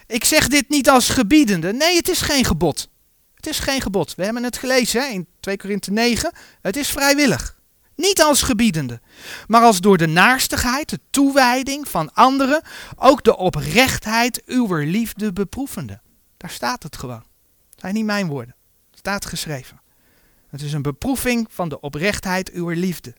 Ik 0.07 0.25
zeg 0.25 0.49
dit 0.49 0.69
niet 0.69 0.89
als 0.89 1.09
gebiedende, 1.09 1.73
nee 1.73 1.97
het 1.97 2.09
is 2.09 2.21
geen 2.21 2.45
gebod. 2.45 2.89
Het 3.35 3.47
is 3.47 3.59
geen 3.59 3.81
gebod. 3.81 4.15
We 4.15 4.25
hebben 4.25 4.43
het 4.43 4.59
gelezen 4.59 5.01
hè, 5.01 5.07
in 5.07 5.27
2 5.47 5.57
Korinthe 5.57 5.93
9, 5.93 6.33
het 6.61 6.77
is 6.77 6.89
vrijwillig. 6.89 7.59
Niet 7.95 8.23
als 8.23 8.43
gebiedende, 8.43 9.01
maar 9.47 9.63
als 9.63 9.81
door 9.81 9.97
de 9.97 10.07
naarstigheid, 10.07 10.89
de 10.89 11.01
toewijding 11.11 11.89
van 11.89 12.15
anderen, 12.15 12.63
ook 12.97 13.25
de 13.25 13.37
oprechtheid 13.37 14.43
uw 14.47 14.75
liefde 14.77 15.33
beproevende. 15.33 16.01
Daar 16.37 16.51
staat 16.51 16.83
het 16.83 16.97
gewoon. 16.97 17.25
Het 17.71 17.81
zijn 17.81 17.95
niet 17.95 18.05
mijn 18.05 18.27
woorden. 18.27 18.55
Het 18.91 18.99
staat 18.99 19.27
geschreven. 19.27 19.81
Het 20.49 20.63
is 20.63 20.73
een 20.73 20.83
beproeving 20.83 21.47
van 21.51 21.69
de 21.69 21.81
oprechtheid 21.81 22.51
uw 22.51 22.69
liefde. 22.69 23.15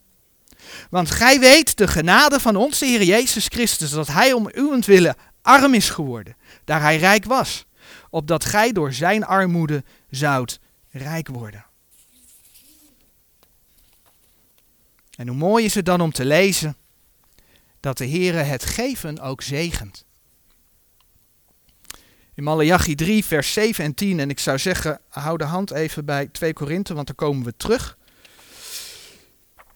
Want 0.90 1.12
gij 1.12 1.40
weet 1.40 1.78
de 1.78 1.88
genade 1.88 2.40
van 2.40 2.56
onze 2.56 2.86
Heer 2.86 3.04
Jezus 3.04 3.46
Christus, 3.46 3.90
dat 3.90 4.08
Hij 4.08 4.34
om 4.34 4.50
uwentwille 4.54 5.16
arm 5.42 5.74
is 5.74 5.90
geworden, 5.90 6.36
daar 6.64 6.82
Hij 6.82 6.98
rijk 6.98 7.26
was, 7.26 7.66
opdat 8.10 8.46
gij 8.46 8.72
door 8.72 8.94
Zijn 8.94 9.26
armoede 9.26 9.84
zoudt 10.10 10.60
rijk 10.92 11.28
worden. 11.28 11.67
En 15.18 15.28
hoe 15.28 15.38
mooi 15.38 15.66
is 15.66 15.76
het 15.76 15.86
dan 15.86 16.02
om 16.02 16.12
te 16.12 16.26
lezen 16.26 16.76
dat 17.80 17.98
de 17.98 18.08
Heere 18.08 18.38
het 18.38 18.66
geven 18.66 19.20
ook 19.20 19.42
zegent. 19.42 20.06
In 22.34 22.44
Malachi 22.44 22.96
3, 22.96 23.26
vers 23.26 23.54
7 23.54 23.84
en 23.84 23.94
10, 23.94 24.20
en 24.20 24.30
ik 24.30 24.40
zou 24.40 24.60
zeggen, 24.60 25.00
hou 25.10 25.38
de 25.38 25.44
hand 25.44 25.72
even 25.72 26.06
bij 26.06 26.28
2 26.28 26.54
Korinthe, 26.54 26.94
want 26.94 27.08
daar 27.08 27.16
komen 27.16 27.46
we 27.46 27.54
terug. 27.58 27.98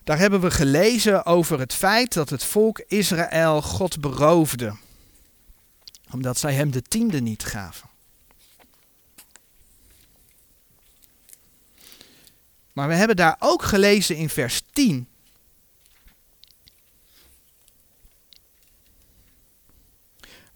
Daar 0.04 0.18
hebben 0.18 0.42
we 0.42 0.52
gelezen 0.52 1.26
over 1.26 1.60
het 1.60 1.74
feit 1.74 2.14
dat 2.14 2.30
het 2.30 2.44
volk 2.44 2.84
Israël 2.88 3.62
God 3.62 4.00
beroofde, 4.00 4.76
omdat 6.12 6.38
zij 6.38 6.54
hem 6.54 6.72
de 6.72 6.82
tiende 6.82 7.22
niet 7.22 7.44
gaven. 7.44 7.90
Maar 12.74 12.88
we 12.88 12.94
hebben 12.94 13.16
daar 13.16 13.36
ook 13.40 13.64
gelezen 13.64 14.16
in 14.16 14.30
vers 14.30 14.62
10 14.72 15.08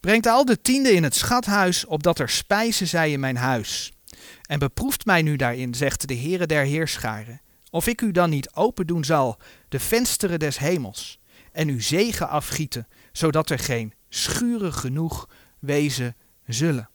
Brengt 0.05 0.25
al 0.25 0.45
de 0.45 0.61
tiende 0.61 0.91
in 0.91 1.03
het 1.03 1.15
schathuis, 1.15 1.85
opdat 1.85 2.19
er 2.19 2.29
spijzen 2.29 2.87
zij 2.87 3.11
in 3.11 3.19
mijn 3.19 3.37
huis. 3.37 3.93
En 4.41 4.59
beproeft 4.59 5.05
mij 5.05 5.21
nu 5.21 5.35
daarin, 5.35 5.73
zegt 5.73 6.07
de 6.07 6.15
Heere 6.15 6.45
der 6.45 6.65
Heerscharen, 6.65 7.41
of 7.69 7.87
ik 7.87 8.01
u 8.01 8.11
dan 8.11 8.29
niet 8.29 8.53
open 8.53 8.87
doen 8.87 9.03
zal 9.03 9.37
de 9.69 9.79
vensteren 9.79 10.39
des 10.39 10.57
hemels, 10.57 11.19
en 11.51 11.69
u 11.69 11.81
zegen 11.81 12.29
afgieten, 12.29 12.87
zodat 13.11 13.49
er 13.49 13.59
geen 13.59 13.93
schuren 14.09 14.73
genoeg 14.73 15.29
wezen 15.59 16.15
zullen. 16.47 16.89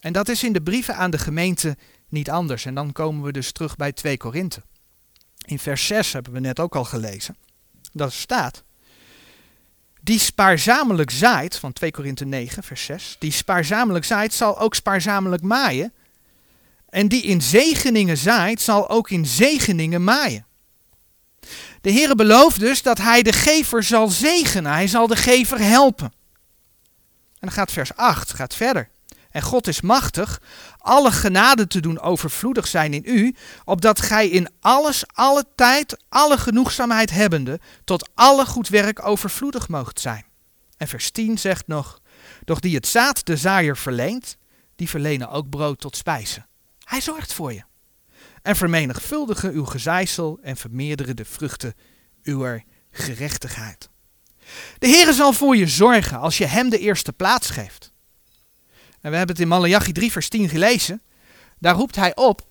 En 0.00 0.12
dat 0.12 0.28
is 0.28 0.44
in 0.44 0.52
de 0.52 0.62
brieven 0.62 0.96
aan 0.96 1.10
de 1.10 1.18
gemeente 1.18 1.76
niet 2.08 2.30
anders. 2.30 2.64
En 2.64 2.74
dan 2.74 2.92
komen 2.92 3.22
we 3.24 3.32
dus 3.32 3.52
terug 3.52 3.76
bij 3.76 3.92
2 3.92 4.16
Korinthe. 4.16 4.62
In 5.46 5.58
vers 5.58 5.86
6 5.86 6.12
hebben 6.12 6.32
we 6.32 6.40
net 6.40 6.60
ook 6.60 6.76
al 6.76 6.84
gelezen. 6.84 7.36
Dat 7.92 8.12
staat 8.12 8.64
die 10.00 10.18
spaarzamelijk 10.18 11.10
zaait, 11.10 11.56
van 11.56 11.72
2 11.72 11.90
Korinthe 11.90 12.24
9, 12.24 12.62
vers 12.62 12.84
6, 12.84 13.16
die 13.18 13.32
spaarzamelijk 13.32 14.04
zaait, 14.04 14.32
zal 14.32 14.58
ook 14.58 14.74
spaarzamelijk 14.74 15.42
maaien. 15.42 15.92
En 16.88 17.08
die 17.08 17.22
in 17.22 17.42
zegeningen 17.42 18.16
zaait, 18.16 18.60
zal 18.60 18.88
ook 18.88 19.10
in 19.10 19.26
zegeningen 19.26 20.04
maaien. 20.04 20.46
De 21.80 21.92
Heere 21.92 22.14
belooft 22.14 22.60
dus 22.60 22.82
dat 22.82 22.98
hij 22.98 23.22
de 23.22 23.32
gever 23.32 23.82
zal 23.82 24.08
zegenen, 24.08 24.72
hij 24.72 24.86
zal 24.86 25.06
de 25.06 25.16
gever 25.16 25.58
helpen. 25.58 26.12
En 27.32 27.46
dan 27.46 27.52
gaat 27.52 27.72
vers 27.72 27.96
8, 27.96 28.32
gaat 28.32 28.54
verder. 28.54 28.88
En 29.30 29.42
God 29.42 29.66
is 29.66 29.80
machtig 29.80 30.40
alle 30.80 31.12
genade 31.12 31.66
te 31.66 31.80
doen 31.80 32.00
overvloedig 32.00 32.66
zijn 32.66 32.94
in 32.94 33.02
u, 33.04 33.34
opdat 33.64 34.00
gij 34.00 34.28
in 34.28 34.48
alles, 34.60 35.04
alle 35.12 35.44
tijd, 35.54 35.96
alle 36.08 36.38
genoegzaamheid 36.38 37.10
hebbende, 37.10 37.60
tot 37.84 38.10
alle 38.14 38.46
goed 38.46 38.68
werk 38.68 39.06
overvloedig 39.06 39.68
moogt 39.68 40.00
zijn. 40.00 40.24
En 40.76 40.88
vers 40.88 41.10
10 41.10 41.38
zegt 41.38 41.66
nog, 41.66 42.00
doch 42.44 42.60
die 42.60 42.74
het 42.74 42.86
zaad 42.86 43.26
de 43.26 43.36
zaaier 43.36 43.76
verleent, 43.76 44.36
die 44.76 44.88
verlenen 44.88 45.30
ook 45.30 45.48
brood 45.48 45.80
tot 45.80 45.96
spijzen. 45.96 46.46
Hij 46.84 47.00
zorgt 47.00 47.32
voor 47.32 47.52
je. 47.52 47.62
En 48.42 48.56
vermenigvuldigen 48.56 49.52
uw 49.52 49.64
gezaaisel 49.64 50.38
en 50.42 50.56
vermeerderen 50.56 51.16
de 51.16 51.24
vruchten 51.24 51.74
uw 52.22 52.60
gerechtigheid. 52.90 53.88
De 54.78 54.88
Heere 54.88 55.12
zal 55.12 55.32
voor 55.32 55.56
je 55.56 55.66
zorgen 55.66 56.18
als 56.18 56.38
je 56.38 56.46
hem 56.46 56.70
de 56.70 56.78
eerste 56.78 57.12
plaats 57.12 57.50
geeft. 57.50 57.89
En 59.00 59.10
we 59.10 59.16
hebben 59.16 59.36
het 59.36 59.44
in 59.44 59.48
Malachi 59.48 59.92
3 59.92 60.12
vers 60.12 60.28
10 60.28 60.48
gelezen. 60.48 61.02
Daar 61.58 61.74
roept 61.74 61.96
hij 61.96 62.16
op 62.16 62.46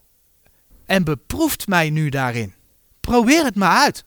en 0.86 1.04
beproeft 1.04 1.68
mij 1.68 1.90
nu 1.90 2.10
daarin. 2.10 2.54
Probeer 3.00 3.44
het 3.44 3.56
maar 3.56 3.78
uit. 3.78 4.06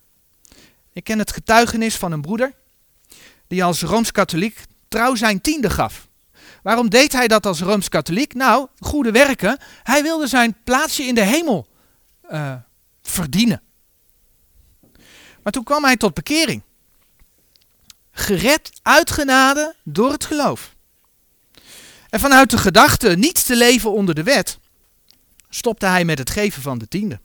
Ik 0.93 1.05
ken 1.05 1.19
het 1.19 1.33
getuigenis 1.33 1.97
van 1.97 2.13
een 2.13 2.21
broeder 2.21 2.53
die 3.47 3.65
als 3.65 3.83
Rooms-Katholiek 3.83 4.61
trouw 4.89 5.15
zijn 5.15 5.41
tiende 5.41 5.71
gaf. 5.71 6.09
Waarom 6.63 6.91
deed 6.91 7.13
hij 7.13 7.29
dat 7.29 7.47
als 7.47 7.61
Rooms-Katholiek? 7.61 8.35
Nou, 8.35 8.69
goede 8.79 9.11
werken. 9.11 9.59
Hij 9.83 10.03
wilde 10.03 10.27
zijn 10.27 10.57
plaatsje 10.65 11.03
in 11.03 11.15
de 11.15 11.25
hemel 11.25 11.69
uh, 12.31 12.55
verdienen. 13.03 13.63
Maar 15.43 15.53
toen 15.53 15.65
kwam 15.65 15.85
hij 15.85 15.97
tot 15.97 16.15
bekering. 16.15 16.63
Gered 18.11 18.71
uit 18.83 19.11
genade 19.11 19.75
door 19.85 20.13
het 20.13 20.25
geloof. 20.25 20.75
En 22.13 22.21
vanuit 22.21 22.51
de 22.51 22.59
gedachte 22.59 23.09
niet 23.09 23.47
te 23.47 23.57
leven 23.57 23.93
onder 23.93 24.15
de 24.15 24.23
wet, 24.23 24.59
stopte 25.49 25.87
hij 25.87 26.05
met 26.05 26.19
het 26.19 26.31
geven 26.31 26.63
van 26.63 26.79
de 26.79 26.89
tiende. 26.89 27.21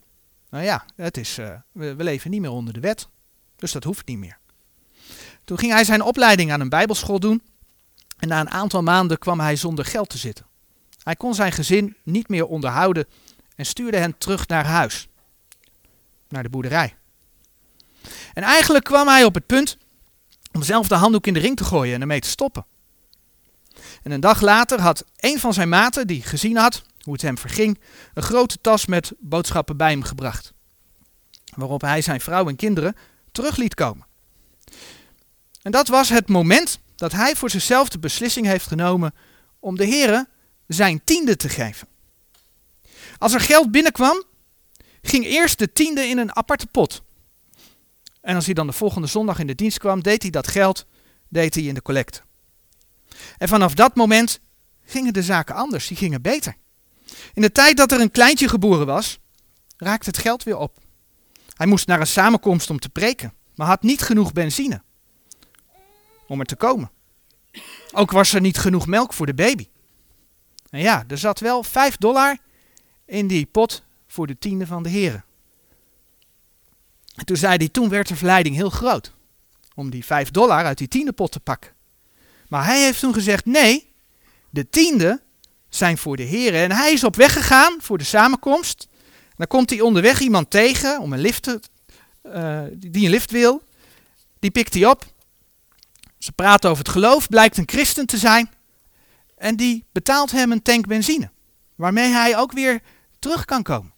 Nou 0.50 0.64
ja, 0.64 0.84
het 0.96 1.16
is, 1.16 1.34
we, 1.72 1.94
we 1.94 2.04
leven 2.04 2.30
niet 2.30 2.40
meer 2.40 2.50
onder 2.50 2.74
de 2.74 2.80
wet, 2.80 3.08
dus 3.56 3.72
dat 3.72 3.84
hoeft 3.84 4.06
niet 4.06 4.18
meer. 4.18 4.38
Toen 5.44 5.58
ging 5.58 5.72
hij 5.72 5.84
zijn 5.84 6.02
opleiding 6.02 6.52
aan 6.52 6.60
een 6.60 6.68
bijbelschool 6.68 7.20
doen 7.20 7.42
en 8.18 8.28
na 8.28 8.40
een 8.40 8.50
aantal 8.50 8.82
maanden 8.82 9.18
kwam 9.18 9.40
hij 9.40 9.56
zonder 9.56 9.84
geld 9.84 10.08
te 10.08 10.18
zitten. 10.18 10.46
Hij 11.02 11.16
kon 11.16 11.34
zijn 11.34 11.52
gezin 11.52 11.96
niet 12.02 12.28
meer 12.28 12.46
onderhouden 12.46 13.06
en 13.54 13.66
stuurde 13.66 13.96
hen 13.96 14.18
terug 14.18 14.46
naar 14.46 14.66
huis, 14.66 15.08
naar 16.28 16.42
de 16.42 16.50
boerderij. 16.50 16.96
En 18.34 18.42
eigenlijk 18.42 18.84
kwam 18.84 19.08
hij 19.08 19.24
op 19.24 19.34
het 19.34 19.46
punt 19.46 19.76
om 20.52 20.62
zelf 20.62 20.88
de 20.88 20.94
handdoek 20.94 21.26
in 21.26 21.34
de 21.34 21.40
ring 21.40 21.56
te 21.56 21.64
gooien 21.64 21.94
en 21.94 22.00
ermee 22.00 22.20
te 22.20 22.28
stoppen. 22.28 22.66
En 24.08 24.14
een 24.14 24.20
dag 24.20 24.40
later 24.40 24.80
had 24.80 25.04
een 25.16 25.38
van 25.38 25.54
zijn 25.54 25.68
maten, 25.68 26.06
die 26.06 26.22
gezien 26.22 26.56
had 26.56 26.82
hoe 27.00 27.12
het 27.12 27.22
hem 27.22 27.38
verging, 27.38 27.78
een 28.14 28.22
grote 28.22 28.58
tas 28.60 28.86
met 28.86 29.12
boodschappen 29.18 29.76
bij 29.76 29.90
hem 29.90 30.02
gebracht. 30.02 30.52
Waarop 31.54 31.80
hij 31.80 32.02
zijn 32.02 32.20
vrouw 32.20 32.48
en 32.48 32.56
kinderen 32.56 32.96
terug 33.32 33.56
liet 33.56 33.74
komen. 33.74 34.06
En 35.62 35.72
dat 35.72 35.88
was 35.88 36.08
het 36.08 36.28
moment 36.28 36.78
dat 36.96 37.12
hij 37.12 37.36
voor 37.36 37.50
zichzelf 37.50 37.88
de 37.88 37.98
beslissing 37.98 38.46
heeft 38.46 38.66
genomen 38.66 39.14
om 39.58 39.76
de 39.76 39.84
heren 39.84 40.28
zijn 40.66 41.00
tiende 41.04 41.36
te 41.36 41.48
geven. 41.48 41.88
Als 43.18 43.34
er 43.34 43.40
geld 43.40 43.70
binnenkwam, 43.70 44.24
ging 45.02 45.24
eerst 45.24 45.58
de 45.58 45.72
tiende 45.72 46.02
in 46.02 46.18
een 46.18 46.36
aparte 46.36 46.66
pot. 46.66 47.02
En 48.20 48.34
als 48.34 48.44
hij 48.44 48.54
dan 48.54 48.66
de 48.66 48.72
volgende 48.72 49.06
zondag 49.06 49.38
in 49.38 49.46
de 49.46 49.54
dienst 49.54 49.78
kwam, 49.78 50.02
deed 50.02 50.22
hij 50.22 50.30
dat 50.30 50.46
geld 50.46 50.86
deed 51.28 51.54
hij 51.54 51.64
in 51.64 51.74
de 51.74 51.82
collecte. 51.82 52.26
En 53.38 53.48
vanaf 53.48 53.74
dat 53.74 53.94
moment 53.94 54.40
gingen 54.84 55.12
de 55.12 55.22
zaken 55.22 55.54
anders, 55.54 55.86
die 55.86 55.96
gingen 55.96 56.22
beter. 56.22 56.56
In 57.34 57.42
de 57.42 57.52
tijd 57.52 57.76
dat 57.76 57.92
er 57.92 58.00
een 58.00 58.10
kleintje 58.10 58.48
geboren 58.48 58.86
was, 58.86 59.18
raakte 59.76 60.08
het 60.08 60.18
geld 60.18 60.42
weer 60.42 60.56
op. 60.56 60.78
Hij 61.54 61.66
moest 61.66 61.86
naar 61.86 62.00
een 62.00 62.06
samenkomst 62.06 62.70
om 62.70 62.78
te 62.78 62.88
preken, 62.88 63.34
maar 63.54 63.66
had 63.66 63.82
niet 63.82 64.02
genoeg 64.02 64.32
benzine 64.32 64.82
om 66.26 66.40
er 66.40 66.46
te 66.46 66.56
komen. 66.56 66.90
Ook 67.92 68.10
was 68.10 68.32
er 68.32 68.40
niet 68.40 68.58
genoeg 68.58 68.86
melk 68.86 69.12
voor 69.12 69.26
de 69.26 69.34
baby. 69.34 69.68
En 70.70 70.80
ja, 70.80 71.04
er 71.08 71.18
zat 71.18 71.40
wel 71.40 71.62
5 71.62 71.96
dollar 71.96 72.38
in 73.04 73.26
die 73.26 73.46
pot 73.46 73.82
voor 74.06 74.26
de 74.26 74.38
tiende 74.38 74.66
van 74.66 74.82
de 74.82 74.88
heren. 74.88 75.24
En 77.14 77.24
toen 77.24 77.36
zei 77.36 77.56
hij, 77.56 77.68
toen 77.68 77.88
werd 77.88 78.08
de 78.08 78.16
verleiding 78.16 78.54
heel 78.54 78.70
groot 78.70 79.12
om 79.74 79.90
die 79.90 80.04
5 80.04 80.30
dollar 80.30 80.64
uit 80.64 80.78
die 80.78 80.88
tiende 80.88 81.12
pot 81.12 81.32
te 81.32 81.40
pakken. 81.40 81.72
Maar 82.48 82.64
hij 82.64 82.82
heeft 82.82 83.00
toen 83.00 83.14
gezegd: 83.14 83.44
nee, 83.44 83.92
de 84.50 84.68
tiende 84.68 85.20
zijn 85.68 85.98
voor 85.98 86.16
de 86.16 86.22
heren. 86.22 86.60
En 86.60 86.72
hij 86.72 86.92
is 86.92 87.04
op 87.04 87.16
weg 87.16 87.32
gegaan 87.32 87.76
voor 87.80 87.98
de 87.98 88.04
samenkomst. 88.04 88.88
Dan 89.36 89.46
komt 89.46 89.70
hij 89.70 89.80
onderweg 89.80 90.20
iemand 90.20 90.50
tegen 90.50 91.00
om 91.00 91.12
een 91.12 91.20
lift 91.20 91.42
te, 91.42 91.60
uh, 92.22 92.62
die 92.72 93.04
een 93.04 93.10
lift 93.10 93.30
wil. 93.30 93.62
Die 94.38 94.50
pikt 94.50 94.74
hij 94.74 94.86
op. 94.86 95.04
Ze 96.18 96.32
praten 96.32 96.70
over 96.70 96.84
het 96.84 96.92
geloof, 96.92 97.28
blijkt 97.28 97.56
een 97.56 97.68
christen 97.68 98.06
te 98.06 98.18
zijn. 98.18 98.50
En 99.36 99.56
die 99.56 99.84
betaalt 99.92 100.30
hem 100.30 100.52
een 100.52 100.62
tank 100.62 100.86
benzine. 100.86 101.30
Waarmee 101.74 102.08
hij 102.08 102.38
ook 102.38 102.52
weer 102.52 102.80
terug 103.18 103.44
kan 103.44 103.62
komen. 103.62 103.92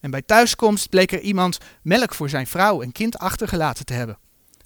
En 0.00 0.10
bij 0.10 0.22
thuiskomst 0.22 0.88
bleek 0.88 1.12
er 1.12 1.20
iemand 1.20 1.58
melk 1.82 2.14
voor 2.14 2.28
zijn 2.28 2.46
vrouw 2.46 2.82
en 2.82 2.92
kind 2.92 3.18
achtergelaten 3.18 3.84
te 3.84 3.92
hebben. 3.92 4.18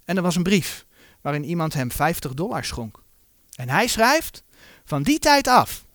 En 0.05 0.15
er 0.15 0.23
was 0.23 0.35
een 0.35 0.43
brief 0.43 0.85
waarin 1.23 1.43
iemand 1.43 1.73
hem 1.73 1.91
50 1.91 2.33
dollar 2.33 2.65
schonk. 2.65 3.01
En 3.55 3.69
hij 3.69 3.87
schrijft, 3.87 4.43
van 4.85 5.03
die 5.03 5.19
tijd 5.19 5.47
af 5.47 5.85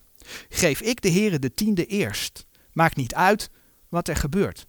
geef 0.48 0.80
ik 0.80 1.02
de 1.02 1.10
Heere 1.10 1.38
de 1.38 1.54
tiende 1.54 1.86
eerst. 1.86 2.46
Maakt 2.72 2.96
niet 2.96 3.14
uit 3.14 3.50
wat 3.88 4.08
er 4.08 4.16
gebeurt. 4.16 4.66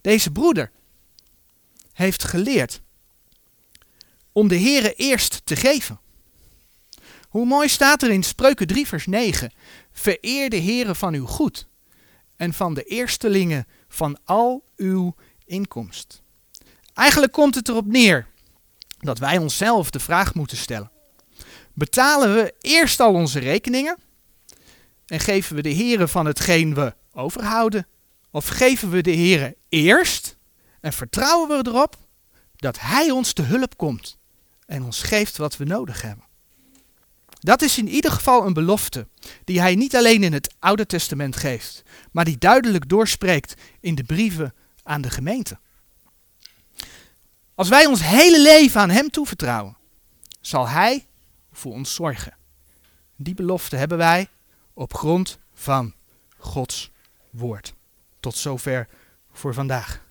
Deze 0.00 0.30
broeder 0.30 0.70
heeft 1.92 2.24
geleerd 2.24 2.82
om 4.32 4.48
de 4.48 4.58
Heere 4.58 4.94
eerst 4.94 5.40
te 5.44 5.56
geven. 5.56 6.00
Hoe 7.28 7.46
mooi 7.46 7.68
staat 7.68 8.02
er 8.02 8.10
in 8.10 8.22
Spreuken 8.22 8.66
3 8.66 8.86
vers 8.86 9.06
9. 9.06 9.52
Vereer 9.92 10.50
de 10.50 10.60
Heere 10.60 10.94
van 10.94 11.14
uw 11.14 11.26
goed 11.26 11.68
en 12.36 12.52
van 12.52 12.74
de 12.74 12.82
eerstelingen 12.82 13.66
van 13.88 14.18
al 14.24 14.64
uw 14.76 15.14
inkomst. 15.44 16.22
Eigenlijk 16.94 17.32
komt 17.32 17.54
het 17.54 17.68
erop 17.68 17.86
neer 17.86 18.26
dat 19.04 19.18
wij 19.18 19.38
onszelf 19.38 19.90
de 19.90 20.00
vraag 20.00 20.34
moeten 20.34 20.56
stellen. 20.56 20.90
Betalen 21.72 22.34
we 22.34 22.54
eerst 22.60 23.00
al 23.00 23.12
onze 23.12 23.38
rekeningen 23.38 23.98
en 25.06 25.20
geven 25.20 25.56
we 25.56 25.62
de 25.62 25.68
heren 25.68 26.08
van 26.08 26.26
hetgeen 26.26 26.74
we 26.74 26.94
overhouden? 27.12 27.86
Of 28.30 28.46
geven 28.46 28.90
we 28.90 29.00
de 29.00 29.10
heren 29.10 29.54
eerst 29.68 30.36
en 30.80 30.92
vertrouwen 30.92 31.48
we 31.48 31.70
erop 31.70 31.96
dat 32.56 32.80
Hij 32.80 33.10
ons 33.10 33.32
te 33.32 33.42
hulp 33.42 33.76
komt 33.76 34.18
en 34.66 34.82
ons 34.82 35.02
geeft 35.02 35.36
wat 35.36 35.56
we 35.56 35.64
nodig 35.64 36.02
hebben. 36.02 36.24
Dat 37.38 37.62
is 37.62 37.78
in 37.78 37.88
ieder 37.88 38.10
geval 38.10 38.46
een 38.46 38.52
belofte 38.52 39.08
die 39.44 39.60
Hij 39.60 39.74
niet 39.74 39.96
alleen 39.96 40.22
in 40.22 40.32
het 40.32 40.54
Oude 40.58 40.86
Testament 40.86 41.36
geeft, 41.36 41.82
maar 42.12 42.24
die 42.24 42.38
duidelijk 42.38 42.88
doorspreekt 42.88 43.54
in 43.80 43.94
de 43.94 44.04
brieven 44.04 44.54
aan 44.82 45.00
de 45.00 45.10
gemeente. 45.10 45.58
Als 47.54 47.68
wij 47.68 47.86
ons 47.86 48.02
hele 48.02 48.42
leven 48.42 48.80
aan 48.80 48.90
Hem 48.90 49.10
toevertrouwen, 49.10 49.76
zal 50.40 50.68
Hij 50.68 51.06
voor 51.52 51.72
ons 51.72 51.94
zorgen. 51.94 52.36
Die 53.16 53.34
belofte 53.34 53.76
hebben 53.76 53.98
wij 53.98 54.28
op 54.72 54.94
grond 54.94 55.38
van 55.52 55.94
Gods 56.36 56.90
woord. 57.30 57.74
Tot 58.20 58.36
zover 58.36 58.88
voor 59.32 59.54
vandaag. 59.54 60.03